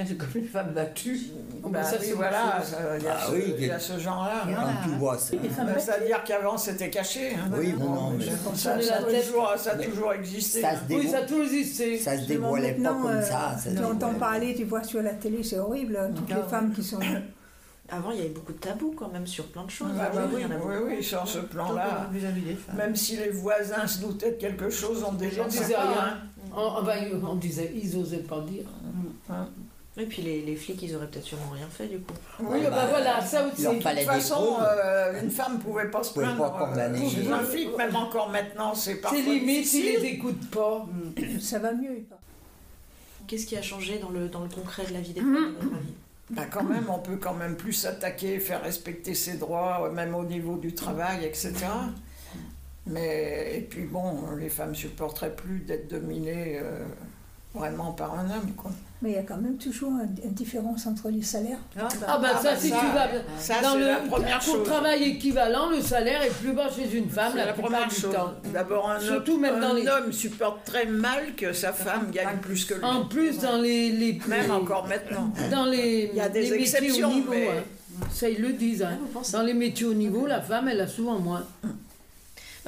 C'est 0.07 0.17
comme 0.19 0.29
les 0.35 0.43
femmes 0.43 0.73
battues. 0.75 1.21
Bah, 1.65 1.83
ça, 1.83 1.97
oui, 2.01 2.07
c'est 2.09 2.13
voilà, 2.15 2.47
autre 2.47 2.57
chose. 2.59 2.67
ça- 2.71 2.97
il 2.99 3.05
y 3.05 3.09
a 3.09 3.19
ce, 3.21 3.33
oui, 3.33 3.55
il 3.59 3.67
y 3.67 3.71
a 3.71 3.79
ce 3.79 3.99
genre-là. 3.99 4.45
Bah, 5.01 5.17
C'est-à-dire 5.79 6.25
qu'avant 6.25 6.57
c'était 6.57 6.91
caché. 6.91 7.35
hein. 7.35 7.51
Oui, 7.57 7.75
non, 7.79 7.91
non, 7.95 8.11
mais 8.13 8.25
Ça, 8.55 8.75
a 8.75 8.79
toujours, 8.79 9.53
ça 9.57 9.73
a 9.73 9.75
Mais 9.77 9.87
toujours 9.87 10.13
existé. 10.13 10.61
ça 10.63 10.73
se 10.77 10.81
Oui, 10.81 10.87
dévoile- 10.97 11.11
ça 11.11 11.19
a 11.19 11.23
toujours 11.23 11.45
existé. 11.45 11.99
ça 11.99 12.19
se 12.19 12.25
dévoilait 12.27 12.73
pas 12.73 12.79
maintenant, 12.83 13.03
comme 13.03 13.11
euh, 13.13 13.23
ça. 13.23 13.57
Tu 13.77 13.85
entends 13.85 14.15
parler, 14.15 14.55
tu 14.55 14.65
vois 14.65 14.83
sur 14.85 15.03
la 15.03 15.13
télé, 15.15 15.43
c'est 15.43 15.59
horrible. 15.59 15.99
Toutes 16.17 16.29
les 16.31 16.43
femmes 16.49 16.73
qui 16.73 16.83
sont. 16.83 16.99
Avant, 17.93 18.13
il 18.13 18.19
y 18.19 18.21
avait 18.21 18.29
beaucoup 18.29 18.53
de 18.53 18.59
tabous 18.59 18.95
quand 18.97 19.09
même 19.09 19.27
sur 19.27 19.47
plein 19.47 19.65
de 19.65 19.71
choses. 19.71 19.89
Ah, 20.01 20.11
bah 20.15 20.23
oui, 20.33 20.45
oui, 20.87 21.03
sur 21.03 21.27
ce 21.27 21.39
plan-là. 21.41 22.09
Même 22.77 22.95
si 22.95 23.17
les 23.17 23.31
voisins 23.31 23.85
se 23.85 23.99
doutaient 24.01 24.31
de 24.31 24.37
quelque 24.37 24.71
chose, 24.71 25.05
on 25.07 25.13
déjà 25.13 25.43
ne 25.45 25.49
disait 25.51 25.75
rien. 25.77 25.85
hein. 25.99 26.17
On, 26.57 27.35
disait, 27.35 27.73
ils 27.75 27.97
osaient 27.97 28.19
pas 28.19 28.41
dire. 28.43 28.65
Et 29.97 30.07
puis 30.07 30.23
les, 30.23 30.43
les 30.43 30.57
flics, 30.57 30.81
ils 30.83 30.95
auraient 30.95 31.09
peut-être 31.09 31.25
sûrement 31.25 31.51
rien 31.53 31.67
fait 31.69 31.87
du 31.87 31.99
coup. 31.99 32.15
Oui, 32.38 32.61
bah, 32.63 32.71
bah, 32.71 32.87
voilà, 32.88 33.21
ça 33.21 33.47
aussi. 33.47 33.63
De 33.65 33.73
toute 33.75 33.83
façon, 34.05 34.57
euh, 34.63 35.21
une 35.21 35.31
femme 35.31 35.55
ne 35.57 35.59
pouvait 35.61 35.91
pas 35.91 36.03
se 36.03 36.13
Pouvait 36.15 36.27
plaindre. 36.27 36.53
pas 36.57 36.67
condamner. 36.67 37.05
euh, 37.05 37.09
chez 37.09 37.31
un 37.31 37.41
flic, 37.41 37.77
même 37.77 37.97
encore 37.97 38.31
maintenant, 38.31 38.75
c'est 38.75 38.97
parfois 38.97 39.19
C'est 39.19 39.25
limite, 39.31 39.49
ils 39.49 39.63
difficile. 39.63 40.01
les 40.01 40.07
écoutent 40.11 40.51
pas. 40.51 40.87
Ça 41.41 41.59
va 41.59 41.73
mieux. 41.73 42.05
Qu'est-ce 43.27 43.47
qui 43.47 43.57
a 43.57 43.63
changé 43.63 43.99
dans 43.99 44.11
le, 44.11 44.29
dans 44.29 44.41
le 44.43 44.49
concret 44.49 44.87
de 44.87 44.93
la 44.95 45.01
vie 45.01 45.13
des 45.13 45.21
femmes, 45.21 45.55
Bah, 46.31 46.45
quand 46.51 46.65
même, 46.65 46.87
on 46.88 47.01
peut 47.01 47.17
quand 47.17 47.35
même 47.35 47.57
plus 47.57 47.73
s'attaquer, 47.73 48.38
faire 48.38 48.63
respecter 48.63 49.15
ses 49.15 49.35
droits, 49.38 49.83
euh, 49.87 49.91
même 49.93 50.15
au 50.15 50.25
niveau 50.25 50.57
du 50.57 50.73
travail, 50.75 51.25
etc. 51.25 51.53
Mais, 52.87 53.57
et 53.59 53.61
puis 53.61 53.85
bon, 53.85 54.37
les 54.38 54.49
femmes 54.49 54.75
supporteraient 54.75 55.35
plus 55.35 55.59
d'être 55.61 55.88
dominées 55.88 56.59
euh, 56.63 56.85
vraiment 57.55 57.93
par 57.93 58.15
un 58.19 58.25
homme, 58.31 58.53
quoi. 58.57 58.71
Mais 59.03 59.13
il 59.13 59.15
y 59.15 59.19
a 59.19 59.23
quand 59.23 59.38
même 59.38 59.57
toujours 59.57 59.92
une, 59.92 60.33
différence 60.33 60.87
entre 60.87 61.09
les 61.09 61.23
salaires. 61.23 61.59
Ah, 61.79 61.88
bah, 62.01 62.07
ah, 62.07 62.19
bah 62.19 62.29
ça, 62.42 62.55
si 62.55 62.69
tu 62.69 62.75
vas 62.75 63.09
ça, 63.38 63.63
dans 63.63 63.75
le, 63.77 63.87
la 63.87 63.96
première 63.96 64.40
pour 64.40 64.63
travail 64.63 65.05
équivalent, 65.05 65.71
le 65.71 65.81
salaire 65.81 66.21
est 66.23 66.38
plus 66.42 66.53
bas 66.53 66.69
chez 66.71 66.94
une 66.94 67.09
femme 67.09 67.35
la, 67.35 67.46
la 67.46 67.53
première 67.55 67.88
du 67.88 67.94
chose. 67.94 68.13
temps. 68.13 68.35
D'abord, 68.53 68.90
un, 68.90 69.01
Surtout 69.01 69.35
homme, 69.35 69.40
même 69.40 69.61
dans 69.61 69.73
les... 69.73 69.88
homme 69.88 70.13
supporte 70.13 70.65
très 70.67 70.85
mal 70.85 71.35
que 71.35 71.55
sa 71.55 71.73
femme 71.73 72.11
gagne 72.11 72.38
plus 72.42 72.67
que 72.67 72.75
lui. 72.75 72.85
En 72.85 73.07
plus, 73.07 73.38
dans 73.38 73.57
les, 73.57 73.90
les 73.90 74.21
même 74.29 74.51
encore 74.51 74.87
maintenant. 74.87 75.33
Dans 75.51 75.65
les, 75.65 76.11
il 76.13 76.17
y 76.19 76.21
a 76.21 76.29
des 76.29 76.53
exceptions, 76.53 77.11
niveau, 77.11 77.33
hein. 77.33 78.05
ça 78.13 78.29
ils 78.29 78.40
le 78.40 78.53
disent. 78.53 78.83
Hein. 78.83 78.98
Dans 79.33 79.42
les 79.42 79.55
métiers 79.55 79.87
au 79.87 79.94
niveau, 79.94 80.27
la 80.27 80.42
femme, 80.42 80.69
elle 80.69 80.81
a 80.81 80.87
souvent 80.87 81.19
moins. 81.19 81.46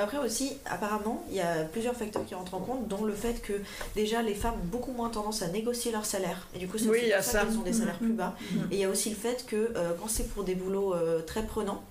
Après 0.03 0.19
aussi, 0.19 0.53
apparemment, 0.67 1.25
il 1.31 1.37
y 1.37 1.41
a 1.41 1.65
plusieurs 1.65 1.95
facteurs 1.95 2.25
qui 2.25 2.35
rentrent 2.35 2.55
en 2.55 2.61
compte, 2.61 2.89
dont 2.89 3.05
le 3.05 3.13
fait 3.13 3.41
que 3.41 3.53
déjà 3.95 4.21
les 4.21 4.35
femmes 4.35 4.55
ont 4.55 4.67
beaucoup 4.67 4.93
moins 4.93 5.11
tendance 5.11 5.43
à 5.43 5.49
négocier 5.49 5.93
leur 5.93 6.05
salaire. 6.05 6.49
Et 6.55 6.59
du 6.59 6.67
coup, 6.67 6.77
c'est 6.77 6.89
oui, 6.89 7.13
pour 7.15 7.23
ça, 7.23 7.45
qu'elles 7.45 7.57
ont 7.57 7.63
des 7.63 7.73
salaires 7.73 7.99
plus 7.99 8.13
bas. 8.13 8.35
Mm-hmm. 8.41 8.57
Et 8.73 8.75
il 8.75 8.79
y 8.79 8.85
a 8.85 8.89
aussi 8.89 9.11
le 9.11 9.17
fait 9.17 9.47
que 9.47 9.73
euh, 9.77 9.93
quand 10.01 10.09
c'est 10.09 10.29
pour 10.29 10.43
des 10.43 10.57
boulots 10.57 10.95
euh, 10.95 11.23
très 11.23 11.45
prenants, 11.45 11.83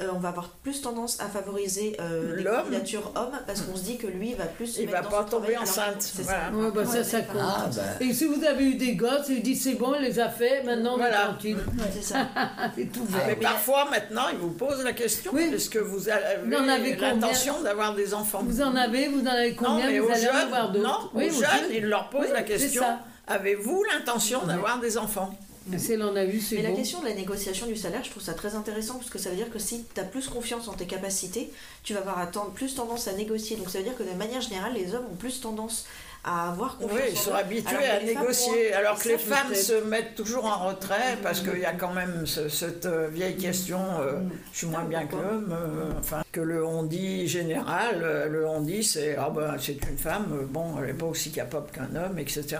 euh, 0.00 0.08
on 0.14 0.18
va 0.18 0.28
avoir 0.30 0.48
plus 0.48 0.80
tendance 0.80 1.20
à 1.20 1.26
favoriser 1.26 1.96
euh, 2.00 2.36
les 2.36 2.44
candidatures 2.44 3.12
hommes 3.16 3.38
parce 3.46 3.62
qu'on 3.62 3.76
se 3.76 3.82
dit 3.82 3.98
que 3.98 4.06
lui 4.06 4.34
va 4.34 4.46
plus 4.46 4.78
il 4.78 4.88
va 4.88 5.02
pas 5.02 5.24
tomber 5.24 5.56
enceinte 5.56 5.96
c'est 6.00 6.22
ça. 6.22 6.50
bah, 6.74 6.84
ça 6.86 7.04
ça 7.04 7.20
compte. 7.22 7.40
Ah, 7.40 7.68
bah. 7.74 7.82
et 8.00 8.12
si 8.12 8.24
vous 8.26 8.44
avez 8.44 8.64
eu 8.64 8.74
des 8.74 8.94
gosses 8.94 9.28
il 9.28 9.42
dit 9.42 9.56
c'est 9.56 9.74
bon 9.74 9.94
il 9.96 10.02
les 10.02 10.18
a 10.18 10.28
fait 10.28 10.62
maintenant 10.62 10.96
voilà. 10.96 11.16
on 11.16 11.20
est 11.20 11.24
tranquille. 11.28 11.58
C'est 11.92 12.02
ça. 12.02 12.28
Tout 12.92 13.06
ah, 13.14 13.18
mais 13.26 13.36
parfois 13.36 13.88
maintenant 13.90 14.24
il 14.32 14.38
vous 14.38 14.50
pose 14.50 14.82
la 14.82 14.92
question 14.92 15.36
est-ce 15.36 15.68
que 15.70 15.78
vous 15.78 16.08
avez 16.08 16.96
l'intention 16.96 17.60
d'avoir 17.62 17.94
des 17.94 18.14
enfants? 18.14 18.42
Vous 18.44 18.62
en 18.62 18.74
avez 18.76 19.08
vous 19.08 19.22
en 19.22 19.26
avez 19.26 19.54
combien 19.54 19.86
non, 19.86 19.90
mais 19.90 19.98
vous 19.98 20.10
allez 20.10 20.20
jeunes, 20.22 20.36
avoir 20.36 20.72
d'autres. 20.72 21.10
non 21.14 21.20
aux 21.20 21.30
jeunes 21.30 21.70
il 21.72 21.86
leur 21.86 22.08
pose 22.08 22.28
la 22.32 22.42
question 22.42 22.84
avez-vous 23.26 23.84
l'intention 23.92 24.44
d'avoir 24.46 24.80
des 24.80 24.98
enfants? 24.98 25.30
Mais 25.70 26.02
en 26.02 26.16
a 26.16 26.24
vu, 26.24 26.40
c'est 26.40 26.56
Mais 26.56 26.62
la 26.62 26.72
question 26.72 27.00
de 27.00 27.06
la 27.06 27.14
négociation 27.14 27.66
du 27.66 27.76
salaire, 27.76 28.04
je 28.04 28.10
trouve 28.10 28.22
ça 28.22 28.34
très 28.34 28.54
intéressant 28.54 28.94
parce 28.94 29.10
que 29.10 29.18
ça 29.18 29.30
veut 29.30 29.36
dire 29.36 29.50
que 29.50 29.58
si 29.58 29.84
tu 29.94 30.00
as 30.00 30.04
plus 30.04 30.28
confiance 30.28 30.68
en 30.68 30.72
tes 30.72 30.86
capacités, 30.86 31.50
tu 31.82 31.94
vas 31.94 32.00
avoir 32.00 32.30
plus 32.54 32.74
tendance 32.74 33.08
à 33.08 33.12
négocier. 33.12 33.56
Donc 33.56 33.70
ça 33.70 33.78
veut 33.78 33.84
dire 33.84 33.96
que 33.96 34.02
de 34.02 34.16
manière 34.16 34.40
générale, 34.40 34.74
les 34.74 34.94
hommes 34.94 35.06
ont 35.10 35.16
plus 35.16 35.40
tendance 35.40 35.86
à 36.24 36.50
avoir 36.50 36.76
confiance. 36.76 37.00
Oui, 37.00 37.08
ils 37.12 37.16
sont 37.16 37.34
habitués 37.34 37.86
à 37.86 38.02
négocier, 38.02 38.74
alors 38.74 38.98
que 38.98 39.08
les 39.08 39.18
femmes 39.18 39.54
se 39.54 39.84
mettent 39.84 40.14
toujours 40.14 40.44
en 40.44 40.68
retrait 40.68 41.16
parce 41.22 41.40
qu'il 41.40 41.58
y 41.58 41.64
a 41.64 41.72
quand 41.72 41.94
même 41.94 42.26
cette 42.26 42.86
euh, 42.86 43.08
vieille 43.08 43.36
question 43.36 43.80
euh, 44.00 44.20
je 44.52 44.58
suis 44.58 44.66
moins 44.66 44.84
bien 44.84 45.06
que 45.06 45.16
l'homme, 45.16 45.50
euh, 45.50 45.92
enfin, 45.98 46.22
que 46.32 46.40
le 46.40 46.64
on 46.64 46.84
dit 46.84 47.26
général, 47.26 48.28
le 48.30 48.46
on 48.46 48.60
dit 48.60 48.84
c'est 48.84 49.16
ah 49.16 49.30
ben, 49.34 49.56
c'est 49.58 49.78
une 49.88 49.98
femme, 49.98 50.46
bon, 50.48 50.78
elle 50.78 50.86
n'est 50.86 50.92
pas 50.94 51.06
aussi 51.06 51.30
capable 51.30 51.70
qu'un 51.70 51.94
homme, 51.96 52.18
etc. 52.18 52.58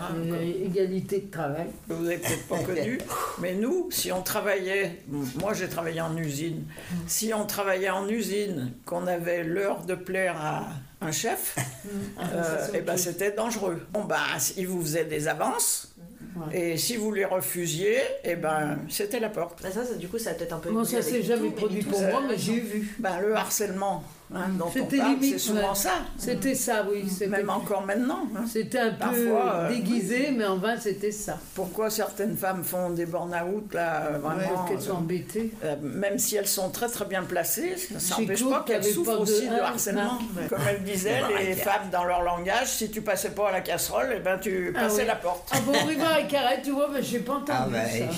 égalité 0.64 1.21
de 1.21 1.31
travail. 1.31 1.66
Vous 1.89 2.03
n'avez 2.03 2.18
peut-être 2.18 2.49
pas 2.49 2.59
connu, 2.59 2.99
mais 3.41 3.55
nous, 3.55 3.89
si 3.91 4.11
on 4.11 4.23
travaillait, 4.23 5.03
moi 5.41 5.55
j'ai 5.55 5.68
travaillé 5.68 6.01
en 6.01 6.16
usine, 6.16 6.64
si 7.07 7.33
on 7.33 7.47
travaillait 7.47 7.91
en 7.91 8.09
usine, 8.09 8.73
qu'on 8.85 9.07
avait 9.07 9.45
l'heure 9.45 9.85
de 9.85 9.95
plaire 9.95 10.37
à 10.37 10.68
un 11.01 11.12
chef, 11.12 11.57
et 11.57 11.91
euh, 12.35 12.66
eh 12.75 12.81
ben 12.81 12.97
c'était 12.97 13.33
dangereux. 13.33 13.81
Bon 13.93 14.05
ben, 14.05 14.16
il 14.57 14.66
vous 14.66 14.83
faisait 14.83 15.05
des 15.05 15.29
avances. 15.29 15.89
Et 16.53 16.76
si 16.76 16.97
vous 16.97 17.12
les 17.12 17.24
refusiez, 17.24 17.99
eh 18.24 18.37
ben, 18.37 18.78
c'était 18.89 19.20
la 19.20 19.28
porte. 19.28 19.62
Ben 19.62 19.70
ça, 19.70 19.85
ça, 19.85 19.95
du 19.95 20.09
coup, 20.09 20.18
ça 20.18 20.31
a 20.31 20.35
peut-être 20.35 20.53
un 20.53 20.59
peu. 20.59 20.70
Moi, 20.70 20.85
ça 20.85 21.03
s'est 21.03 21.22
jamais 21.22 21.51
produit 21.51 21.83
pour 21.83 22.01
moi, 22.01 22.22
mais 22.28 22.37
j'ai 22.39 22.61
vu. 22.61 22.95
Ben, 22.99 23.20
le 23.20 23.35
harcèlement, 23.35 24.05
Hein, 24.33 24.51
c'est 25.20 25.39
souvent 25.39 25.74
ça. 25.74 25.91
C'était 26.16 26.55
ça, 26.55 26.87
oui. 26.89 27.05
Même 27.28 27.51
encore 27.51 27.85
maintenant. 27.85 28.28
Hein. 28.37 28.45
C'était 28.47 28.78
un 28.78 28.93
peu 28.93 29.28
euh, 29.28 29.68
déguisé, 29.68 30.31
mais 30.31 30.45
en 30.45 30.57
vain, 30.57 30.76
c'était 30.78 31.11
ça. 31.11 31.39
Pourquoi 31.55 31.91
certaines 31.91 32.37
femmes 32.37 32.62
font 32.62 32.91
des 32.91 33.07
burn-out, 33.07 33.74
là, 33.74 34.11
vraiment 34.22 34.64
Qu'elles 34.66 34.81
sont 34.81 34.93
embêtées. 34.93 35.53
Euh, 35.64 35.74
même 35.83 36.18
si 36.18 36.37
elles 36.37 36.47
sont 36.47 36.70
très 36.70 36.89
très 36.89 37.07
bien 37.07 37.24
placées, 37.24 37.76
ça 37.99 38.20
n'empêche 38.20 38.49
pas 38.49 38.64
qu'elles 38.66 38.85
souffrent 38.85 39.20
aussi 39.20 39.49
de, 39.49 39.55
harcèlement. 39.55 40.18
Comme 40.49 40.61
elle 40.68 40.85
disait, 40.85 41.22
les 41.39 41.55
femmes, 41.55 41.91
dans 41.91 42.05
leur 42.05 42.22
langage, 42.22 42.68
si 42.68 42.91
tu 42.91 43.03
passais 43.03 43.31
pas 43.31 43.49
à 43.49 43.53
la 43.53 43.61
casserole, 43.61 44.12
et 44.12 44.16
eh 44.18 44.20
ben, 44.20 44.39
tu 44.39 44.72
ah 44.76 44.83
passais 44.83 45.05
la 45.05 45.16
porte. 45.16 45.51
Ah 45.53 45.59
bon, 45.64 45.72
Riva 45.87 46.20
et 46.20 46.26
Carrette, 46.26 46.62
tu 46.62 46.70
vois, 46.70 46.89
mais 46.93 47.03
j'ai 47.03 47.20
pas 47.20 47.35
entendu 47.35 47.51
ah 47.53 47.66
ben, 47.68 48.09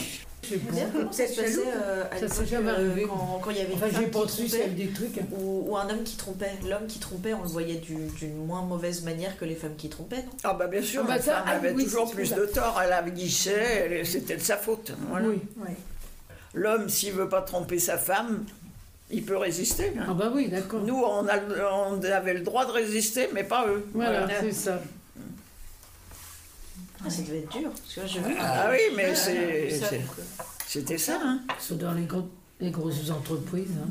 ça. 0.48 0.56
Comment 0.92 1.12
ça 1.12 1.26
se 1.26 1.40
passait 1.40 1.60
euh, 1.66 2.04
à 2.10 2.14
l'époque 2.20 2.52
euh, 2.52 3.06
quand, 3.06 3.40
quand, 3.42 3.50
il 3.50 3.56
y 3.56 3.60
avait 3.60 3.74
enfin, 3.74 3.86
une 3.86 3.92
femme 3.92 4.26
qui 4.26 4.48
trompait, 4.48 4.68
des 4.68 4.88
trucs. 4.88 5.18
Hein. 5.18 5.26
Ou, 5.32 5.70
ou, 5.70 5.76
un 5.76 5.88
homme 5.88 6.02
qui 6.04 6.16
trompait. 6.16 6.52
L'homme 6.68 6.86
qui 6.86 6.98
trompait, 6.98 7.34
on 7.34 7.42
le 7.42 7.48
voyait 7.48 7.76
d'une 7.76 8.46
moins 8.46 8.62
mauvaise 8.62 9.02
manière 9.04 9.36
que 9.38 9.44
les 9.44 9.54
femmes 9.54 9.76
qui 9.76 9.88
trompaient, 9.88 10.22
non? 10.22 10.32
Ah 10.44 10.54
bah 10.54 10.66
bien 10.66 10.82
sûr, 10.82 11.02
ah 11.04 11.08
bah 11.08 11.16
la 11.16 11.22
ça, 11.22 11.32
femme 11.34 11.44
ah, 11.46 11.52
avait 11.52 11.72
oui, 11.72 11.84
toujours 11.84 12.10
plus 12.10 12.32
de 12.32 12.46
tort. 12.46 12.80
Elle 12.84 12.92
avait 12.92 13.12
guichet, 13.12 14.02
c'était 14.04 14.36
de 14.36 14.42
sa 14.42 14.56
faute. 14.56 14.92
Voilà. 15.08 15.28
Oui. 15.28 15.40
oui. 15.58 15.70
L'homme, 16.54 16.88
s'il 16.88 17.12
veut 17.12 17.28
pas 17.28 17.42
tromper 17.42 17.78
sa 17.78 17.96
femme, 17.96 18.44
il 19.10 19.24
peut 19.24 19.36
résister. 19.36 19.92
Hein. 19.98 20.06
Ah 20.08 20.14
bah 20.14 20.30
oui, 20.34 20.48
d'accord. 20.48 20.82
Nous, 20.82 20.96
on, 20.96 21.26
a, 21.28 21.38
on 21.72 22.02
avait 22.02 22.34
le 22.34 22.40
droit 22.40 22.66
de 22.66 22.72
résister, 22.72 23.28
mais 23.32 23.44
pas 23.44 23.66
eux. 23.68 23.86
Voilà, 23.94 24.26
voilà. 24.26 24.40
c'est 24.40 24.52
ça. 24.52 24.82
Ah, 27.04 27.10
ça 27.10 27.22
devait 27.22 27.38
être 27.38 27.52
dur. 27.52 27.70
Parce 27.70 28.12
que 28.12 28.18
ah, 28.38 28.68
oui, 28.70 28.94
mais 28.96 29.14
c'est, 29.14 29.70
c'était 30.66 30.98
ça. 30.98 31.20
Hein. 31.22 31.40
C'est 31.58 31.78
dans 31.78 31.92
les, 31.92 32.06
les 32.60 32.70
grosses 32.70 33.10
entreprises. 33.10 33.72
Hein. 33.82 33.88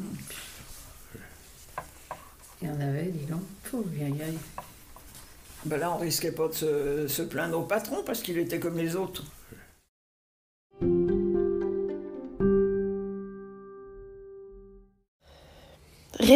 Il 2.62 2.68
y 2.68 2.72
en 2.72 2.80
avait, 2.80 3.06
dis 3.06 3.26
donc. 3.26 3.42
Pauvre 3.70 3.90
vieille 3.90 4.14
Ben 5.66 5.80
là, 5.80 5.92
on 5.92 5.98
risquait 5.98 6.32
pas 6.32 6.48
de 6.48 6.54
se, 6.54 7.08
se 7.08 7.22
plaindre 7.22 7.58
au 7.58 7.64
patron 7.64 8.04
parce 8.06 8.22
qu'il 8.22 8.38
était 8.38 8.60
comme 8.60 8.78
les 8.78 8.96
autres. 8.96 9.24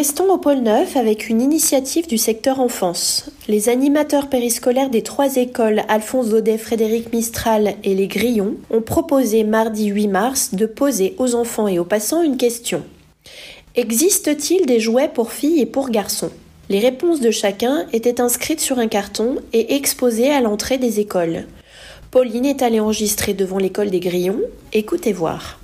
Restons 0.05 0.31
au 0.31 0.37
pôle 0.37 0.59
Neuf 0.59 0.97
avec 0.97 1.29
une 1.29 1.41
initiative 1.41 2.05
du 2.05 2.19
secteur 2.19 2.59
enfance. 2.59 3.31
Les 3.47 3.69
animateurs 3.69 4.29
périscolaires 4.29 4.91
des 4.91 5.01
trois 5.01 5.37
écoles 5.37 5.81
Alphonse 5.89 6.29
Daudet, 6.29 6.59
Frédéric 6.59 7.11
Mistral 7.11 7.73
et 7.83 7.95
les 7.95 8.05
Grillons 8.05 8.53
ont 8.69 8.81
proposé 8.81 9.43
mardi 9.43 9.87
8 9.87 10.07
mars 10.07 10.53
de 10.53 10.67
poser 10.67 11.15
aux 11.17 11.33
enfants 11.33 11.67
et 11.67 11.79
aux 11.79 11.85
passants 11.85 12.21
une 12.21 12.37
question. 12.37 12.83
Existe-t-il 13.73 14.67
des 14.67 14.79
jouets 14.79 15.09
pour 15.11 15.31
filles 15.31 15.59
et 15.59 15.65
pour 15.65 15.89
garçons? 15.89 16.29
Les 16.69 16.77
réponses 16.77 17.19
de 17.19 17.31
chacun 17.31 17.87
étaient 17.91 18.21
inscrites 18.21 18.61
sur 18.61 18.77
un 18.77 18.87
carton 18.87 19.37
et 19.53 19.73
exposées 19.73 20.29
à 20.29 20.39
l'entrée 20.39 20.77
des 20.77 20.99
écoles. 20.99 21.47
Pauline 22.11 22.45
est 22.45 22.61
allée 22.61 22.79
enregistrer 22.79 23.33
devant 23.33 23.57
l'école 23.57 23.89
des 23.89 24.01
Grillons. 24.01 24.41
Écoutez 24.71 25.13
voir. 25.13 25.59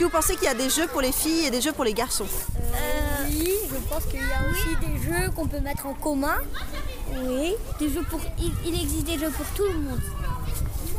Est-ce 0.00 0.06
que 0.08 0.12
vous 0.12 0.18
pensez 0.18 0.34
qu'il 0.36 0.44
y 0.44 0.48
a 0.48 0.54
des 0.54 0.70
jeux 0.70 0.86
pour 0.86 1.02
les 1.02 1.12
filles 1.12 1.44
et 1.44 1.50
des 1.50 1.60
jeux 1.60 1.72
pour 1.72 1.84
les 1.84 1.92
garçons 1.92 2.24
euh, 2.24 3.26
Oui, 3.26 3.52
je 3.70 3.76
pense 3.86 4.06
qu'il 4.06 4.20
y 4.20 4.32
a 4.32 4.50
aussi 4.50 4.74
des 4.80 4.96
jeux 4.96 5.30
qu'on 5.36 5.46
peut 5.46 5.60
mettre 5.60 5.84
en 5.86 5.92
commun. 5.92 6.38
Oui. 7.22 7.54
Des 7.78 7.90
jeux 7.90 8.02
pour, 8.08 8.18
il, 8.38 8.80
existe 8.80 9.04
des 9.04 9.18
jeux 9.18 9.28
pour 9.28 9.44
tout 9.54 9.70
le 9.70 9.78
monde. 9.78 10.00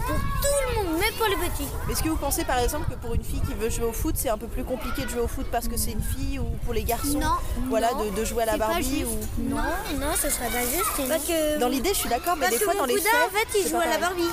Pour 0.08 0.16
tout 0.16 0.58
le 0.70 0.84
monde, 0.84 1.00
même 1.00 1.14
pour 1.18 1.28
les 1.28 1.36
petits. 1.36 1.68
Est-ce 1.92 2.04
que 2.04 2.10
vous 2.10 2.16
pensez 2.16 2.44
par 2.44 2.60
exemple 2.60 2.90
que 2.90 2.96
pour 2.96 3.14
une 3.14 3.24
fille 3.24 3.42
qui 3.42 3.54
veut 3.54 3.70
jouer 3.70 3.86
au 3.86 3.92
foot, 3.92 4.16
c'est 4.18 4.30
un 4.30 4.38
peu 4.38 4.48
plus 4.48 4.64
compliqué 4.64 5.04
de 5.04 5.10
jouer 5.10 5.22
au 5.22 5.28
foot 5.28 5.46
parce 5.52 5.68
que 5.68 5.78
c'est 5.78 5.92
une 5.92 6.02
fille 6.02 6.40
ou 6.40 6.46
pour 6.66 6.74
les 6.74 6.84
garçons 6.84 7.20
Non. 7.20 7.36
Voilà, 7.70 7.90
de, 8.16 8.26
jouer 8.26 8.44
à 8.44 8.46
la 8.48 8.58
Barbie 8.58 9.06
ou... 9.06 9.44
Non, 9.50 9.58
non, 10.00 10.14
ce 10.16 10.30
serait 10.30 10.50
pas 10.50 10.62
juste. 10.62 11.28
Que... 11.28 11.60
Dans 11.60 11.68
l'idée, 11.68 11.90
je 11.90 12.00
suis 12.00 12.10
d'accord, 12.10 12.36
mais 12.40 12.50
des 12.50 12.58
fois 12.58 12.74
dans 12.74 12.86
les 12.86 12.98
faits. 12.98 13.12
en 13.26 13.36
fait, 13.36 13.60
il 13.60 13.70
joue 13.70 13.78
à 13.78 13.88
la 13.88 13.98
Barbie. 13.98 14.30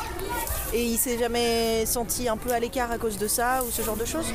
Et 0.72 0.84
il 0.84 0.98
s'est 0.98 1.18
jamais 1.18 1.86
senti 1.86 2.28
un 2.28 2.36
peu 2.36 2.52
à 2.52 2.60
l'écart 2.60 2.90
à 2.90 2.98
cause 2.98 3.18
de 3.18 3.26
ça 3.26 3.62
ou 3.66 3.70
ce 3.70 3.82
genre 3.82 3.96
de 3.96 4.04
choses 4.04 4.26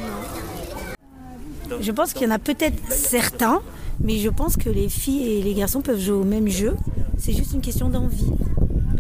Je 1.79 1.91
pense 1.91 2.13
qu'il 2.13 2.23
y 2.23 2.31
en 2.31 2.36
a 2.36 2.39
peut-être 2.39 2.81
certains, 2.91 3.61
mais 3.99 4.17
je 4.17 4.29
pense 4.29 4.57
que 4.57 4.69
les 4.69 4.89
filles 4.89 5.39
et 5.39 5.43
les 5.43 5.53
garçons 5.53 5.81
peuvent 5.81 5.99
jouer 5.99 6.17
au 6.17 6.23
même 6.23 6.47
jeu. 6.47 6.75
C'est 7.19 7.34
juste 7.34 7.53
une 7.53 7.61
question 7.61 7.89
d'envie. 7.89 8.31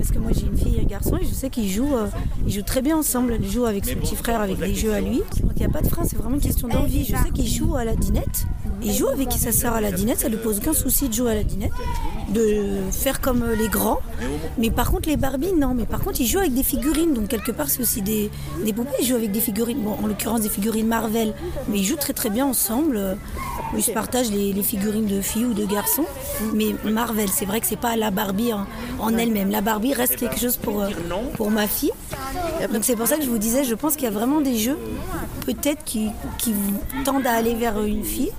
Parce 0.03 0.11
que 0.11 0.19
moi 0.19 0.31
j'ai 0.33 0.47
une 0.47 0.57
fille 0.57 0.75
et 0.75 0.81
un 0.81 0.83
garçon 0.83 1.15
et 1.15 1.23
je 1.25 1.33
sais 1.33 1.49
qu'ils 1.49 1.71
jouent, 1.71 1.95
euh, 1.95 2.07
ils 2.45 2.51
jouent 2.51 2.61
très 2.61 2.81
bien 2.81 2.97
ensemble. 2.97 3.37
Ils 3.41 3.49
jouent 3.49 3.63
avec 3.63 3.85
son 3.85 3.95
petit 3.95 4.17
frère, 4.17 4.41
avec 4.41 4.59
des 4.59 4.75
jeux 4.75 4.93
à 4.93 4.99
lui. 4.99 5.19
Donc 5.19 5.53
il 5.55 5.59
n'y 5.59 5.65
a 5.65 5.69
pas 5.69 5.81
de 5.81 5.87
frein, 5.87 6.03
c'est 6.03 6.17
vraiment 6.17 6.35
une 6.35 6.41
question 6.41 6.67
d'envie. 6.67 7.05
Je 7.05 7.15
sais 7.15 7.31
qu'ils 7.33 7.47
jouent 7.47 7.77
à 7.77 7.85
la 7.85 7.95
dinette. 7.95 8.45
Il 8.81 8.91
joue 8.91 9.07
avec 9.07 9.31
sa 9.31 9.53
sœur 9.53 9.75
à 9.75 9.79
la 9.79 9.93
dinette, 9.93 10.19
ça 10.19 10.27
ne 10.27 10.35
lui 10.35 10.43
pose 10.43 10.57
aucun 10.57 10.73
souci 10.73 11.07
de 11.07 11.13
jouer 11.13 11.31
à 11.31 11.35
la 11.35 11.45
dinette, 11.45 11.71
de 12.33 12.81
faire 12.91 13.21
comme 13.21 13.45
les 13.57 13.69
grands. 13.69 13.99
Mais 14.57 14.71
par 14.71 14.91
contre, 14.91 15.07
les 15.07 15.15
Barbie, 15.15 15.53
non. 15.53 15.73
Mais 15.73 15.85
par 15.85 16.01
contre, 16.01 16.19
il 16.19 16.27
joue 16.27 16.39
avec 16.39 16.53
des 16.53 16.63
figurines, 16.63 17.13
donc 17.13 17.29
quelque 17.29 17.53
part, 17.53 17.69
c'est 17.69 17.81
aussi 17.81 18.01
des, 18.01 18.29
des 18.65 18.73
poupées. 18.73 18.89
Il 18.99 19.07
joue 19.07 19.15
avec 19.15 19.31
des 19.31 19.39
figurines, 19.39 19.79
bon, 19.79 19.95
en 20.03 20.07
l'occurrence 20.07 20.41
des 20.41 20.49
figurines 20.49 20.85
Marvel, 20.85 21.33
mais 21.69 21.79
ils 21.79 21.85
jouent 21.85 21.95
très 21.95 22.11
très 22.11 22.29
bien 22.29 22.45
ensemble. 22.45 23.17
Se 23.81 23.91
partagent 23.91 24.31
les, 24.31 24.63
figurines 24.63 25.07
de 25.07 25.21
filles 25.21 25.45
ou 25.45 25.53
de 25.53 25.65
garçons. 25.65 26.05
Mais 26.53 26.75
Marvel, 26.83 27.29
c'est 27.29 27.45
vrai 27.45 27.59
que 27.59 27.67
c'est 27.67 27.79
pas 27.79 27.95
la 27.95 28.11
Barbie 28.11 28.51
en, 28.53 29.17
elle-même. 29.17 29.49
La 29.49 29.61
Barbie 29.61 29.93
reste 29.93 30.17
quelque 30.17 30.39
chose 30.39 30.57
pour, 30.57 30.81
euh, 30.81 30.89
pour 31.35 31.51
ma 31.51 31.67
fille. 31.67 31.91
Donc 32.71 32.83
c'est 32.83 32.95
pour 32.95 33.07
ça 33.07 33.17
que 33.17 33.23
je 33.23 33.29
vous 33.29 33.37
disais, 33.37 33.63
je 33.63 33.75
pense 33.75 33.95
qu'il 33.95 34.05
y 34.05 34.07
a 34.07 34.11
vraiment 34.11 34.41
des 34.41 34.57
jeux, 34.57 34.77
peut-être 35.45 35.83
qui, 35.83 36.09
qui 36.37 36.53
tendent 37.03 37.27
à 37.27 37.33
aller 37.33 37.55
vers 37.55 37.81
une 37.83 38.03
fille 38.03 38.31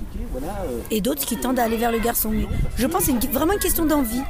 et 0.90 1.00
d'autres 1.00 1.24
qui 1.24 1.36
tendent 1.36 1.58
à 1.58 1.64
aller 1.64 1.76
vers 1.76 1.92
le 1.92 1.98
garçon. 1.98 2.32
Je 2.76 2.86
pense 2.86 3.06
que 3.06 3.12
c'est 3.20 3.30
vraiment 3.30 3.52
une 3.52 3.58
question 3.58 3.84
d'envie. 3.84 4.22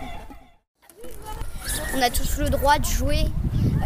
On 1.97 2.03
a 2.03 2.11
tous 2.11 2.39
le 2.39 2.51
droit 2.51 2.79
de 2.79 2.85
jouer 2.85 3.25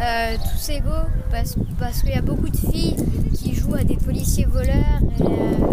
euh, 0.00 0.36
tous 0.36 0.70
égaux 0.70 1.08
parce, 1.30 1.56
qu'il 2.00 2.10
y 2.10 2.14
a 2.14 2.22
beaucoup 2.22 2.48
de 2.48 2.56
filles 2.56 2.96
qui 3.34 3.54
jouent 3.54 3.74
à 3.74 3.84
des 3.84 3.96
policiers 3.96 4.46
voleurs 4.46 5.00
et 5.18 5.22
euh, 5.22 5.66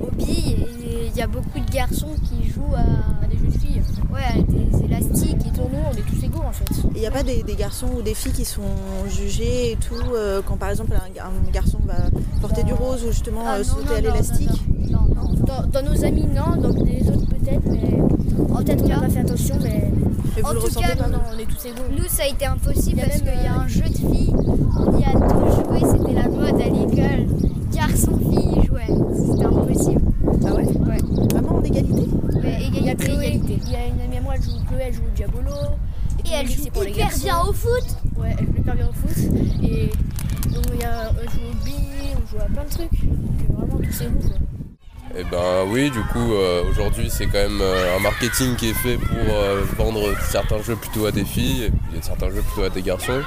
aux 0.00 0.10
billes 0.10 0.66
il 1.14 1.18
y 1.18 1.22
a 1.22 1.26
beaucoup 1.26 1.58
de 1.58 1.70
garçons 1.70 2.14
qui 2.28 2.48
jouent 2.48 2.74
à, 2.74 3.26
des 3.26 3.36
jeux 3.38 3.46
de 3.46 3.58
filles. 3.58 3.82
Ouais, 4.12 4.20
à 4.22 4.42
des 4.42 4.84
élastiques 4.84 5.46
et 5.46 5.50
tout. 5.50 5.62
Nous, 5.72 5.78
on 5.88 5.92
est 5.92 6.02
tous 6.02 6.24
égaux 6.24 6.42
en 6.46 6.52
fait. 6.52 6.64
Il 6.94 7.00
n'y 7.00 7.06
a 7.06 7.10
pas 7.10 7.22
des, 7.22 7.42
garçons 7.56 7.88
ou 7.98 8.02
des 8.02 8.14
filles 8.14 8.32
qui 8.32 8.44
sont 8.44 8.62
jugés 9.08 9.72
et 9.72 9.76
tout 9.76 9.94
euh, 10.14 10.40
quand 10.44 10.56
par 10.56 10.70
exemple 10.70 10.92
un, 10.94 11.50
garçon 11.52 11.78
va 11.84 11.94
porter 12.40 12.62
du 12.64 12.72
rose 12.72 13.04
ou 13.04 13.08
justement 13.08 13.44
ah, 13.46 13.62
sauter 13.62 13.96
à 13.96 14.00
l'élastique 14.00 14.48
non, 14.90 15.00
non, 15.14 15.32
dans, 15.46 15.66
dans, 15.66 15.82
nos 15.82 16.04
amis, 16.04 16.26
non, 16.26 16.56
dans 16.56 16.72
les 16.84 17.08
autres 17.08 17.26
peut-être, 17.28 17.66
mais 17.66 17.98
peut-être 18.64 18.82
qu'on 18.82 18.88
n'a 18.88 19.00
pas 19.00 19.08
fait 19.08 19.20
attention, 19.20 19.56
mais 19.62 19.90
en 20.42 20.54
tout 20.54 20.80
cas, 20.80 20.94
non, 21.08 21.18
on 21.34 21.38
est 21.38 21.44
tous 21.44 21.66
égaux. 21.66 21.82
Nous, 21.96 22.08
ça 22.08 22.22
a 22.24 22.26
été 22.26 22.46
impossible 22.46 23.00
parce 23.00 23.18
qu'il 23.18 23.42
y 23.42 23.46
a 23.46 23.54
un 23.54 23.68
jeu 23.68 23.82
de 23.82 23.96
filles. 23.96 24.32
On 24.78 24.98
y 24.98 25.04
a 25.04 25.12
tous 25.12 25.80
joué, 25.80 25.80
c'était 25.80 26.14
la 26.14 26.28
mode 26.28 26.60
à 26.60 26.68
l'école. 26.68 27.26
Garçon-fille 27.72 28.66
jouaient. 28.66 28.86
C'était 29.14 29.44
impossible. 29.44 30.00
Ah 30.46 30.54
ouais 30.54 30.64
Ouais. 30.64 30.98
Vraiment 31.32 31.56
en 31.56 31.62
égalité 31.62 32.08
Mais 32.42 32.64
égalité, 32.66 33.12
égalité. 33.12 33.58
Il 33.66 33.72
y 33.72 33.76
a 33.76 33.86
une 33.86 34.00
amie 34.00 34.18
à 34.18 34.20
moi, 34.20 34.34
elle 34.36 34.42
joue 34.42 34.64
Chloé, 34.68 34.82
elle 34.86 34.94
joue 34.94 35.02
au 35.02 35.16
Diabolo. 35.16 35.56
Et, 36.24 36.32
elle 36.32 36.48
joue 36.48 36.64
pour 36.72 36.84
hyper 36.84 37.08
bien 37.18 37.40
au 37.40 37.52
foot. 37.52 37.84
Ouais, 38.16 38.36
elle 38.38 38.46
joue 38.46 38.58
hyper 38.58 38.74
bien 38.74 38.88
au 38.88 38.92
foot. 38.92 39.16
Et 39.62 39.90
donc, 40.52 40.64
il 40.74 40.80
y 40.80 40.84
a, 40.84 41.10
on 41.10 41.30
joue 41.30 41.46
au 41.50 41.64
billes, 41.64 42.14
on 42.16 42.26
joue 42.26 42.42
à 42.42 42.46
plein 42.46 42.64
de 42.64 42.70
trucs. 42.70 43.04
Donc, 43.04 43.56
vraiment, 43.56 43.78
tous 43.78 44.00
égaux. 44.02 44.28
Quoi. 44.28 44.36
Eh 45.16 45.24
ben 45.24 45.64
oui, 45.66 45.90
du 45.90 46.00
coup, 46.04 46.34
euh, 46.34 46.62
aujourd'hui, 46.70 47.10
c'est 47.10 47.26
quand 47.26 47.38
même 47.38 47.60
euh, 47.60 47.96
un 47.96 48.00
marketing 48.00 48.54
qui 48.54 48.70
est 48.70 48.74
fait 48.74 48.96
pour 48.96 49.16
euh, 49.16 49.62
vendre 49.76 50.14
certains 50.20 50.62
jeux 50.62 50.76
plutôt 50.76 51.06
à 51.06 51.10
des 51.10 51.24
filles 51.24 51.72
et 51.96 52.00
certains 52.00 52.30
jeux 52.30 52.42
plutôt 52.42 52.62
à 52.62 52.70
des 52.70 52.82
garçons. 52.82 53.20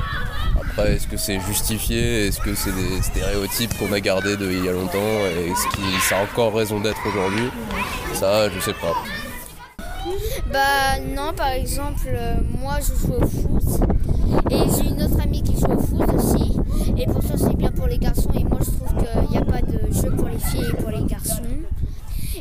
Est-ce 0.79 1.07
que 1.07 1.17
c'est 1.17 1.39
justifié? 1.39 2.27
Est-ce 2.27 2.39
que 2.39 2.55
c'est 2.55 2.71
des 2.71 3.01
stéréotypes 3.01 3.77
qu'on 3.77 3.93
a 3.93 3.99
gardés 3.99 4.35
d'il 4.35 4.65
y 4.65 4.69
a 4.69 4.71
longtemps? 4.71 4.97
Est-ce 4.97 5.67
que 5.75 6.01
ça 6.01 6.19
a 6.19 6.23
encore 6.23 6.53
raison 6.53 6.79
d'être 6.79 6.99
aujourd'hui? 7.07 7.49
Ça, 8.13 8.49
je 8.49 8.59
sais 8.59 8.73
pas. 8.73 8.93
Bah 10.51 10.99
non, 11.15 11.33
par 11.33 11.49
exemple, 11.49 12.17
moi 12.59 12.77
je 12.79 13.07
joue 13.07 13.13
au 13.13 13.27
foot 13.27 13.81
et 14.51 14.57
j'ai 14.57 14.89
une 14.89 15.01
autre 15.03 15.21
amie 15.21 15.41
qui 15.41 15.55
joue 15.59 15.71
au 15.71 15.79
foot 15.79 16.09
aussi. 16.15 16.57
Et 16.97 17.05
pour 17.05 17.23
ça, 17.23 17.35
c'est 17.37 17.55
bien 17.55 17.71
pour 17.71 17.87
les 17.87 17.97
garçons. 17.97 18.31
Et 18.35 18.43
moi, 18.43 18.59
je 18.59 18.71
trouve 18.71 18.93
qu'il 18.97 19.29
n'y 19.29 19.37
a 19.37 19.45
pas 19.45 19.61
de 19.61 19.93
jeu 19.93 20.11
pour 20.11 20.27
les 20.27 20.39
filles 20.39 20.67
et 20.69 20.81
pour 20.81 20.89
les 20.89 21.03
garçons. 21.03 21.41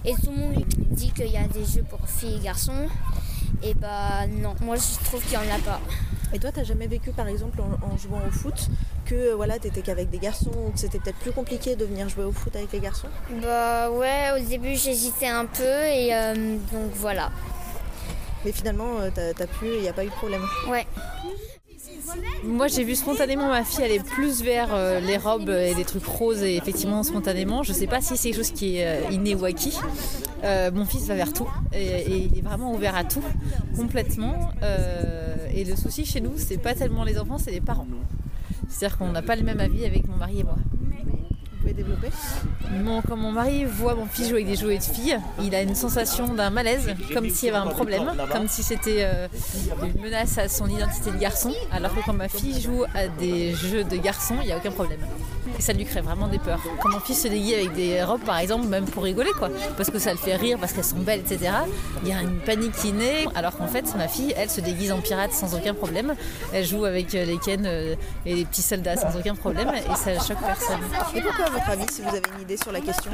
Et 0.05 0.15
tout 0.15 0.31
le 0.31 0.37
monde 0.37 0.65
dit 0.91 1.13
qu'il 1.13 1.31
y 1.31 1.37
a 1.37 1.47
des 1.47 1.65
jeux 1.65 1.85
pour 1.89 2.01
filles 2.09 2.39
et 2.41 2.45
garçons. 2.45 2.89
Et 3.63 3.75
bah 3.75 4.27
non, 4.27 4.55
moi 4.63 4.77
je 4.77 5.05
trouve 5.05 5.23
qu'il 5.23 5.39
n'y 5.39 5.45
en 5.45 5.55
a 5.55 5.59
pas. 5.59 5.81
Et 6.35 6.39
toi, 6.39 6.51
t'as 6.53 6.65
jamais 6.65 6.87
vécu 6.87 7.11
par 7.11 7.29
exemple 7.29 7.61
en, 7.61 7.97
jouant 7.99 8.23
au 8.27 8.31
foot 8.31 8.69
que 9.05 9.33
voilà, 9.35 9.59
t'étais 9.59 9.83
qu'avec 9.83 10.09
des 10.09 10.19
garçons 10.19 10.51
ou 10.67 10.71
que 10.71 10.79
c'était 10.79 10.99
peut-être 10.99 11.19
plus 11.19 11.33
compliqué 11.33 11.77
de 11.77 11.85
venir 11.85 12.09
jouer 12.09 12.25
au 12.25 12.33
foot 12.33 12.57
avec 12.57 12.73
les 12.73 12.81
garçons? 12.81 13.09
Bah 13.43 13.91
ouais, 13.91 14.31
au 14.37 14.45
début 14.49 14.75
j'hésitais 14.75 15.29
un 15.29 15.45
peu 15.45 15.63
et 15.63 16.15
euh, 16.15 16.57
donc 16.73 16.91
voilà. 16.95 17.31
Mais 18.45 18.53
finalement, 18.53 18.99
euh, 18.99 19.11
t'as 19.15 19.47
pu, 19.47 19.67
il 19.67 19.83
n'y 19.83 19.89
a 19.89 19.93
pas 19.93 20.05
eu 20.05 20.09
de 20.09 20.15
problème 20.15 20.43
Ouais. 20.69 20.87
Moi 22.45 22.67
j'ai 22.69 22.85
vu 22.85 22.95
spontanément 22.95 23.49
ma 23.49 23.65
fille 23.65 23.85
aller 23.85 24.01
plus 24.01 24.43
vers 24.43 24.75
euh, 24.75 25.01
les 25.01 25.17
robes 25.17 25.49
et 25.49 25.75
les 25.75 25.85
trucs 25.85 26.05
roses 26.05 26.43
et 26.43 26.57
effectivement 26.57 27.03
spontanément. 27.03 27.63
Je 27.63 27.73
sais 27.73 27.87
pas 27.87 28.01
si 28.01 28.17
c'est 28.17 28.31
quelque 28.31 28.39
chose 28.39 28.51
qui 28.51 28.79
est 28.79 28.87
euh, 28.87 29.11
inné 29.11 29.35
ou 29.35 29.45
acquis. 29.45 29.79
Euh, 30.45 30.71
mon 30.73 30.85
fils 30.85 31.07
va 31.07 31.15
vers 31.15 31.33
tout 31.33 31.49
et, 31.73 32.29
il 32.33 32.39
est 32.39 32.43
vraiment 32.43 32.73
ouvert 32.73 32.97
à 32.97 33.05
tout 33.05 33.23
complètement. 33.77 34.51
et 35.55 35.65
le 35.65 35.77
souci 35.77 36.05
chez 36.05 36.21
nous 36.21 36.33
c'est 36.37 36.59
pas 36.59 36.75
tellement 36.75 37.05
les 37.05 37.19
enfants, 37.19 37.39
c'est 37.39 37.53
les 37.53 37.61
parents. 37.61 37.87
C'est-à-dire 38.69 38.99
qu'on 38.99 39.13
n'a 39.13 39.23
pas 39.23 39.37
le 39.37 39.43
même 39.43 39.61
avis 39.61 39.85
avec 39.85 40.09
mon 40.09 40.17
mari 40.17 40.41
et 40.41 40.45
moi 40.45 40.57
développer 41.71 42.09
Quand 43.09 43.17
mon 43.17 43.33
mari 43.33 43.65
voit 43.65 43.95
mon 43.95 44.07
fils 44.07 44.29
jouer 44.29 44.43
avec 44.43 44.49
des 44.49 44.57
jouets 44.57 44.79
de 44.79 44.83
filles, 44.83 45.19
il 45.43 45.55
a 45.55 45.63
une 45.63 45.75
sensation 45.75 46.35
d'un 46.35 46.51
malaise, 46.51 46.95
comme 47.15 47.29
s'il 47.29 47.47
y 47.47 47.51
avait 47.51 47.59
un 47.59 47.71
problème, 47.71 48.13
comme 48.31 48.49
si 48.49 48.63
c'était 48.63 49.05
euh, 49.05 49.29
une 49.83 50.01
menace 50.01 50.39
à 50.39 50.49
son 50.49 50.67
identité 50.69 51.11
de 51.11 51.19
garçon, 51.19 51.53
alors 51.71 51.95
que 51.95 52.01
quand 52.05 52.13
ma 52.13 52.29
fille 52.29 52.61
joue 52.61 52.85
à 52.95 53.09
des 53.09 53.55
jeux 53.55 53.85
de 53.85 53.97
garçons, 53.97 54.37
il 54.43 54.47
n'y 54.47 54.53
a 54.53 54.57
aucun 54.57 54.73
problème. 54.73 55.01
Et 55.59 55.63
ça 55.63 55.73
lui 55.73 55.85
crée 55.85 56.01
vraiment 56.01 56.29
des 56.29 56.39
peurs. 56.39 56.61
Quand 56.81 56.89
mon 56.89 57.01
fils 57.01 57.23
se 57.23 57.29
déguise 57.29 57.55
avec 57.55 57.73
des 57.75 58.03
robes, 58.03 58.23
par 58.23 58.39
exemple, 58.39 58.67
même 58.67 58.85
pour 58.85 59.03
rigoler, 59.03 59.31
quoi, 59.39 59.51
parce 59.77 59.91
que 59.91 59.99
ça 59.99 60.13
le 60.13 60.19
fait 60.19 60.37
rire, 60.37 60.59
parce 60.59 60.73
qu'elles 60.73 60.85
sont 60.85 60.99
belles, 60.99 61.21
etc., 61.21 61.53
il 62.03 62.09
y 62.09 62.13
a 62.13 62.21
une 62.21 62.39
panique 62.41 62.73
qui 62.73 62.93
naît, 62.93 63.27
alors 63.35 63.57
qu'en 63.57 63.67
fait, 63.67 63.85
ma 63.97 64.09
fille, 64.09 64.35
elle 64.37 64.51
se 64.51 64.61
déguise 64.61 64.93
en 64.93 65.01
pirate 65.01 65.33
sans 65.33 65.55
aucun 65.55 65.75
problème. 65.75 66.15
Elle 66.53 66.65
joue 66.65 66.85
avec 66.85 67.13
les 67.13 67.39
Ken 67.39 67.65
euh, 67.67 67.95
et 68.27 68.35
les 68.35 68.45
petits 68.45 68.63
soldats 68.63 68.97
sans 68.97 69.17
aucun 69.19 69.35
problème, 69.35 69.71
et 69.75 69.97
ça 69.97 70.15
choque 70.15 70.41
personne. 70.45 70.81
Et 71.15 71.21
pourquoi, 71.21 71.47
à 71.47 71.51
votre 71.51 71.69
avis, 71.69 71.87
si 71.91 72.03
vous 72.03 72.09
avez 72.09 72.23
une 72.37 72.43
idée 72.43 72.57
sur 72.57 72.73
la 72.73 72.81
question, 72.81 73.11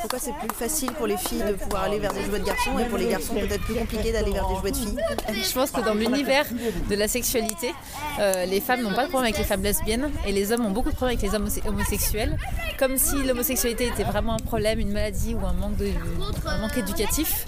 pourquoi 0.00 0.18
c'est 0.18 0.34
plus 0.34 0.54
facile 0.56 0.92
pour 0.92 1.06
les 1.06 1.16
filles 1.16 1.42
de 1.46 1.52
pouvoir 1.54 1.84
aller 1.84 1.98
vers 1.98 2.12
des 2.12 2.24
jouets 2.24 2.40
de 2.40 2.44
garçons 2.44 2.78
et 2.78 2.84
pour 2.84 2.98
les 2.98 3.08
garçons 3.08 3.34
peut-être 3.34 3.62
plus 3.62 3.74
compliqué 3.74 4.12
d'aller 4.12 4.32
vers 4.32 4.48
des 4.48 4.56
jouets 4.56 4.70
de 4.70 4.76
filles? 4.76 4.96
Je 5.28 5.52
pense 5.52 5.70
que 5.70 5.80
dans 5.80 5.94
l'univers 5.94 6.46
de 6.88 6.94
la 6.94 7.08
sexualité, 7.08 7.74
euh, 8.18 8.46
les 8.46 8.60
femmes 8.60 8.82
n'ont 8.82 8.94
pas 8.94 9.04
de 9.04 9.08
problème 9.08 9.32
avec 9.32 9.38
les 9.38 9.44
femmes 9.44 9.62
lesbiennes 9.62 10.10
et 10.26 10.32
les 10.32 10.52
hommes 10.52 10.66
ont 10.66 10.70
beaucoup 10.70 10.90
de 10.90 10.94
problèmes 10.94 11.18
avec 11.18 11.30
les 11.30 11.36
hommes 11.36 11.42
homosexuels, 11.42 11.81
comme 12.78 12.96
si 12.96 13.22
l'homosexualité 13.22 13.86
était 13.86 14.04
vraiment 14.04 14.34
un 14.34 14.38
problème, 14.38 14.78
une 14.78 14.92
maladie 14.92 15.34
ou 15.34 15.46
un 15.46 15.52
manque, 15.52 15.76
de, 15.76 15.90
manque 16.60 16.76
éducatif 16.76 17.46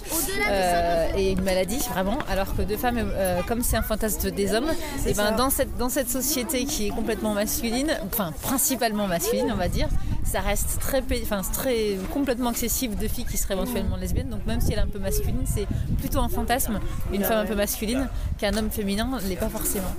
euh, 0.49 1.07
et 1.17 1.31
une 1.31 1.41
maladie 1.41 1.79
vraiment, 1.89 2.17
alors 2.29 2.55
que 2.55 2.61
deux 2.61 2.77
femmes, 2.77 2.97
euh, 2.99 3.41
comme 3.47 3.61
c'est 3.61 3.77
un 3.77 3.81
fantasme 3.81 4.31
des 4.31 4.53
hommes, 4.53 4.71
et 5.05 5.13
ben 5.13 5.31
dans 5.33 5.49
cette, 5.49 5.77
dans 5.77 5.89
cette 5.89 6.09
société 6.09 6.65
qui 6.65 6.87
est 6.87 6.91
complètement 6.91 7.33
masculine, 7.33 7.91
enfin 8.05 8.33
principalement 8.41 9.07
masculine 9.07 9.51
on 9.51 9.57
va 9.57 9.67
dire, 9.67 9.89
ça 10.23 10.41
reste 10.41 10.79
très, 10.79 11.03
enfin, 11.23 11.41
très 11.53 11.97
complètement 12.13 12.49
accessible 12.49 12.95
de 12.95 13.07
filles 13.07 13.25
qui 13.25 13.37
seraient 13.37 13.53
éventuellement 13.53 13.95
lesbiennes. 13.95 14.29
Donc 14.29 14.45
même 14.45 14.59
si 14.59 14.73
elle 14.73 14.79
est 14.79 14.81
un 14.81 14.87
peu 14.87 14.99
masculine, 14.99 15.43
c'est 15.45 15.67
plutôt 15.99 16.19
un 16.19 16.29
fantasme, 16.29 16.79
une 17.13 17.23
femme 17.23 17.45
un 17.45 17.45
peu 17.45 17.55
masculine, 17.55 18.07
qu'un 18.37 18.55
homme 18.57 18.69
féminin 18.69 19.09
ne 19.21 19.29
l'est 19.29 19.35
pas 19.35 19.49
forcément. 19.49 19.93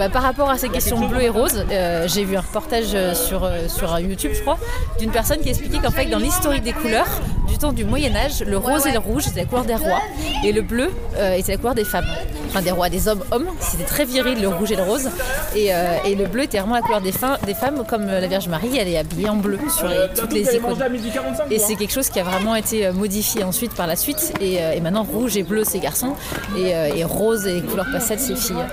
Bah, 0.00 0.08
par 0.08 0.22
rapport 0.22 0.48
à 0.48 0.56
ces 0.56 0.70
questions 0.70 0.98
bleues 1.08 1.24
et 1.24 1.28
roses, 1.28 1.62
euh, 1.70 2.08
j'ai 2.08 2.24
vu 2.24 2.34
un 2.34 2.40
reportage 2.40 2.92
euh, 2.94 3.12
sur, 3.12 3.44
euh, 3.44 3.68
sur 3.68 3.98
YouTube, 3.98 4.30
je 4.34 4.40
crois, 4.40 4.56
d'une 4.98 5.10
personne 5.10 5.40
qui 5.40 5.50
expliquait 5.50 5.76
qu'en 5.76 5.90
fait, 5.90 6.06
dans 6.06 6.16
l'historique 6.16 6.62
des 6.62 6.72
couleurs, 6.72 7.20
du 7.46 7.58
temps 7.58 7.74
du 7.74 7.84
Moyen-Âge, 7.84 8.42
le 8.46 8.56
rose 8.56 8.86
et 8.86 8.92
le 8.92 8.98
rouge 8.98 9.24
c'était 9.24 9.40
la 9.40 9.44
couleur 9.44 9.66
des 9.66 9.74
rois, 9.74 10.00
et 10.42 10.52
le 10.52 10.62
bleu 10.62 10.90
était 11.36 11.52
la 11.52 11.58
couleur 11.58 11.74
des 11.74 11.84
femmes. 11.84 12.06
Enfin, 12.48 12.62
des 12.62 12.70
rois, 12.70 12.88
des 12.88 13.08
hommes, 13.08 13.22
hommes. 13.30 13.48
C'était 13.60 13.84
très 13.84 14.06
viril, 14.06 14.40
le 14.40 14.48
rouge 14.48 14.72
et 14.72 14.76
le 14.76 14.84
rose. 14.84 15.10
Et, 15.54 15.66
et 16.06 16.14
le 16.14 16.24
bleu 16.24 16.44
était 16.44 16.60
vraiment 16.60 16.76
la 16.76 16.80
couleur 16.80 17.02
des, 17.02 17.12
des 17.44 17.54
femmes, 17.54 17.84
comme 17.86 18.06
la 18.06 18.26
Vierge 18.26 18.48
Marie, 18.48 18.78
elle 18.78 18.88
est 18.88 18.96
habillée 18.96 19.28
en 19.28 19.36
bleu 19.36 19.58
sur 19.68 19.86
toutes 20.16 20.32
les 20.32 20.56
icônes. 20.56 20.78
Et 21.50 21.58
c'est 21.58 21.76
quelque 21.76 21.92
chose 21.92 22.08
qui 22.08 22.18
a 22.18 22.24
vraiment 22.24 22.56
été 22.56 22.90
modifié 22.90 23.44
ensuite 23.44 23.74
par 23.74 23.86
la 23.86 23.96
suite. 23.96 24.32
Et, 24.40 24.54
et 24.54 24.80
maintenant, 24.80 25.02
rouge 25.02 25.36
et 25.36 25.42
bleu, 25.42 25.62
c'est 25.64 25.78
garçons, 25.78 26.14
et, 26.56 26.70
et 26.70 27.04
rose 27.04 27.46
et 27.46 27.60
couleur 27.60 27.86
pastel, 27.92 28.18
c'est 28.18 28.34
filles. 28.34 28.64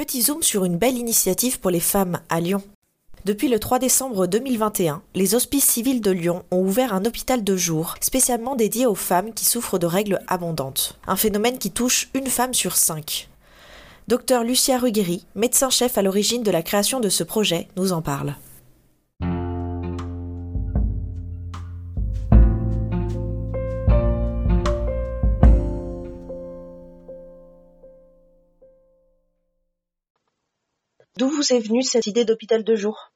Petit 0.00 0.22
zoom 0.22 0.42
sur 0.42 0.64
une 0.64 0.78
belle 0.78 0.96
initiative 0.96 1.60
pour 1.60 1.70
les 1.70 1.78
femmes 1.78 2.20
à 2.30 2.40
Lyon. 2.40 2.62
Depuis 3.26 3.48
le 3.48 3.58
3 3.58 3.78
décembre 3.78 4.26
2021, 4.26 5.02
les 5.14 5.34
hospices 5.34 5.66
civils 5.66 6.00
de 6.00 6.10
Lyon 6.10 6.42
ont 6.50 6.62
ouvert 6.62 6.94
un 6.94 7.04
hôpital 7.04 7.44
de 7.44 7.54
jour 7.54 7.96
spécialement 8.00 8.56
dédié 8.56 8.86
aux 8.86 8.94
femmes 8.94 9.34
qui 9.34 9.44
souffrent 9.44 9.78
de 9.78 9.84
règles 9.84 10.22
abondantes. 10.26 10.98
Un 11.06 11.16
phénomène 11.16 11.58
qui 11.58 11.70
touche 11.70 12.08
une 12.14 12.28
femme 12.28 12.54
sur 12.54 12.76
cinq. 12.76 13.28
Docteur 14.08 14.42
Lucia 14.42 14.78
Ruggeri, 14.78 15.26
médecin-chef 15.34 15.98
à 15.98 16.02
l'origine 16.02 16.42
de 16.42 16.50
la 16.50 16.62
création 16.62 16.98
de 17.00 17.10
ce 17.10 17.22
projet, 17.22 17.68
nous 17.76 17.92
en 17.92 18.00
parle. 18.00 18.36
D'où 31.20 31.28
vous 31.28 31.52
est 31.52 31.58
venue 31.58 31.82
cette 31.82 32.06
idée 32.06 32.24
d'hôpital 32.24 32.64
de 32.64 32.74
jour? 32.76 33.12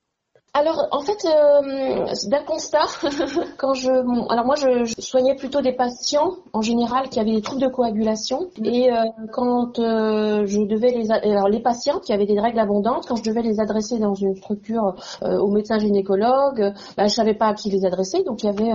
Alors, 0.52 0.86
en 0.92 1.00
fait, 1.00 1.24
euh, 1.24 2.06
d'un 2.28 2.44
constat, 2.44 2.84
quand 3.58 3.72
je, 3.72 3.90
alors 4.30 4.44
moi, 4.44 4.56
je, 4.56 4.84
soignais 5.00 5.34
plutôt 5.34 5.62
des 5.62 5.72
patients 5.72 6.32
en 6.52 6.60
général 6.60 7.08
qui 7.08 7.18
avaient 7.18 7.32
des 7.32 7.40
troubles 7.40 7.62
de 7.62 7.68
coagulation, 7.68 8.50
et 8.62 8.92
euh, 8.92 9.04
quand 9.32 9.78
euh, 9.78 10.44
je 10.44 10.60
devais 10.60 10.90
les, 10.90 11.10
alors 11.10 11.48
les 11.48 11.60
patients 11.60 11.98
qui 11.98 12.12
avaient 12.12 12.26
des 12.26 12.38
règles 12.38 12.58
abondantes, 12.60 13.06
quand 13.08 13.16
je 13.16 13.22
devais 13.22 13.40
les 13.40 13.58
adresser 13.58 13.98
dans 13.98 14.14
une 14.14 14.36
structure 14.36 14.94
au 15.22 15.48
médecin 15.50 15.78
gynécologue, 15.78 16.74
bah, 16.98 17.06
je 17.06 17.14
savais 17.14 17.34
pas 17.34 17.46
à 17.46 17.54
qui 17.54 17.70
les 17.70 17.86
adresser, 17.86 18.22
donc 18.22 18.42
il 18.42 18.46
y 18.46 18.50
avait 18.50 18.72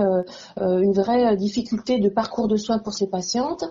une 0.58 0.92
vraie 0.92 1.36
difficulté 1.36 2.00
de 2.00 2.08
parcours 2.08 2.48
de 2.48 2.56
soins 2.56 2.80
pour 2.80 2.94
ces 2.94 3.06
patientes. 3.06 3.64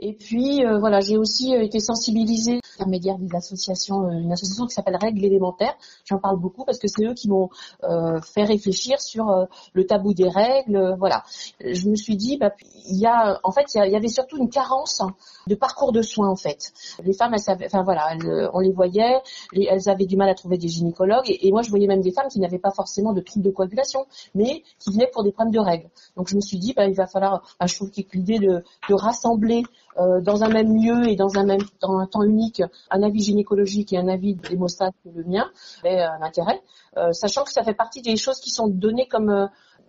Et 0.00 0.14
puis 0.14 0.64
voilà, 0.80 1.00
j'ai 1.00 1.18
aussi 1.18 1.52
été 1.52 1.80
sensibilisée 1.80 2.61
intermédiaire 2.74 3.18
des 3.18 3.34
associations, 3.34 4.08
une 4.10 4.32
association 4.32 4.66
qui 4.66 4.74
s'appelle 4.74 4.96
Règles 5.00 5.24
élémentaires. 5.24 5.74
J'en 6.04 6.18
parle 6.18 6.38
beaucoup 6.38 6.64
parce 6.64 6.78
que 6.78 6.88
c'est 6.88 7.04
eux 7.04 7.14
qui 7.14 7.28
m'ont 7.28 7.50
euh, 7.84 8.20
fait 8.20 8.44
réfléchir 8.44 9.00
sur 9.00 9.30
euh, 9.30 9.44
le 9.72 9.86
tabou 9.86 10.14
des 10.14 10.28
règles. 10.28 10.76
Euh, 10.76 10.94
voilà. 10.96 11.24
Je 11.60 11.88
me 11.88 11.96
suis 11.96 12.16
dit, 12.16 12.36
bah, 12.38 12.52
il 12.88 12.98
y 12.98 13.06
a, 13.06 13.40
en 13.42 13.52
fait, 13.52 13.66
il 13.74 13.90
y, 13.90 13.96
avait 13.96 14.08
surtout 14.08 14.36
une 14.38 14.48
carence 14.48 15.00
de 15.46 15.54
parcours 15.54 15.92
de 15.92 16.02
soins 16.02 16.28
en 16.28 16.36
fait. 16.36 16.72
Les 17.02 17.12
femmes, 17.12 17.34
elles 17.34 17.40
savaient, 17.40 17.66
enfin 17.66 17.82
voilà, 17.82 18.16
on 18.52 18.60
les 18.60 18.72
voyait, 18.72 19.20
elles 19.54 19.88
avaient 19.88 20.06
du 20.06 20.16
mal 20.16 20.28
à 20.28 20.34
trouver 20.34 20.58
des 20.58 20.68
gynécologues, 20.68 21.26
et, 21.28 21.50
moi 21.50 21.62
je 21.62 21.70
voyais 21.70 21.86
même 21.86 22.00
des 22.00 22.12
femmes 22.12 22.28
qui 22.28 22.40
n'avaient 22.40 22.58
pas 22.58 22.70
forcément 22.70 23.12
de 23.12 23.20
troubles 23.20 23.44
de 23.44 23.50
coagulation, 23.50 24.06
mais 24.34 24.62
qui 24.78 24.92
venaient 24.92 25.10
pour 25.12 25.22
des 25.22 25.32
problèmes 25.32 25.52
de 25.52 25.60
règles. 25.60 25.88
Donc 26.16 26.28
je 26.28 26.36
me 26.36 26.40
suis 26.40 26.58
dit, 26.58 26.72
bah, 26.74 26.86
il 26.86 26.94
va 26.94 27.06
falloir, 27.06 27.42
bah, 27.58 27.66
je 27.66 27.74
trouve 27.74 27.90
qu'il 27.90 28.06
l'idée 28.12 28.38
de, 28.38 28.62
de 28.88 28.94
rassembler 28.94 29.62
dans 29.96 30.42
un 30.42 30.48
même 30.48 30.74
lieu 30.74 31.08
et 31.08 31.16
dans 31.16 31.38
un 31.38 31.44
même 31.44 31.60
dans 31.80 31.98
un 31.98 32.06
temps 32.06 32.22
unique 32.22 32.62
un 32.90 33.02
avis 33.02 33.20
gynécologique 33.20 33.92
et 33.92 33.98
un 33.98 34.08
avis 34.08 34.34
d'hémostase 34.34 34.92
que 35.04 35.10
le 35.14 35.24
mien 35.24 35.50
avait 35.82 36.00
un 36.00 36.22
intérêt. 36.22 36.62
Euh, 36.96 37.12
sachant 37.12 37.44
que 37.44 37.52
ça 37.52 37.62
fait 37.62 37.74
partie 37.74 38.02
des 38.02 38.16
choses 38.16 38.38
qui 38.38 38.50
sont 38.50 38.68
données 38.68 39.08
comme 39.08 39.30
euh, 39.30 39.46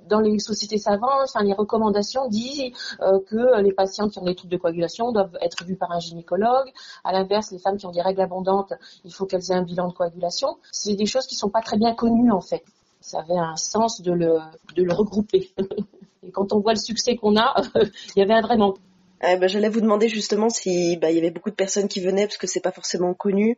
dans 0.07 0.19
les 0.19 0.37
sociétés 0.39 0.77
savantes, 0.77 1.09
enfin, 1.23 1.43
les 1.43 1.53
recommandations 1.53 2.27
disent 2.27 2.71
euh, 3.01 3.19
que 3.27 3.61
les 3.61 3.71
patientes 3.71 4.11
qui 4.11 4.19
ont 4.19 4.25
des 4.25 4.35
troubles 4.35 4.51
de 4.51 4.57
coagulation 4.57 5.11
doivent 5.11 5.37
être 5.41 5.63
vues 5.63 5.77
par 5.77 5.91
un 5.91 5.99
gynécologue. 5.99 6.71
À 7.03 7.13
l'inverse, 7.13 7.51
les 7.51 7.59
femmes 7.59 7.77
qui 7.77 7.85
ont 7.85 7.91
des 7.91 8.01
règles 8.01 8.21
abondantes, 8.21 8.73
il 9.05 9.13
faut 9.13 9.25
qu'elles 9.25 9.51
aient 9.51 9.55
un 9.55 9.63
bilan 9.63 9.87
de 9.87 9.93
coagulation. 9.93 10.57
C'est 10.71 10.95
des 10.95 11.05
choses 11.05 11.25
qui 11.25 11.35
sont 11.35 11.49
pas 11.49 11.61
très 11.61 11.77
bien 11.77 11.93
connues 11.93 12.31
en 12.31 12.41
fait. 12.41 12.63
Ça 12.99 13.19
avait 13.19 13.37
un 13.37 13.55
sens 13.55 14.01
de 14.01 14.11
le, 14.11 14.39
de 14.75 14.83
le 14.83 14.93
regrouper. 14.93 15.53
Et 16.25 16.31
quand 16.31 16.53
on 16.53 16.59
voit 16.59 16.73
le 16.73 16.79
succès 16.79 17.15
qu'on 17.15 17.35
a, 17.37 17.53
il 17.75 18.19
y 18.19 18.21
avait 18.21 18.33
un 18.33 18.41
vrai 18.41 18.57
manque. 18.57 18.77
Eh 19.25 19.37
ben, 19.37 19.47
J'allais 19.47 19.69
vous 19.69 19.81
demander 19.81 20.09
justement 20.09 20.49
si 20.49 20.97
bah, 20.97 21.09
il 21.09 21.15
y 21.15 21.19
avait 21.19 21.31
beaucoup 21.31 21.49
de 21.49 21.55
personnes 21.55 21.87
qui 21.87 22.01
venaient 22.01 22.25
parce 22.25 22.37
que 22.37 22.47
c'est 22.47 22.59
pas 22.59 22.71
forcément 22.71 23.13
connu. 23.13 23.57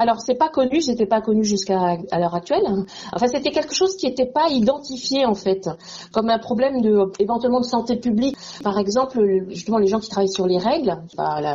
Alors 0.00 0.18
c'est 0.18 0.34
pas 0.34 0.48
connu, 0.48 0.80
c'était 0.80 1.04
pas 1.04 1.20
connu 1.20 1.44
jusqu'à 1.44 1.98
l'heure 2.10 2.34
actuelle. 2.34 2.62
Enfin 3.12 3.26
c'était 3.26 3.50
quelque 3.50 3.74
chose 3.74 3.96
qui 3.96 4.06
n'était 4.06 4.24
pas 4.24 4.48
identifié 4.48 5.26
en 5.26 5.34
fait 5.34 5.68
comme 6.10 6.30
un 6.30 6.38
problème 6.38 6.80
de 6.80 7.12
éventuellement 7.18 7.60
de 7.60 7.66
santé 7.66 7.96
publique. 7.96 8.34
Par 8.64 8.78
exemple, 8.78 9.20
justement 9.48 9.76
les 9.76 9.88
gens 9.88 10.00
qui 10.00 10.08
travaillent 10.08 10.32
sur 10.32 10.46
les 10.46 10.56
règles, 10.56 10.96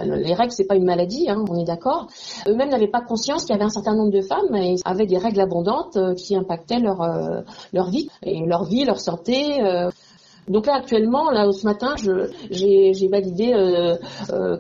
les 0.04 0.36
règles 0.36 0.52
c'est 0.52 0.68
pas 0.68 0.76
une 0.76 0.86
maladie, 0.86 1.28
hein, 1.28 1.44
on 1.50 1.60
est 1.60 1.66
d'accord. 1.66 2.06
Eux-mêmes 2.48 2.70
n'avaient 2.70 2.88
pas 2.88 3.02
conscience 3.02 3.46
qu'il 3.46 3.54
y 3.54 3.56
avait 3.56 3.66
un 3.66 3.70
certain 3.70 3.96
nombre 3.96 4.12
de 4.12 4.22
femmes 4.22 4.56
et 4.56 4.76
avaient 4.86 5.08
des 5.08 5.18
règles 5.18 5.42
abondantes 5.42 5.98
euh, 5.98 6.14
qui 6.14 6.36
impactaient 6.36 6.80
leur 6.80 7.02
euh, 7.02 7.42
leur 7.74 7.90
vie 7.90 8.12
et 8.22 8.46
leur 8.46 8.66
vie, 8.66 8.86
leur 8.86 9.00
santé. 9.00 9.60
Euh. 9.64 9.90
Donc 10.48 10.68
là 10.68 10.76
actuellement, 10.76 11.32
là 11.32 11.52
ce 11.52 11.66
matin, 11.66 11.96
j'ai 12.52 13.08
validé 13.08 13.52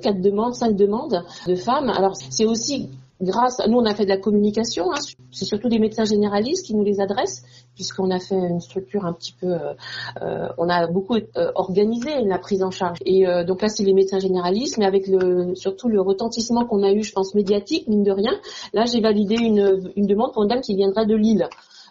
quatre 0.01 0.21
demandes, 0.21 0.55
cinq 0.55 0.75
demandes 0.75 1.23
de 1.47 1.55
femmes. 1.55 1.89
Alors 1.89 2.15
c'est 2.15 2.45
aussi 2.45 2.89
grâce, 3.21 3.61
nous 3.67 3.77
on 3.77 3.85
a 3.85 3.95
fait 3.95 4.03
de 4.03 4.09
la 4.09 4.17
communication, 4.17 4.91
hein. 4.91 4.99
c'est 5.31 5.45
surtout 5.45 5.69
des 5.69 5.79
médecins 5.79 6.03
généralistes 6.03 6.65
qui 6.65 6.75
nous 6.75 6.83
les 6.83 6.99
adressent, 6.99 7.43
puisqu'on 7.73 8.11
a 8.11 8.19
fait 8.19 8.35
une 8.35 8.59
structure 8.59 9.05
un 9.05 9.13
petit 9.13 9.33
peu, 9.39 9.47
euh, 9.47 9.73
euh, 10.21 10.47
on 10.57 10.69
a 10.69 10.87
beaucoup 10.87 11.15
euh, 11.15 11.51
organisé 11.55 12.09
la 12.23 12.39
prise 12.39 12.63
en 12.63 12.71
charge. 12.71 12.99
Et 13.05 13.25
donc 13.45 13.61
là 13.61 13.69
c'est 13.69 13.83
les 13.83 13.93
médecins 13.93 14.19
généralistes, 14.19 14.77
mais 14.77 14.85
avec 14.85 15.07
le, 15.07 15.55
surtout 15.55 15.87
le 15.87 16.01
retentissement 16.01 16.65
qu'on 16.65 16.83
a 16.83 16.91
eu, 16.91 17.03
je 17.03 17.13
pense 17.13 17.35
médiatique, 17.35 17.87
mine 17.87 18.03
de 18.03 18.11
rien. 18.11 18.33
Là 18.73 18.85
j'ai 18.85 19.01
validé 19.01 19.35
une, 19.35 19.91
une 19.95 20.07
demande 20.07 20.33
pour 20.33 20.43
une 20.43 20.49
dame 20.49 20.61
qui 20.61 20.75
viendrait 20.75 21.05
de 21.05 21.15
Lille. 21.15 21.47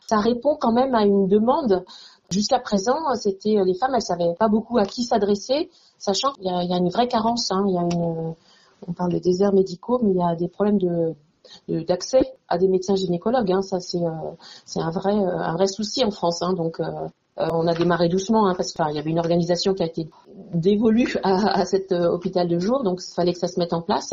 Ça 0.06 0.18
répond 0.18 0.56
quand 0.60 0.72
même 0.72 0.94
à 0.94 1.04
une 1.04 1.28
demande. 1.28 1.84
Jusqu'à 2.30 2.58
présent, 2.58 3.14
c'était 3.14 3.56
les 3.64 3.74
femmes, 3.74 3.94
elles 3.94 4.02
savaient 4.02 4.34
pas 4.38 4.48
beaucoup 4.48 4.78
à 4.78 4.86
qui 4.86 5.04
s'adresser, 5.04 5.70
sachant 5.98 6.32
qu'il 6.32 6.44
y, 6.44 6.48
y, 6.48 6.72
a 6.72 6.76
une 6.78 6.88
vraie 6.88 7.08
carence. 7.08 7.52
Hein, 7.52 7.64
il 7.68 7.74
y 7.74 7.78
a 7.78 7.82
une 7.82 8.34
on 8.88 8.92
parle 8.92 9.12
de 9.12 9.18
déserts 9.18 9.52
médicaux, 9.52 10.00
mais 10.02 10.10
il 10.10 10.16
y 10.16 10.22
a 10.22 10.34
des 10.34 10.48
problèmes 10.48 10.78
de 10.78 11.14
d'accès 11.68 12.22
à 12.48 12.58
des 12.58 12.68
médecins 12.68 12.96
gynécologues. 12.96 13.52
Hein. 13.52 13.62
Ça, 13.62 13.78
c'est 13.80 14.02
euh, 14.02 14.80
un 14.82 14.90
vrai 14.90 15.14
euh, 15.14 15.38
un 15.38 15.54
vrai 15.54 15.66
souci 15.66 16.04
en 16.04 16.10
France. 16.10 16.42
Hein. 16.42 16.54
Donc, 16.54 16.80
euh, 16.80 17.08
on 17.36 17.66
a 17.66 17.74
démarré 17.74 18.08
doucement 18.08 18.46
hein, 18.46 18.54
parce 18.56 18.72
qu'il 18.72 18.94
y 18.94 18.98
avait 18.98 19.10
une 19.10 19.18
organisation 19.18 19.74
qui 19.74 19.82
a 19.82 19.86
été 19.86 20.08
dévolue 20.52 21.16
à, 21.24 21.64
cet 21.64 21.92
hôpital 21.92 22.48
de 22.48 22.58
jour, 22.58 22.84
donc 22.84 23.00
il 23.02 23.12
fallait 23.12 23.32
que 23.32 23.38
ça 23.38 23.48
se 23.48 23.58
mette 23.58 23.72
en 23.72 23.82
place. 23.82 24.10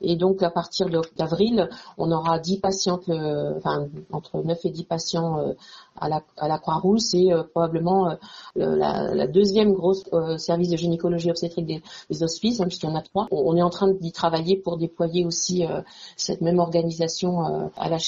Et 0.00 0.16
donc, 0.16 0.42
à 0.42 0.50
partir 0.50 0.88
d'avril, 1.16 1.68
on 1.98 2.10
aura 2.10 2.38
10 2.38 2.58
patientes, 2.60 3.08
enfin 3.08 3.86
entre 4.10 4.42
9 4.42 4.58
et 4.64 4.70
10 4.70 4.84
patients 4.84 5.54
à 5.96 6.08
la, 6.48 6.58
Croix-Rouge. 6.58 7.00
Euh, 7.14 7.42
probablement 7.44 8.10
euh, 8.58 8.76
la, 8.76 9.26
deuxième 9.26 9.72
grosse 9.72 10.04
euh, 10.12 10.36
service 10.38 10.70
de 10.70 10.76
gynécologie 10.76 11.30
obstétrique 11.30 11.66
des, 11.66 12.22
hospices, 12.22 12.60
hein, 12.60 12.66
puisqu'il 12.66 12.88
y 12.88 12.92
en 12.92 12.96
a 12.96 13.02
trois. 13.02 13.26
On, 13.30 13.56
est 13.56 13.62
en 13.62 13.70
train 13.70 13.92
d'y 13.92 14.12
travailler 14.12 14.56
pour 14.56 14.76
déployer 14.76 15.24
aussi 15.24 15.64
cette 16.16 16.40
même 16.40 16.58
organisation 16.58 17.70
à 17.76 17.88
la. 17.88 17.98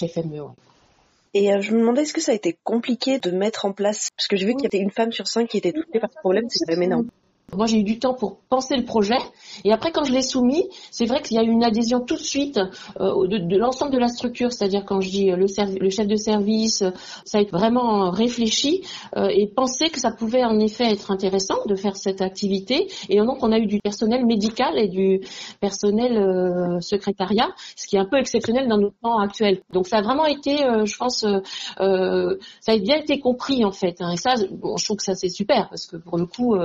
Et 1.38 1.50
je 1.60 1.74
me 1.74 1.80
demandais, 1.80 2.00
est-ce 2.00 2.14
que 2.14 2.22
ça 2.22 2.32
a 2.32 2.34
été 2.34 2.56
compliqué 2.64 3.18
de 3.18 3.30
mettre 3.30 3.66
en 3.66 3.72
place? 3.72 4.08
Parce 4.16 4.26
que 4.26 4.36
j'ai 4.36 4.46
vu 4.46 4.54
qu'il 4.54 4.62
y 4.72 4.74
avait 4.74 4.82
une 4.82 4.90
femme 4.90 5.12
sur 5.12 5.26
cinq 5.26 5.50
qui 5.50 5.58
était 5.58 5.72
touchée 5.72 6.00
par 6.00 6.10
ce 6.10 6.18
problème, 6.18 6.46
c'est 6.48 6.64
quand 6.64 6.72
même 6.72 6.84
énorme. 6.84 7.10
Moi, 7.54 7.66
j'ai 7.66 7.78
eu 7.78 7.84
du 7.84 8.00
temps 8.00 8.14
pour 8.14 8.40
penser 8.48 8.76
le 8.76 8.84
projet. 8.84 9.18
Et 9.64 9.72
après, 9.72 9.92
quand 9.92 10.02
je 10.02 10.12
l'ai 10.12 10.22
soumis, 10.22 10.68
c'est 10.90 11.06
vrai 11.06 11.22
qu'il 11.22 11.36
y 11.36 11.38
a 11.40 11.44
eu 11.44 11.48
une 11.48 11.62
adhésion 11.62 12.00
tout 12.00 12.16
de 12.16 12.20
suite 12.20 12.58
euh, 13.00 13.28
de, 13.28 13.56
l'ensemble 13.56 13.92
de 13.92 13.98
la 13.98 14.08
structure. 14.08 14.52
C'est-à-dire, 14.52 14.84
quand 14.84 15.00
je 15.00 15.10
dis 15.10 15.30
euh, 15.30 15.36
le, 15.36 15.46
chef 15.90 16.08
de 16.08 16.16
service, 16.16 16.82
euh, 16.82 16.90
ça 17.24 17.38
a 17.38 17.40
été 17.40 17.52
vraiment 17.52 18.10
réfléchi 18.10 18.82
et 19.16 19.46
pensé 19.46 19.88
que 19.90 20.00
ça 20.00 20.10
pouvait 20.10 20.44
en 20.44 20.58
effet 20.58 20.90
être 20.90 21.10
intéressant 21.12 21.64
de 21.66 21.76
faire 21.76 21.96
cette 21.96 22.20
activité. 22.20 22.88
Et 23.08 23.18
donc, 23.18 23.42
on 23.42 23.52
a 23.52 23.58
eu 23.58 23.66
du 23.66 23.78
personnel 23.78 24.26
médical 24.26 24.76
et 24.76 24.88
du 24.88 25.20
personnel 25.60 26.82
secrétariat, 26.82 27.48
ce 27.76 27.86
qui 27.86 27.96
est 27.96 27.98
un 27.98 28.04
peu 28.04 28.16
exceptionnel 28.16 28.68
dans 28.68 28.78
notre 28.78 28.98
temps 29.00 29.18
actuel. 29.18 29.60
Donc, 29.72 29.86
ça 29.86 29.98
a 29.98 30.02
vraiment 30.02 30.26
été, 30.26 30.56
je 30.84 30.96
pense, 30.96 31.20
ça 31.20 32.72
a 32.72 32.78
bien 32.78 32.96
été 32.96 33.20
compris 33.20 33.64
en 33.64 33.72
fait. 33.72 33.96
Hein. 34.00 34.10
Et 34.12 34.16
ça, 34.16 34.34
je 34.36 34.84
trouve 34.84 34.96
que 34.96 35.04
ça 35.04 35.14
c'est 35.14 35.28
super 35.28 35.68
parce 35.68 35.86
que 35.86 35.96
pour 35.96 36.18
le 36.18 36.26
coup 36.26 36.56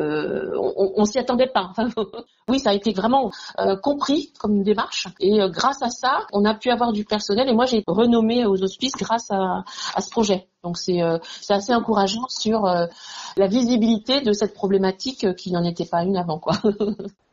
euh, 0.00 0.52
on, 0.56 0.92
on 0.96 1.04
s'y 1.04 1.18
attendait 1.18 1.46
pas. 1.46 1.72
oui, 2.48 2.58
ça 2.58 2.70
a 2.70 2.74
été 2.74 2.92
vraiment 2.92 3.30
euh, 3.58 3.76
compris 3.76 4.32
comme 4.38 4.56
une 4.56 4.62
démarche. 4.62 5.08
Et 5.20 5.40
euh, 5.40 5.48
grâce 5.48 5.82
à 5.82 5.90
ça, 5.90 6.26
on 6.32 6.44
a 6.44 6.54
pu 6.54 6.70
avoir 6.70 6.92
du 6.92 7.04
personnel. 7.04 7.48
Et 7.48 7.52
moi, 7.52 7.66
j'ai 7.66 7.84
renommé 7.86 8.46
aux 8.46 8.62
hospices 8.62 8.96
grâce 8.96 9.30
à, 9.30 9.64
à 9.94 10.00
ce 10.00 10.10
projet. 10.10 10.48
Donc 10.62 10.76
c'est 10.76 11.00
assez 11.48 11.74
encourageant 11.74 12.28
sur 12.28 12.64
la 12.64 13.46
visibilité 13.46 14.20
de 14.20 14.32
cette 14.32 14.52
problématique 14.52 15.34
qui 15.36 15.52
n'en 15.52 15.64
était 15.64 15.86
pas 15.86 16.02
une 16.02 16.18
avant, 16.18 16.38
quoi. 16.38 16.54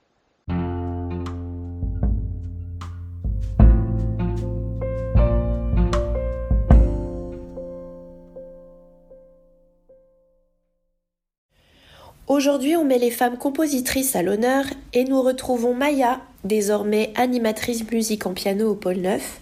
Aujourd'hui, 12.38 12.76
on 12.76 12.86
met 12.86 13.00
les 13.00 13.10
femmes 13.10 13.40
compositrices 13.40 14.16
à 14.16 14.22
l'honneur 14.22 14.64
et 14.94 15.06
nous 15.06 15.24
retrouvons 15.24 15.74
Maya, 15.74 16.22
désormais 16.44 17.12
animatrice 17.16 17.90
musique 17.92 18.28
en 18.28 18.34
piano 18.36 18.70
au 18.70 18.76
pôle 18.76 18.98
9, 18.98 19.40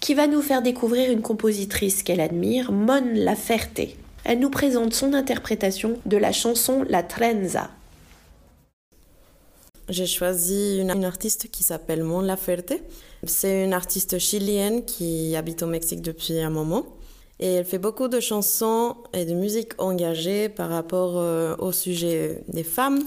qui 0.00 0.12
va 0.12 0.26
nous 0.26 0.42
faire 0.42 0.60
découvrir 0.60 1.10
une 1.10 1.22
compositrice 1.22 2.02
qu'elle 2.02 2.20
admire, 2.20 2.72
Mon 2.72 3.00
Laferte. 3.14 3.80
Elle 4.24 4.40
nous 4.40 4.50
présente 4.50 4.92
son 4.92 5.14
interprétation 5.14 5.98
de 6.04 6.18
la 6.18 6.30
chanson 6.30 6.84
La 6.90 7.02
Trenza. 7.02 7.70
J'ai 9.88 10.04
choisi 10.04 10.80
une, 10.80 11.06
artiste 11.06 11.50
qui 11.50 11.64
s'appelle 11.64 12.02
Mon 12.02 12.20
Laferte. 12.20 12.74
C'est 13.24 13.64
une 13.64 13.72
artiste 13.72 14.18
chilienne 14.18 14.84
qui 14.84 15.34
habite 15.36 15.62
au 15.62 15.66
Mexique 15.68 16.02
depuis 16.02 16.38
un 16.40 16.50
moment. 16.50 16.84
Et 17.38 17.52
elle 17.54 17.64
fait 17.64 17.78
beaucoup 17.78 18.08
de 18.08 18.20
chansons 18.20 18.96
et 19.12 19.24
de 19.24 19.34
musique 19.34 19.72
engagée 19.78 20.48
par 20.48 20.70
rapport 20.70 21.18
euh, 21.18 21.54
au 21.58 21.70
sujet 21.70 22.42
des 22.48 22.64
femmes, 22.64 23.02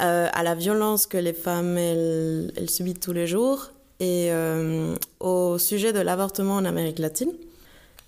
euh, 0.00 0.28
à 0.32 0.42
la 0.42 0.54
violence 0.54 1.06
que 1.06 1.18
les 1.18 1.32
femmes 1.32 1.78
elles, 1.78 2.50
subissent 2.68 3.00
tous 3.00 3.12
les 3.12 3.28
jours 3.28 3.70
et 4.00 4.32
euh, 4.32 4.96
au 5.20 5.58
sujet 5.58 5.92
de 5.92 6.00
l'avortement 6.00 6.56
en 6.56 6.64
Amérique 6.64 6.98
latine. 6.98 7.32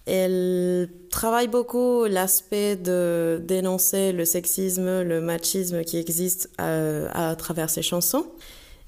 Elle 0.07 0.89
travaille 1.11 1.49
beaucoup 1.49 2.05
l'aspect 2.05 2.77
de 2.77 3.41
dénoncer 3.45 4.13
le 4.13 4.25
sexisme, 4.25 5.03
le 5.03 5.21
machisme 5.21 5.83
qui 5.85 5.99
existe 5.99 6.51
à, 6.59 7.31
à 7.31 7.37
travers 7.37 7.71
ses 7.71 7.83
chansons. 7.83 8.27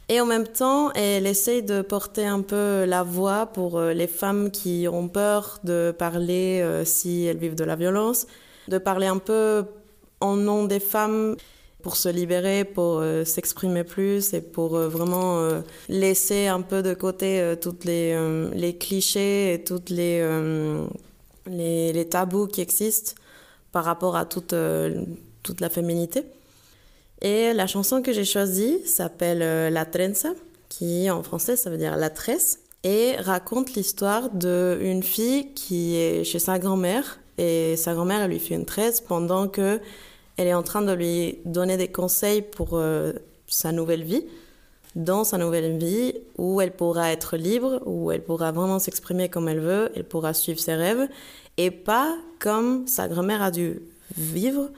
Et 0.09 0.21
en 0.21 0.27
même 0.27 0.47
temps, 0.47 0.91
elle 0.93 1.27
essaye 1.27 1.63
de 1.63 1.83
porter 1.83 2.25
un 2.25 2.41
peu 2.41 2.85
la 2.87 3.03
voix 3.03 3.47
pour 3.47 3.79
les 3.81 4.07
femmes 4.07 4.51
qui 4.51 4.87
ont 4.91 5.09
peur 5.09 5.59
de 5.65 5.95
parler 5.97 6.83
si 6.87 7.25
elles 7.25 7.37
vivent 7.37 7.55
de 7.55 7.65
la 7.65 7.77
violence, 7.77 8.27
de 8.69 8.79
parler 8.79 9.07
un 9.07 9.19
peu 9.19 9.65
en 10.21 10.37
nom 10.37 10.65
des 10.65 10.81
femmes 10.81 11.37
pour 11.83 11.97
se 11.97 12.09
libérer, 12.09 12.65
pour 12.65 12.99
euh, 12.99 13.25
s'exprimer 13.25 13.85
plus 13.85 14.35
et 14.35 14.41
pour 14.41 14.77
euh, 14.77 14.89
vraiment 14.89 15.39
euh, 15.39 15.61
laisser 15.89 16.47
un 16.49 16.61
peu 16.61 16.83
de 16.83 16.95
côté 16.95 17.55
toutes 17.61 17.85
les, 17.85 18.17
les, 18.53 18.77
clichés 18.77 19.55
et 19.55 19.65
toutes 19.65 19.91
les, 19.91 20.21
les, 21.47 21.93
les, 21.93 22.09
tabous 22.09 22.47
qui 22.47 22.61
existent 22.61 23.15
par 23.73 23.85
rapport 23.85 24.17
à 24.17 24.25
toute, 24.25 24.55
toute 25.43 25.61
la 25.61 25.71
féminité. 25.71 26.25
Et 27.21 27.53
la 27.53 27.67
chanson 27.67 28.03
que 28.03 28.13
j'ai 28.13 28.25
choisie 28.25 28.79
s'appelle 28.87 29.73
La 29.73 29.85
Trenza, 29.85 30.31
qui 30.69 31.11
en 31.11 31.23
français 31.23 31.57
ça 31.57 31.71
veut 31.71 31.79
dire 31.79 31.97
la 31.97 32.11
tresse, 32.11 32.61
et 32.85 33.17
raconte 33.17 33.75
l'histoire 33.75 34.31
d'une 34.31 35.03
fille 35.03 35.53
qui 35.55 35.97
est 35.97 36.25
chez 36.25 36.39
sa 36.39 36.59
grand-mère 36.59 37.19
et 37.39 37.77
sa 37.77 37.95
grand-mère 37.95 38.27
lui 38.29 38.39
fait 38.39 38.55
une 38.55 38.67
tresse 38.67 39.01
pendant 39.01 39.49
que 39.49 39.81
elle 40.37 40.49
est 40.49 40.55
en 40.55 40.63
train 40.63 40.83
de 40.83 40.93
lui 40.93 41.39
donner 41.45 41.77
des 41.77 41.89
conseils 41.89 42.43
pour 42.43 42.71
euh, 42.75 43.13
sa 43.47 43.73
nouvelle 43.73 44.05
vie, 44.05 44.25
dans 44.95 45.25
sa 45.25 45.37
nouvelle 45.37 45.79
vie, 45.79 46.15
où 46.37 46.61
elle 46.61 46.73
pourra 46.73 47.11
être 47.13 47.37
libre, 47.37 47.83
où 47.87 48.13
elle 48.13 48.23
pourra 48.23 48.53
vraiment 48.53 48.79
s'exprimer 48.79 49.29
comme 49.29 49.49
elle 49.49 49.59
veut, 49.59 49.91
elle 49.97 50.05
pourra 50.05 50.35
suivre 50.35 50.61
ses 50.61 50.75
rêves, 50.75 51.09
et 51.57 51.73
pas 51.73 52.17
comme 52.39 52.87
sa 52.87 53.09
grand-mère 53.09 53.43
a 53.43 53.51
dû 53.51 53.81
vivre, 54.17 54.71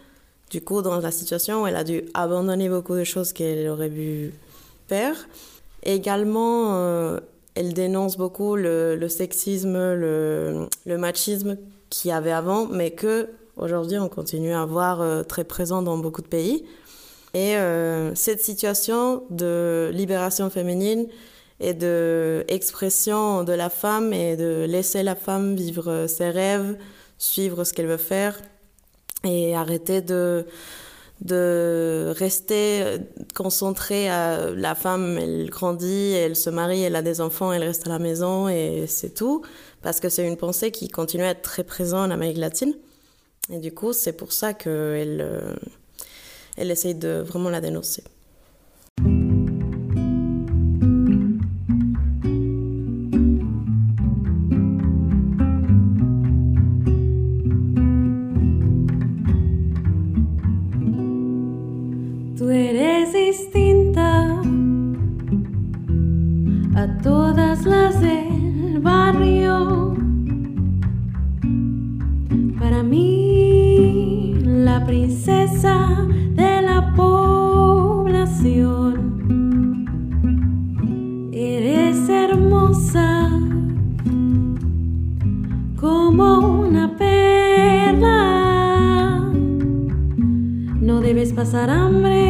du 0.51 0.61
coup, 0.61 0.83
dans 0.83 0.99
la 0.99 1.11
situation 1.11 1.67
elle 1.67 1.77
a 1.77 1.85
dû 1.85 2.03
abandonner 2.13 2.69
beaucoup 2.69 2.97
de 2.97 3.05
choses 3.05 3.33
qu'elle 3.33 3.69
aurait 3.69 3.89
pu 3.89 4.33
faire. 4.89 5.17
également, 5.85 6.75
euh, 6.75 7.21
elle 7.55 7.73
dénonce 7.73 8.17
beaucoup 8.17 8.57
le, 8.57 9.09
sexisme, 9.09 9.95
le, 9.95 10.67
le 10.87 10.99
machisme 10.99 11.57
qu'il 11.89 12.11
y 12.11 12.13
avait 12.13 12.33
avant, 12.33 12.67
mais 12.67 12.91
que 12.91 13.29
aujourd'hui 13.57 13.99
on 13.99 14.09
continue 14.09 14.53
à 14.53 14.65
voir 14.65 15.01
euh, 15.01 15.23
très 15.23 15.45
présent 15.45 15.83
dans 15.83 15.99
beaucoup 15.99 16.23
de 16.23 16.27
pays. 16.27 16.65
Et 17.33 17.57
euh, 17.57 18.13
cette 18.17 18.43
situation 18.43 19.23
de 19.31 19.91
libération 19.93 20.51
féminine 20.51 21.07
et 21.61 21.75
de 21.75 22.45
expression 22.49 23.45
de 23.45 23.53
la 23.53 23.71
femme 23.71 24.13
et 24.13 24.37
de 24.37 24.67
laisser 24.69 25.05
la 25.05 25.15
femme 25.15 25.55
vivre 25.55 26.07
ses 26.09 26.31
rêves, 26.31 26.77
suivre 27.19 27.63
ce 27.63 27.73
qu'elle 27.73 27.87
veut 27.87 27.97
faire 27.99 28.41
et 29.25 29.55
arrêter 29.55 30.01
de 30.01 30.47
de 31.21 32.15
rester 32.17 32.97
concentrée 33.35 34.09
à 34.09 34.53
la 34.53 34.75
femme, 34.75 35.19
elle 35.19 35.51
grandit, 35.51 36.13
elle 36.13 36.35
se 36.35 36.49
marie, 36.49 36.83
elle 36.83 36.97
a 36.97 37.03
des 37.03 37.21
enfants, 37.21 37.53
elle 37.53 37.63
reste 37.63 37.87
à 37.87 37.91
la 37.91 37.99
maison 37.99 38.49
et 38.49 38.87
c'est 38.87 39.15
tout, 39.15 39.43
parce 39.83 40.01
que 40.01 40.09
c'est 40.09 40.27
une 40.27 40.39
pensée 40.39 40.71
qui 40.71 40.89
continue 40.89 41.25
à 41.25 41.31
être 41.31 41.43
très 41.43 41.65
présente 41.65 42.09
en 42.09 42.11
Amérique 42.11 42.39
latine. 42.39 42.75
Et 43.53 43.59
du 43.59 43.73
coup, 43.73 43.93
c'est 43.93 44.13
pour 44.13 44.33
ça 44.33 44.55
qu'elle 44.55 45.21
euh, 45.21 45.55
elle 46.57 46.71
essaye 46.71 46.95
de 46.95 47.23
vraiment 47.27 47.51
la 47.51 47.61
dénoncer. 47.61 48.03
A 66.75 66.87
todas 67.03 67.65
las 67.67 68.01
del 68.01 68.79
barrio. 68.81 69.95
Para 72.59 72.83
mí 72.83 74.35
la 74.45 74.85
princesa 74.87 76.07
de 76.35 76.63
la 76.63 76.93
población. 76.95 78.61
Eres 81.33 82.09
hermosa 82.09 83.31
como 85.81 86.61
una 86.61 86.97
perla. 86.97 88.11
No 90.81 91.01
debes 91.01 91.33
pasar 91.33 91.71
hambre, 91.71 92.30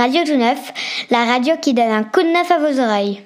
Radio 0.00 0.24
Tout 0.24 0.38
Neuf, 0.38 0.72
la 1.10 1.26
radio 1.26 1.56
qui 1.60 1.74
donne 1.74 1.92
un 1.92 2.04
coup 2.04 2.22
de 2.22 2.28
neuf 2.28 2.50
à 2.50 2.56
vos 2.56 2.80
oreilles. 2.80 3.20